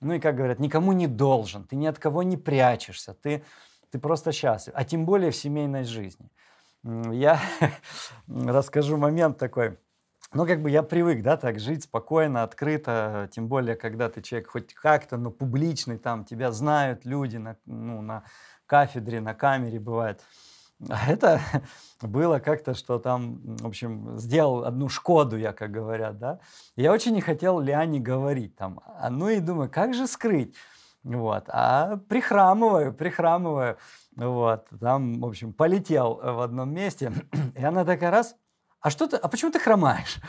ну 0.00 0.14
и, 0.14 0.20
как 0.20 0.36
говорят, 0.36 0.58
никому 0.58 0.92
не 0.92 1.06
должен, 1.06 1.64
ты 1.64 1.76
ни 1.76 1.86
от 1.86 1.98
кого 1.98 2.22
не 2.22 2.36
прячешься, 2.36 3.14
ты, 3.14 3.44
ты 3.94 4.00
просто 4.00 4.32
счастлив. 4.32 4.74
А 4.76 4.84
тем 4.84 5.06
более 5.06 5.30
в 5.30 5.36
семейной 5.36 5.84
жизни. 5.84 6.28
Я 7.12 7.40
расскажу 8.26 8.96
момент 8.96 9.38
такой. 9.38 9.78
Ну, 10.32 10.46
как 10.46 10.62
бы 10.62 10.68
я 10.68 10.82
привык, 10.82 11.22
да, 11.22 11.36
так 11.36 11.60
жить 11.60 11.84
спокойно, 11.84 12.42
открыто, 12.42 13.28
тем 13.30 13.46
более, 13.46 13.76
когда 13.76 14.08
ты 14.08 14.20
человек 14.20 14.50
хоть 14.50 14.74
как-то, 14.74 15.16
но 15.16 15.30
публичный, 15.30 15.96
там, 15.96 16.24
тебя 16.24 16.50
знают 16.50 17.04
люди 17.04 17.36
на, 17.36 17.56
ну, 17.66 18.02
на 18.02 18.24
кафедре, 18.66 19.20
на 19.20 19.32
камере 19.32 19.78
бывает. 19.78 20.24
А 20.88 21.08
это 21.08 21.40
было 22.02 22.40
как-то, 22.40 22.74
что 22.74 22.98
там, 22.98 23.38
в 23.58 23.66
общем, 23.68 24.18
сделал 24.18 24.64
одну 24.64 24.88
Шкоду, 24.88 25.38
я 25.38 25.52
как 25.52 25.70
говорят, 25.70 26.18
да. 26.18 26.40
Я 26.74 26.92
очень 26.92 27.14
не 27.14 27.20
хотел 27.20 27.60
Лиане 27.60 28.00
говорить 28.00 28.56
там. 28.56 28.80
А, 28.98 29.08
ну 29.08 29.28
и 29.28 29.38
думаю, 29.38 29.70
как 29.70 29.94
же 29.94 30.08
скрыть? 30.08 30.56
Вот. 31.04 31.44
А 31.48 31.98
прихрамываю, 32.08 32.92
прихрамываю. 32.92 33.76
Вот. 34.16 34.66
Там, 34.80 35.20
в 35.20 35.26
общем, 35.26 35.52
полетел 35.52 36.14
в 36.14 36.40
одном 36.40 36.72
месте. 36.72 37.12
И 37.56 37.62
она 37.62 37.84
такая 37.84 38.10
раз, 38.10 38.34
а 38.80 38.90
что 38.90 39.06
ты, 39.06 39.16
а 39.16 39.28
почему 39.28 39.52
ты 39.52 39.58
хромаешь? 39.58 40.18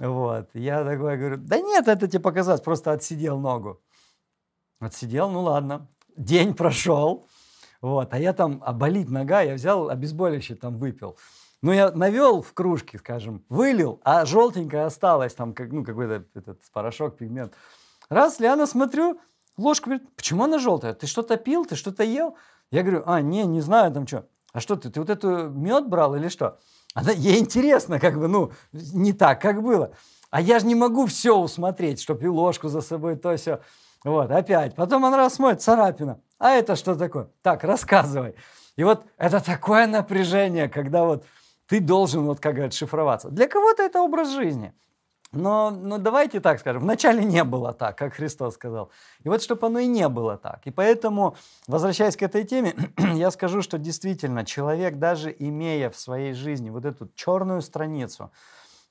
Вот. 0.00 0.50
Я 0.54 0.84
такой 0.84 1.16
говорю, 1.16 1.38
да 1.38 1.58
нет, 1.58 1.88
это 1.88 2.06
тебе 2.06 2.20
показалось, 2.20 2.60
просто 2.60 2.92
отсидел 2.92 3.36
ногу. 3.40 3.82
Отсидел, 4.78 5.28
ну 5.28 5.42
ладно. 5.42 5.88
День 6.16 6.54
прошел, 6.54 7.26
вот, 7.80 8.12
а 8.12 8.18
я 8.18 8.32
там, 8.32 8.62
а 8.64 8.72
болит 8.72 9.08
нога, 9.08 9.40
я 9.42 9.54
взял 9.54 9.88
обезболивающее, 9.88 10.56
там 10.56 10.78
выпил. 10.78 11.16
Ну, 11.62 11.72
я 11.72 11.90
навел 11.90 12.42
в 12.42 12.52
кружке, 12.52 12.98
скажем, 12.98 13.44
вылил, 13.48 14.00
а 14.04 14.24
желтенькое 14.24 14.84
осталось, 14.84 15.34
там, 15.34 15.54
как, 15.54 15.72
ну, 15.72 15.84
какой-то 15.84 16.24
этот 16.34 16.60
порошок, 16.72 17.16
пигмент. 17.16 17.54
Раз, 18.08 18.38
Лиана, 18.38 18.66
смотрю, 18.66 19.20
ложку 19.58 19.90
говорит, 19.90 20.08
почему 20.16 20.44
она 20.44 20.58
желтая? 20.58 20.94
Ты 20.94 21.06
что-то 21.06 21.36
пил, 21.36 21.64
ты 21.64 21.76
что-то 21.76 22.04
ел? 22.04 22.36
Я 22.70 22.82
говорю, 22.82 23.02
а, 23.06 23.20
не, 23.20 23.44
не 23.44 23.60
знаю, 23.60 23.92
там 23.92 24.06
что. 24.06 24.26
А 24.52 24.60
что 24.60 24.76
ты, 24.76 24.90
ты 24.90 25.00
вот 25.00 25.10
эту 25.10 25.50
мед 25.50 25.88
брал 25.88 26.14
или 26.14 26.28
что? 26.28 26.58
Она, 26.94 27.12
ей 27.12 27.38
интересно, 27.38 28.00
как 28.00 28.18
бы, 28.18 28.28
ну, 28.28 28.52
не 28.72 29.12
так, 29.12 29.40
как 29.40 29.62
было. 29.62 29.92
А 30.30 30.40
я 30.40 30.58
же 30.58 30.66
не 30.66 30.74
могу 30.74 31.06
все 31.06 31.36
усмотреть, 31.36 32.00
чтобы 32.00 32.24
и 32.24 32.28
ложку 32.28 32.68
за 32.68 32.80
собой, 32.80 33.16
то 33.16 33.36
все. 33.36 33.60
Вот, 34.04 34.30
опять. 34.30 34.74
Потом 34.74 35.04
он 35.04 35.14
раз 35.14 35.34
смотрит, 35.34 35.62
царапина. 35.62 36.20
А 36.38 36.50
это 36.50 36.76
что 36.76 36.94
такое? 36.94 37.30
Так, 37.42 37.64
рассказывай. 37.64 38.34
И 38.76 38.84
вот 38.84 39.04
это 39.16 39.40
такое 39.40 39.86
напряжение, 39.86 40.68
когда 40.68 41.04
вот 41.04 41.24
ты 41.66 41.80
должен, 41.80 42.24
вот 42.24 42.40
как 42.40 42.54
говорят, 42.54 42.74
шифроваться. 42.74 43.28
Для 43.28 43.48
кого-то 43.48 43.82
это 43.82 44.00
образ 44.02 44.30
жизни. 44.30 44.72
Но, 45.32 45.70
но 45.70 45.98
давайте 45.98 46.40
так 46.40 46.58
скажем, 46.60 46.82
вначале 46.82 47.22
не 47.22 47.44
было 47.44 47.72
так, 47.72 47.98
как 47.98 48.14
Христос 48.14 48.54
сказал. 48.54 48.90
И 49.24 49.28
вот 49.28 49.42
чтобы 49.42 49.66
оно 49.66 49.78
и 49.80 49.86
не 49.86 50.08
было 50.08 50.38
так. 50.38 50.66
И 50.66 50.70
поэтому, 50.70 51.36
возвращаясь 51.66 52.16
к 52.16 52.22
этой 52.22 52.44
теме, 52.44 52.74
я 53.14 53.30
скажу, 53.30 53.60
что 53.60 53.78
действительно 53.78 54.44
человек, 54.44 54.98
даже 54.98 55.34
имея 55.38 55.90
в 55.90 55.96
своей 55.96 56.32
жизни 56.32 56.70
вот 56.70 56.84
эту 56.84 57.10
черную 57.14 57.60
страницу, 57.60 58.30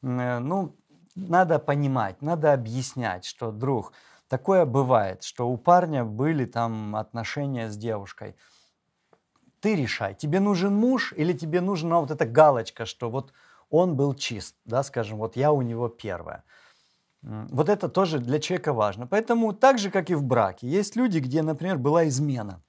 э, 0.03 0.39
ну, 0.39 0.75
надо 1.15 1.57
понимать, 1.57 2.21
надо 2.21 2.53
объяснять, 2.53 3.25
что, 3.25 3.51
друг, 3.51 3.93
Такое 4.27 4.65
бывает, 4.65 5.23
что 5.23 5.47
у 5.47 5.57
парня 5.57 6.03
были 6.03 6.45
там 6.45 6.95
отношения 6.97 7.69
с 7.69 7.77
девушкой. 7.77 8.35
Ты 9.61 9.75
решай, 9.75 10.15
тебе 10.15 10.39
нужен 10.39 10.75
муж 10.75 11.13
или 11.15 11.31
тебе 11.31 11.61
нужна 11.61 12.01
вот 12.01 12.11
эта 12.11 12.25
галочка, 12.25 12.85
что 12.85 13.09
вот 13.09 13.31
он 13.69 13.95
был 13.95 14.13
чист, 14.13 14.55
да, 14.65 14.83
скажем, 14.83 15.17
вот 15.17 15.35
я 15.35 15.51
у 15.51 15.61
него 15.61 15.89
первая. 15.89 16.43
Вот 17.21 17.69
это 17.69 17.89
тоже 17.89 18.19
для 18.19 18.39
человека 18.39 18.73
важно. 18.73 19.07
Поэтому 19.07 19.51
так 19.53 19.79
же, 19.79 19.89
как 19.89 20.09
и 20.09 20.15
в 20.15 20.23
браке, 20.23 20.67
есть 20.67 20.95
люди, 20.95 21.19
где, 21.19 21.41
например, 21.41 21.77
была 21.77 22.07
измена, 22.07 22.63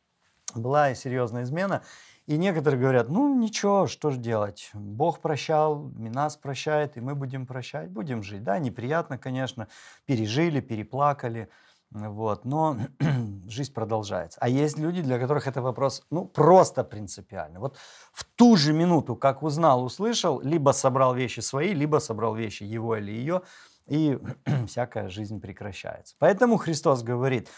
была 0.55 0.95
серьезная 0.95 1.43
измена, 1.43 1.83
и 2.27 2.37
некоторые 2.37 2.81
говорят, 2.81 3.09
ну 3.09 3.35
ничего, 3.35 3.87
что 3.87 4.11
же 4.11 4.19
делать, 4.19 4.71
Бог 4.75 5.21
прощал, 5.21 5.91
нас 5.97 6.37
прощает, 6.37 6.97
и 6.97 7.01
мы 7.01 7.15
будем 7.15 7.47
прощать, 7.47 7.91
будем 7.91 8.23
жить. 8.23 8.43
Да, 8.43 8.59
неприятно, 8.59 9.17
конечно, 9.17 9.69
пережили, 10.05 10.61
переплакали, 10.61 11.49
вот, 11.91 12.45
но 12.45 12.77
жизнь 13.49 13.73
продолжается. 13.73 14.39
А 14.43 14.49
есть 14.49 14.79
люди, 14.79 15.01
для 15.01 15.19
которых 15.19 15.47
это 15.47 15.63
вопрос, 15.63 16.03
ну, 16.11 16.27
просто 16.27 16.85
принципиальный. 16.85 17.61
Вот 17.61 17.77
в 18.13 18.25
ту 18.25 18.57
же 18.57 18.73
минуту, 18.73 19.17
как 19.17 19.43
узнал, 19.43 19.83
услышал, 19.83 20.41
либо 20.41 20.73
собрал 20.73 21.15
вещи 21.15 21.41
свои, 21.41 21.73
либо 21.73 21.99
собрал 21.99 22.35
вещи 22.35 22.63
его 22.65 22.97
или 22.97 23.13
ее, 23.13 23.43
и 23.87 24.19
всякая 24.67 25.09
жизнь 25.09 25.41
прекращается. 25.41 26.15
Поэтому 26.19 26.59
Христос 26.59 27.03
говорит, 27.03 27.49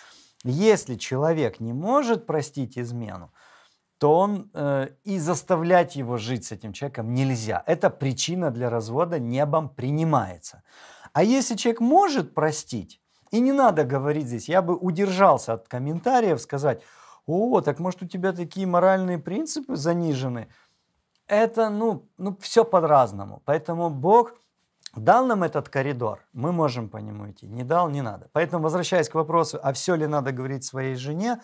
если 0.45 0.95
человек 0.95 1.61
не 1.61 1.73
может 1.73 2.27
простить 2.27 2.79
измену, 2.79 3.33
то 3.99 4.17
он 4.17 4.51
э, 4.55 4.89
и 5.05 5.19
заставлять 5.19 5.97
его 5.97 6.17
жить 6.17 6.47
с 6.47 6.53
этим 6.53 6.73
человеком 6.73 7.13
нельзя. 7.13 7.63
Эта 7.67 7.91
причина 7.91 8.51
для 8.51 8.71
развода 8.71 9.19
небом 9.19 9.69
принимается. 9.69 10.63
А 11.13 11.23
если 11.23 11.57
человек 11.57 11.81
может 11.81 12.35
простить, 12.35 13.00
и 13.31 13.41
не 13.41 13.53
надо 13.53 13.85
говорить 13.85 14.27
здесь, 14.27 14.49
я 14.49 14.63
бы 14.63 14.77
удержался 14.77 15.55
от 15.55 15.69
комментариев, 15.69 16.41
сказать, 16.41 16.83
о, 17.27 17.61
так 17.61 17.79
может 17.79 18.03
у 18.03 18.07
тебя 18.07 18.33
такие 18.33 18.67
моральные 18.67 19.19
принципы 19.19 19.77
занижены. 19.77 20.49
Это, 21.27 21.71
ну, 21.71 22.09
ну 22.19 22.37
все 22.41 22.65
по-разному. 22.65 23.41
Поэтому 23.45 23.89
Бог 23.89 24.35
дал 24.97 25.25
нам 25.27 25.45
этот 25.45 25.69
коридор, 25.69 26.21
мы 26.33 26.51
можем 26.51 26.89
по 26.89 26.97
нему 26.97 27.31
идти. 27.31 27.47
Не 27.47 27.63
дал, 27.63 27.89
не 27.89 28.03
надо. 28.03 28.29
Поэтому, 28.33 28.65
возвращаясь 28.65 29.09
к 29.09 29.15
вопросу, 29.15 29.61
а 29.63 29.73
все 29.73 29.95
ли 29.95 30.07
надо 30.07 30.33
говорить 30.33 30.65
своей 30.65 30.97
жене, 30.97 31.41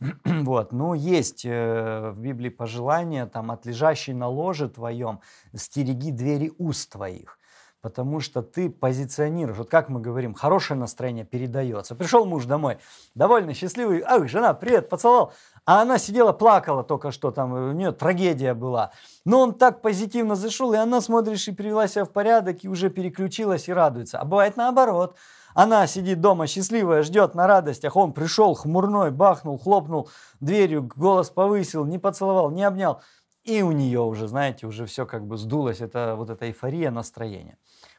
Вот, 0.24 0.72
ну, 0.72 0.94
есть 0.94 1.44
э, 1.44 2.10
в 2.10 2.18
Библии 2.18 2.50
пожелание, 2.50 3.26
там, 3.26 3.50
от 3.50 3.66
лежащей 3.66 4.14
на 4.14 4.28
ложе 4.28 4.68
твоем, 4.68 5.20
стереги 5.54 6.12
двери 6.12 6.52
уст 6.58 6.92
твоих, 6.92 7.37
потому 7.80 8.20
что 8.20 8.42
ты 8.42 8.70
позиционируешь, 8.70 9.58
вот 9.58 9.70
как 9.70 9.88
мы 9.88 10.00
говорим, 10.00 10.34
хорошее 10.34 10.78
настроение 10.78 11.24
передается. 11.24 11.94
Пришел 11.94 12.24
муж 12.26 12.44
домой, 12.44 12.78
довольно 13.14 13.54
счастливый, 13.54 14.02
ах, 14.04 14.28
жена, 14.28 14.54
привет, 14.54 14.88
поцеловал, 14.88 15.32
а 15.64 15.82
она 15.82 15.98
сидела, 15.98 16.32
плакала 16.32 16.82
только 16.82 17.10
что, 17.10 17.30
там 17.30 17.52
у 17.52 17.72
нее 17.72 17.92
трагедия 17.92 18.54
была. 18.54 18.92
Но 19.24 19.40
он 19.40 19.54
так 19.54 19.82
позитивно 19.82 20.34
зашел, 20.34 20.72
и 20.72 20.76
она, 20.76 21.00
смотришь, 21.00 21.48
и 21.48 21.52
привела 21.52 21.88
себя 21.88 22.04
в 22.04 22.10
порядок, 22.10 22.64
и 22.64 22.68
уже 22.68 22.90
переключилась 22.90 23.68
и 23.68 23.72
радуется. 23.72 24.18
А 24.18 24.24
бывает 24.24 24.56
наоборот– 24.56 25.16
она 25.60 25.88
сидит 25.88 26.20
дома 26.20 26.46
счастливая, 26.46 27.02
ждет 27.02 27.34
на 27.34 27.48
радостях. 27.48 27.96
Он 27.96 28.12
пришел 28.12 28.54
хмурной, 28.54 29.10
бахнул, 29.10 29.58
хлопнул 29.58 30.08
дверью, 30.38 30.88
голос 30.94 31.30
повысил, 31.30 31.84
не 31.84 31.98
поцеловал, 31.98 32.52
не 32.52 32.62
обнял. 32.62 33.02
И 33.42 33.62
у 33.62 33.72
нее 33.72 34.00
уже, 34.00 34.28
знаете, 34.28 34.68
уже 34.68 34.86
все 34.86 35.04
как 35.04 35.26
бы 35.26 35.36
сдулось, 35.36 35.80
это 35.80 36.14
вот 36.16 36.30
эта 36.30 36.46
эйфория 36.46 36.92
настроения. 36.92 37.58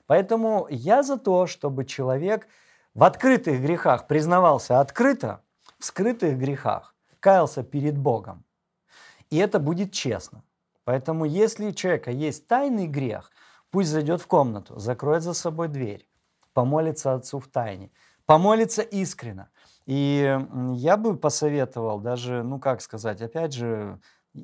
Поэтому 0.10 0.66
я 0.72 1.04
за 1.04 1.18
то, 1.18 1.46
чтобы 1.46 1.86
человек 1.86 2.48
в 2.96 3.04
открытых 3.04 3.62
грехах 3.62 4.08
признавался 4.08 4.80
открыто, 4.80 5.44
в 5.78 5.86
скрытых 5.86 6.36
грехах 6.36 6.96
каялся 7.20 7.62
перед 7.62 7.96
Богом. 7.96 8.44
И 9.30 9.38
это 9.38 9.60
будет 9.60 9.92
честно. 9.92 10.44
Поэтому 10.84 11.26
если 11.26 11.68
у 11.68 11.74
человека 11.74 12.10
есть 12.10 12.48
тайный 12.48 12.88
грех, 12.88 13.32
пусть 13.70 13.90
зайдет 13.90 14.20
в 14.20 14.26
комнату, 14.26 14.80
закроет 14.80 15.22
за 15.22 15.36
собой 15.36 15.68
дверь, 15.68 16.10
помолиться 16.54 17.14
Отцу 17.14 17.38
в 17.38 17.48
тайне, 17.48 17.92
помолиться 18.26 18.82
искренно. 18.82 19.50
И 19.86 20.40
я 20.74 20.98
бы 20.98 21.18
посоветовал 21.18 22.00
даже, 22.00 22.42
ну 22.42 22.60
как 22.60 22.82
сказать, 22.82 23.22
опять 23.22 23.54
же, 23.54 24.00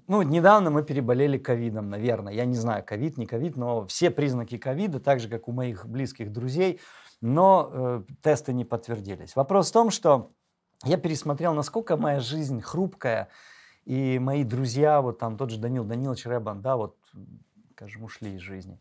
ну, 0.07 0.21
недавно 0.21 0.69
мы 0.71 0.83
переболели 0.83 1.37
ковидом, 1.37 1.89
наверное. 1.89 2.33
Я 2.33 2.45
не 2.45 2.55
знаю, 2.55 2.83
ковид, 2.83 3.17
не 3.17 3.25
ковид, 3.25 3.55
но 3.55 3.85
все 3.87 4.09
признаки 4.09 4.57
ковида, 4.57 4.99
так 4.99 5.19
же, 5.19 5.29
как 5.29 5.47
у 5.47 5.51
моих 5.51 5.85
близких 5.85 6.31
друзей, 6.31 6.79
но 7.21 7.69
э, 7.71 8.03
тесты 8.21 8.53
не 8.53 8.65
подтвердились. 8.65 9.35
Вопрос 9.35 9.69
в 9.69 9.73
том, 9.73 9.89
что 9.89 10.31
я 10.83 10.97
пересмотрел, 10.97 11.53
насколько 11.53 11.97
моя 11.97 12.19
жизнь 12.19 12.61
хрупкая, 12.61 13.29
и 13.85 14.19
мои 14.19 14.43
друзья, 14.43 15.01
вот 15.01 15.19
там 15.19 15.37
тот 15.37 15.51
же 15.51 15.59
Данил 15.59 15.83
Данилович 15.83 16.25
Рэбан, 16.25 16.61
да, 16.61 16.75
вот, 16.75 16.97
скажем, 17.73 18.03
ушли 18.03 18.35
из 18.35 18.41
жизни. 18.41 18.79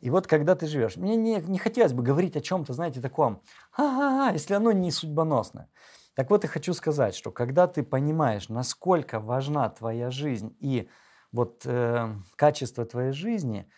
И 0.00 0.10
вот 0.10 0.26
когда 0.26 0.56
ты 0.56 0.66
живешь, 0.66 0.96
мне 0.96 1.16
не, 1.16 1.36
не 1.36 1.58
хотелось 1.58 1.92
бы 1.92 2.02
говорить 2.02 2.36
о 2.36 2.40
чем-то, 2.40 2.72
знаете, 2.72 3.00
таком, 3.00 3.42
ага, 3.76 4.32
если 4.32 4.54
оно 4.54 4.72
не 4.72 4.90
судьбоносное. 4.90 5.68
Так 6.14 6.30
вот, 6.30 6.44
я 6.44 6.50
хочу 6.50 6.74
сказать, 6.74 7.14
что 7.14 7.30
когда 7.30 7.66
ты 7.66 7.82
понимаешь, 7.82 8.48
насколько 8.48 9.18
важна 9.20 9.68
твоя 9.70 10.10
жизнь 10.10 10.54
и 10.60 10.88
вот 11.32 11.62
э, 11.64 12.14
качество 12.36 12.84
твоей 12.84 13.12
жизни, 13.12 13.68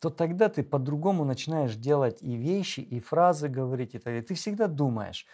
то 0.00 0.10
тогда 0.10 0.48
ты 0.48 0.62
по-другому 0.62 1.24
начинаешь 1.24 1.76
делать 1.76 2.18
и 2.22 2.36
вещи, 2.36 2.80
и 2.80 3.00
фразы 3.00 3.48
говорить, 3.48 3.94
и 3.94 3.98
так 3.98 4.26
Ты 4.26 4.34
всегда 4.34 4.68
думаешь. 4.68 5.26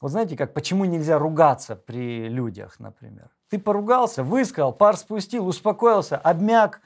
Вот 0.00 0.12
знаете, 0.12 0.36
как 0.36 0.54
почему 0.54 0.84
нельзя 0.86 1.18
ругаться 1.18 1.76
при 1.76 2.28
людях, 2.28 2.80
например? 2.80 3.30
Ты 3.50 3.58
поругался, 3.58 4.24
высказал, 4.24 4.72
пар 4.72 4.96
спустил, 4.96 5.46
успокоился, 5.48 6.16
обмяк. 6.18 6.80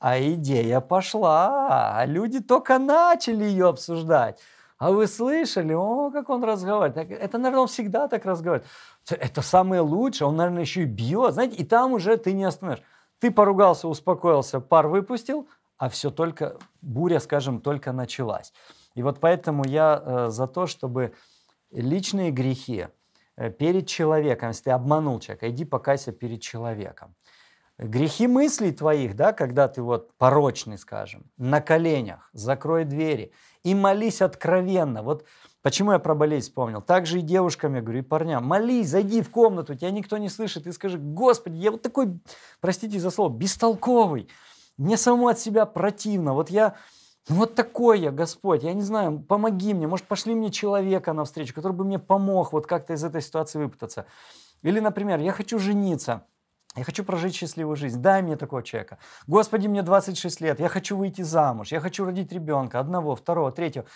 А 0.00 0.20
идея 0.20 0.80
пошла, 0.80 1.98
а 1.98 2.06
люди 2.06 2.40
только 2.40 2.78
начали 2.78 3.44
ее 3.44 3.68
обсуждать. 3.68 4.40
А 4.78 4.92
вы 4.92 5.08
слышали, 5.08 5.72
о, 5.72 6.10
как 6.10 6.30
он 6.30 6.44
разговаривает. 6.44 7.10
Это, 7.10 7.38
наверное, 7.38 7.62
он 7.62 7.68
всегда 7.68 8.06
так 8.06 8.24
разговаривает. 8.24 8.70
Это 9.10 9.42
самое 9.42 9.80
лучшее, 9.80 10.28
он, 10.28 10.36
наверное, 10.36 10.62
еще 10.62 10.82
и 10.82 10.86
бьет. 10.86 11.34
Знаете, 11.34 11.56
и 11.56 11.64
там 11.64 11.92
уже 11.92 12.16
ты 12.16 12.32
не 12.32 12.44
остановишь. 12.44 12.82
Ты 13.18 13.32
поругался, 13.32 13.88
успокоился, 13.88 14.60
пар 14.60 14.86
выпустил, 14.86 15.48
а 15.78 15.88
все 15.88 16.10
только, 16.10 16.56
буря, 16.80 17.18
скажем, 17.18 17.60
только 17.60 17.92
началась. 17.92 18.52
И 18.94 19.02
вот 19.02 19.18
поэтому 19.18 19.64
я 19.66 20.00
э, 20.04 20.26
за 20.28 20.46
то, 20.46 20.68
чтобы 20.68 21.12
личные 21.72 22.30
грехи 22.30 22.86
э, 23.36 23.50
перед 23.50 23.88
человеком, 23.88 24.50
если 24.50 24.64
ты 24.64 24.70
обманул 24.70 25.18
человека, 25.18 25.50
иди 25.50 25.64
покайся 25.64 26.12
перед 26.12 26.40
человеком. 26.40 27.16
Грехи 27.78 28.26
мыслей 28.26 28.72
твоих, 28.72 29.14
да, 29.14 29.32
когда 29.32 29.68
ты 29.68 29.82
вот 29.82 30.12
порочный, 30.16 30.78
скажем, 30.78 31.30
на 31.36 31.60
коленях, 31.60 32.28
закрой 32.32 32.84
двери 32.84 33.32
и 33.70 33.74
молись 33.74 34.22
откровенно. 34.22 35.02
Вот 35.02 35.24
почему 35.62 35.92
я 35.92 35.98
про 35.98 36.14
болезнь 36.14 36.46
вспомнил. 36.46 36.80
Так 36.80 37.06
же 37.06 37.18
и 37.18 37.22
девушкам 37.22 37.74
я 37.74 37.82
говорю, 37.82 37.98
и 37.98 38.02
парням, 38.02 38.44
молись, 38.44 38.88
зайди 38.88 39.20
в 39.20 39.30
комнату, 39.30 39.74
тебя 39.74 39.90
никто 39.90 40.16
не 40.16 40.30
слышит, 40.30 40.66
и 40.66 40.72
скажи, 40.72 40.98
Господи, 40.98 41.56
я 41.56 41.70
вот 41.70 41.82
такой, 41.82 42.18
простите 42.60 42.98
за 42.98 43.10
слово, 43.10 43.30
бестолковый, 43.30 44.28
мне 44.78 44.96
самому 44.96 45.28
от 45.28 45.38
себя 45.38 45.66
противно, 45.66 46.32
вот 46.32 46.50
я 46.50 46.76
вот 47.28 47.54
такой 47.54 48.00
я, 48.00 48.10
Господь, 48.10 48.62
я 48.62 48.72
не 48.72 48.80
знаю, 48.80 49.20
помоги 49.20 49.74
мне, 49.74 49.86
может, 49.86 50.06
пошли 50.06 50.34
мне 50.34 50.50
человека 50.50 51.12
навстречу, 51.12 51.54
который 51.54 51.74
бы 51.74 51.84
мне 51.84 51.98
помог 51.98 52.52
вот 52.52 52.66
как-то 52.66 52.94
из 52.94 53.04
этой 53.04 53.20
ситуации 53.20 53.58
выпутаться. 53.58 54.06
Или, 54.62 54.80
например, 54.80 55.20
я 55.20 55.32
хочу 55.32 55.58
жениться, 55.58 56.24
я 56.78 56.84
хочу 56.84 57.04
прожить 57.04 57.34
счастливую 57.34 57.76
жизнь, 57.76 58.00
дай 58.00 58.22
мне 58.22 58.36
такого 58.36 58.62
человека. 58.62 58.98
Господи, 59.26 59.66
мне 59.66 59.82
26 59.82 60.40
лет, 60.40 60.60
я 60.60 60.68
хочу 60.68 60.96
выйти 60.96 61.22
замуж, 61.22 61.72
я 61.72 61.80
хочу 61.80 62.04
родить 62.04 62.32
ребенка, 62.32 62.80
одного, 62.80 63.14
второго, 63.14 63.52
третьего. 63.52 63.86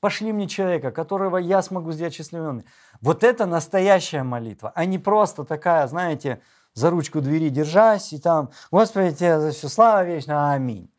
Пошли 0.00 0.32
мне 0.32 0.46
человека, 0.46 0.92
которого 0.92 1.38
я 1.38 1.60
смогу 1.60 1.92
сделать 1.92 2.14
счастливым. 2.14 2.64
Вот 3.00 3.24
это 3.24 3.46
настоящая 3.46 4.22
молитва, 4.22 4.72
а 4.74 4.84
не 4.84 4.98
просто 4.98 5.44
такая, 5.44 5.86
знаете, 5.88 6.40
за 6.74 6.90
ручку 6.90 7.20
двери 7.20 7.48
держась 7.48 8.12
и 8.12 8.18
там, 8.18 8.50
Господи, 8.70 9.14
тебе 9.14 9.40
за 9.40 9.50
все 9.50 9.68
слава 9.68 10.04
вечно, 10.04 10.52
аминь. 10.52 10.92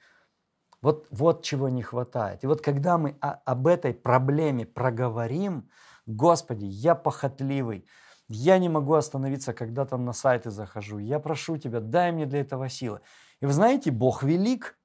Вот, 0.81 1.07
вот 1.11 1.43
чего 1.43 1.69
не 1.69 1.81
хватает. 1.81 2.43
И 2.43 2.47
вот 2.47 2.61
когда 2.61 2.97
мы 2.97 3.17
о, 3.21 3.39
об 3.45 3.67
этой 3.67 3.93
проблеме 3.93 4.65
проговорим, 4.65 5.69
Господи, 6.05 6.65
я 6.65 6.95
похотливый, 6.95 7.85
я 8.29 8.59
не 8.59 8.69
могу 8.69 8.93
остановиться, 8.93 9.53
когда 9.53 9.85
там 9.85 10.05
на 10.05 10.13
сайты 10.13 10.51
захожу. 10.51 10.99
Я 10.99 11.19
прошу 11.19 11.57
Тебя, 11.57 11.79
дай 11.79 12.11
мне 12.11 12.25
для 12.25 12.41
этого 12.41 12.69
силы. 12.69 13.01
И 13.41 13.45
вы 13.45 13.53
знаете, 13.53 13.91
Бог 13.91 14.23
велик. 14.23 14.77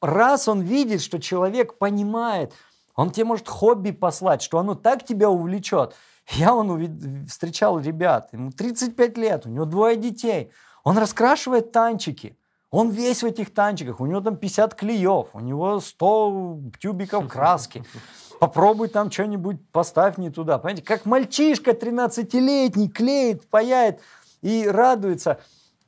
Раз 0.00 0.48
Он 0.48 0.62
видит, 0.62 1.02
что 1.02 1.20
человек 1.20 1.78
понимает, 1.78 2.52
Он 2.94 3.10
тебе 3.10 3.26
может 3.26 3.48
хобби 3.48 3.90
послать, 3.90 4.42
что 4.42 4.58
оно 4.58 4.74
так 4.74 5.04
тебя 5.04 5.28
увлечет. 5.28 5.94
Я 6.32 6.54
он 6.54 7.26
встречал 7.28 7.78
ребят, 7.78 8.32
ему 8.32 8.50
35 8.50 9.16
лет, 9.16 9.46
у 9.46 9.48
него 9.48 9.64
двое 9.64 9.96
детей. 9.96 10.50
Он 10.82 10.98
раскрашивает 10.98 11.72
танчики. 11.72 12.36
Он 12.70 12.90
весь 12.90 13.22
в 13.22 13.26
этих 13.26 13.54
танчиках, 13.54 14.00
у 14.00 14.06
него 14.06 14.20
там 14.20 14.36
50 14.36 14.74
клеев, 14.74 15.28
у 15.34 15.40
него 15.40 15.80
100 15.80 16.58
тюбиков 16.80 17.28
краски. 17.28 17.84
Попробуй 18.40 18.88
там 18.88 19.10
что-нибудь 19.10 19.58
поставь 19.70 20.18
не 20.18 20.30
туда. 20.30 20.58
Понимаете, 20.58 20.82
как 20.82 21.06
мальчишка 21.06 21.70
13-летний 21.72 22.88
клеит, 22.88 23.48
паяет 23.48 24.00
и 24.42 24.66
радуется. 24.68 25.40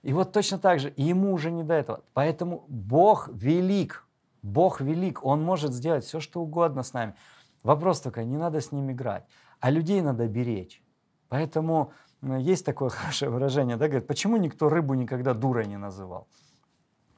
И 0.02 0.12
вот 0.12 0.32
точно 0.32 0.58
так 0.58 0.80
же, 0.80 0.92
ему 0.96 1.32
уже 1.32 1.50
не 1.50 1.62
до 1.62 1.74
этого. 1.74 2.00
Поэтому 2.14 2.64
Бог 2.68 3.28
велик, 3.28 4.06
Бог 4.42 4.80
велик, 4.80 5.24
Он 5.24 5.42
может 5.42 5.72
сделать 5.72 6.04
все, 6.04 6.20
что 6.20 6.40
угодно 6.40 6.82
с 6.82 6.92
нами. 6.92 7.14
Вопрос 7.62 8.00
только, 8.00 8.24
не 8.24 8.36
надо 8.36 8.60
с 8.60 8.72
ним 8.72 8.90
играть, 8.92 9.24
а 9.60 9.70
людей 9.70 10.00
надо 10.00 10.26
беречь. 10.26 10.82
Поэтому 11.28 11.92
ну, 12.22 12.38
есть 12.38 12.64
такое 12.64 12.88
хорошее 12.90 13.30
выражение, 13.30 13.76
да, 13.76 13.88
говорит, 13.88 14.06
почему 14.06 14.36
никто 14.36 14.68
рыбу 14.68 14.94
никогда 14.94 15.34
дурой 15.34 15.66
не 15.66 15.76
называл? 15.76 16.28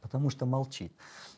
потому 0.00 0.30
что 0.30 0.46
молчит. 0.46 0.92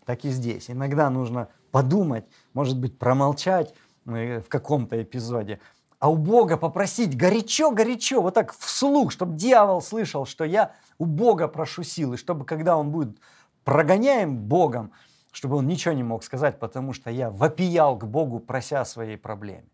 Так 0.05 0.25
и 0.25 0.31
здесь. 0.31 0.71
Иногда 0.71 1.11
нужно 1.11 1.49
подумать, 1.71 2.25
может 2.55 2.79
быть, 2.79 2.99
промолчать 2.99 3.75
э, 4.07 4.41
в 4.41 4.49
каком-то 4.49 5.01
эпизоде, 5.03 5.61
а 5.99 6.11
у 6.11 6.17
Бога 6.17 6.57
попросить 6.57 7.17
горячо-горячо, 7.17 8.21
вот 8.21 8.35
так 8.35 8.53
вслух, 8.59 9.13
чтобы 9.13 9.37
дьявол 9.37 9.81
слышал, 9.81 10.27
что 10.27 10.45
я 10.45 10.73
у 10.99 11.05
Бога 11.05 11.47
прошу 11.47 11.85
силы, 11.85 12.17
чтобы 12.17 12.45
когда 12.45 12.77
он 12.77 12.91
будет 12.91 13.19
прогоняем 13.63 14.37
Богом, 14.37 14.91
чтобы 15.31 15.57
он 15.57 15.69
ничего 15.69 15.95
не 15.95 16.03
мог 16.03 16.25
сказать, 16.25 16.59
потому 16.59 16.93
что 16.93 17.11
я 17.11 17.31
вопиял 17.31 17.97
к 17.97 18.05
Богу, 18.05 18.41
прося 18.41 18.81
о 18.81 18.85
своей 18.85 19.17
проблеме. 19.17 19.69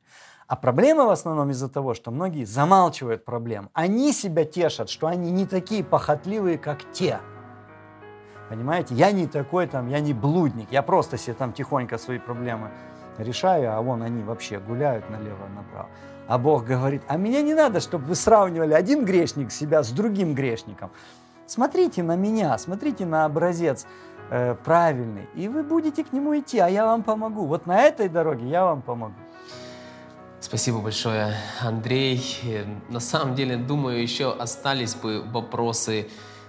А 0.47 0.57
проблема 0.57 1.07
в 1.07 1.11
основном 1.11 1.51
из-за 1.51 1.70
того, 1.70 1.95
что 1.95 2.11
многие 2.11 2.45
замалчивают 2.45 3.24
проблем. 3.24 3.70
Они 3.72 4.12
себя 4.12 4.45
тешат, 4.45 4.91
что 4.91 5.07
они 5.07 5.31
не 5.31 5.47
такие 5.47 5.83
похотливые, 5.83 6.59
как 6.59 6.93
те– 6.93 7.20
Понимаете? 8.49 8.95
Я 8.95 9.13
не 9.13 9.27
такой 9.27 9.67
там, 9.67 9.89
я 9.89 10.01
не 10.01 10.15
блудник, 10.15 10.69
я 10.71 10.83
просто 10.83 11.19
себе 11.19 11.35
там 11.35 11.53
тихонько 11.53 11.99
свои 11.99 12.19
проблемы 12.19 12.71
решаю, 13.19 13.77
а 13.77 13.81
вон 13.81 14.03
они 14.03 14.23
вообще 14.23 14.59
гуляют 14.59 15.11
налево-направо. 15.11 15.89
А 16.29 16.39
Бог 16.39 16.65
говорит, 16.65 17.03
а 17.09 17.17
меня 17.17 17.43
не 17.43 17.55
надо, 17.55 17.81
чтобы 17.81 18.05
вы 18.07 18.15
сравнивали 18.15 18.75
один 18.75 19.05
грешник 19.05 19.51
себя 19.51 19.83
с 19.83 19.91
другим 19.91 20.35
грешником. 20.35 20.91
Смотрите 21.47 22.03
на 22.03 22.17
меня, 22.17 22.57
смотрите 22.59 23.07
на 23.07 23.25
образец 23.25 23.87
э, 24.31 24.55
правильный, 24.65 25.27
и 25.35 25.49
вы 25.49 25.63
будете 25.63 26.05
к 26.05 26.13
нему 26.13 26.39
идти, 26.39 26.59
а 26.59 26.69
я 26.69 26.85
вам 26.85 27.03
помогу. 27.03 27.47
Вот 27.47 27.67
на 27.67 27.81
этой 27.81 28.09
дороге 28.09 28.47
я 28.47 28.65
вам 28.65 28.83
помогу. 28.83 29.15
Спасибо 30.41 30.79
большое, 30.79 31.35
Андрей. 31.61 32.23
На 32.89 33.01
самом 33.01 33.35
деле, 33.35 33.57
думаю, 33.57 34.01
еще 34.01 34.33
остались 34.33 34.95
бы 34.95 35.23
вопросы 35.23 36.09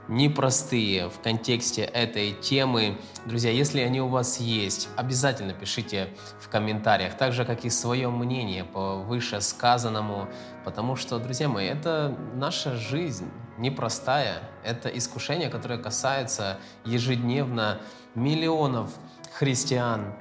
непростые 0.10 1.08
в 1.08 1.20
контексте 1.20 1.84
этой 1.84 2.34
темы. 2.34 2.98
Друзья, 3.26 3.52
если 3.52 3.80
они 3.82 4.02
у 4.02 4.08
вас 4.08 4.40
есть, 4.40 4.90
обязательно 4.98 5.54
пишите 5.54 6.10
в 6.40 6.50
комментариях, 6.50 7.16
так 7.16 7.32
же, 7.32 7.46
как 7.46 7.64
и 7.64 7.70
свое 7.70 8.10
мнение 8.10 8.64
по 8.64 8.96
вышесказанному, 8.96 10.28
потому 10.66 10.96
что, 10.96 11.20
друзья 11.20 11.48
мои, 11.48 11.68
это 11.68 12.18
наша 12.34 12.76
жизнь 12.76 13.30
непростая, 13.60 14.42
это 14.64 14.90
искушение, 14.90 15.50
которое 15.50 15.78
касается 15.78 16.60
ежедневно 16.86 17.80
миллионов 18.16 18.90
христиан 19.34 20.16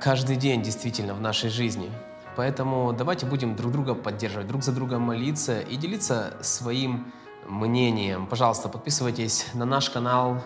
каждый 0.00 0.34
день 0.34 0.62
действительно 0.62 1.14
в 1.14 1.20
нашей 1.20 1.50
жизни. 1.50 1.90
Поэтому 2.34 2.92
давайте 2.92 3.26
будем 3.26 3.54
друг 3.54 3.70
друга 3.72 3.94
поддерживать, 3.94 4.48
друг 4.48 4.64
за 4.64 4.72
друга 4.72 4.98
молиться 4.98 5.60
и 5.60 5.76
делиться 5.76 6.34
своим 6.40 7.12
мнением. 7.46 8.26
Пожалуйста, 8.26 8.68
подписывайтесь 8.68 9.46
на 9.54 9.64
наш 9.64 9.90
канал. 9.90 10.42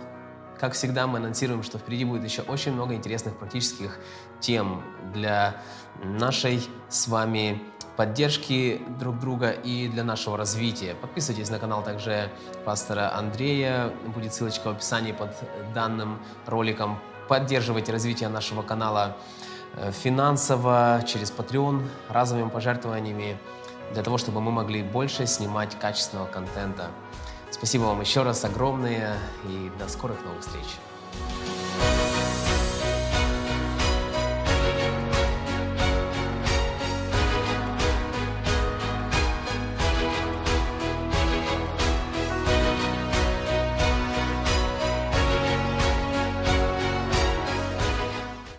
Как 0.59 0.73
всегда, 0.73 1.07
мы 1.07 1.19
анонсируем, 1.19 1.63
что 1.63 1.79
впереди 1.79 2.05
будет 2.05 2.25
еще 2.25 2.43
очень 2.43 2.73
много 2.73 2.95
интересных 2.95 3.37
практических 3.37 3.99
тем 4.41 4.83
для 5.13 5.61
нашей 6.03 6.67
с 6.89 7.09
вами 7.09 7.63
поддержки 7.97 8.81
друг 8.99 9.19
друга 9.19 9.51
и 9.51 9.89
для 9.89 10.05
нашего 10.05 10.37
развития. 10.37 10.95
Подписывайтесь 10.95 11.51
на 11.51 11.59
канал 11.59 11.83
также 11.83 12.31
пастора 12.65 13.15
Андрея. 13.15 13.93
Будет 14.15 14.35
ссылочка 14.35 14.69
в 14.69 14.73
описании 14.73 15.13
под 15.13 15.31
данным 15.75 16.19
роликом. 16.47 16.99
Поддерживайте 17.29 17.93
развитие 17.93 18.29
нашего 18.29 18.63
канала 18.63 19.17
э, 19.75 19.91
финансово, 19.93 21.03
через 21.07 21.33
Patreon, 21.33 21.87
разовыми 22.09 22.51
пожертвованиями 22.51 23.39
для 23.93 24.03
того, 24.03 24.19
чтобы 24.19 24.41
мы 24.41 24.51
могли 24.53 24.83
больше 24.83 25.27
снимать 25.27 25.79
качественного 25.79 26.27
контента. 26.27 26.91
Спасибо 27.51 27.85
вам 27.85 28.01
еще 28.01 28.23
раз 28.23 28.45
огромное 28.45 29.17
и 29.45 29.71
до 29.79 29.89
скорых 29.89 30.23
новых 30.25 30.41
встреч. 30.41 30.67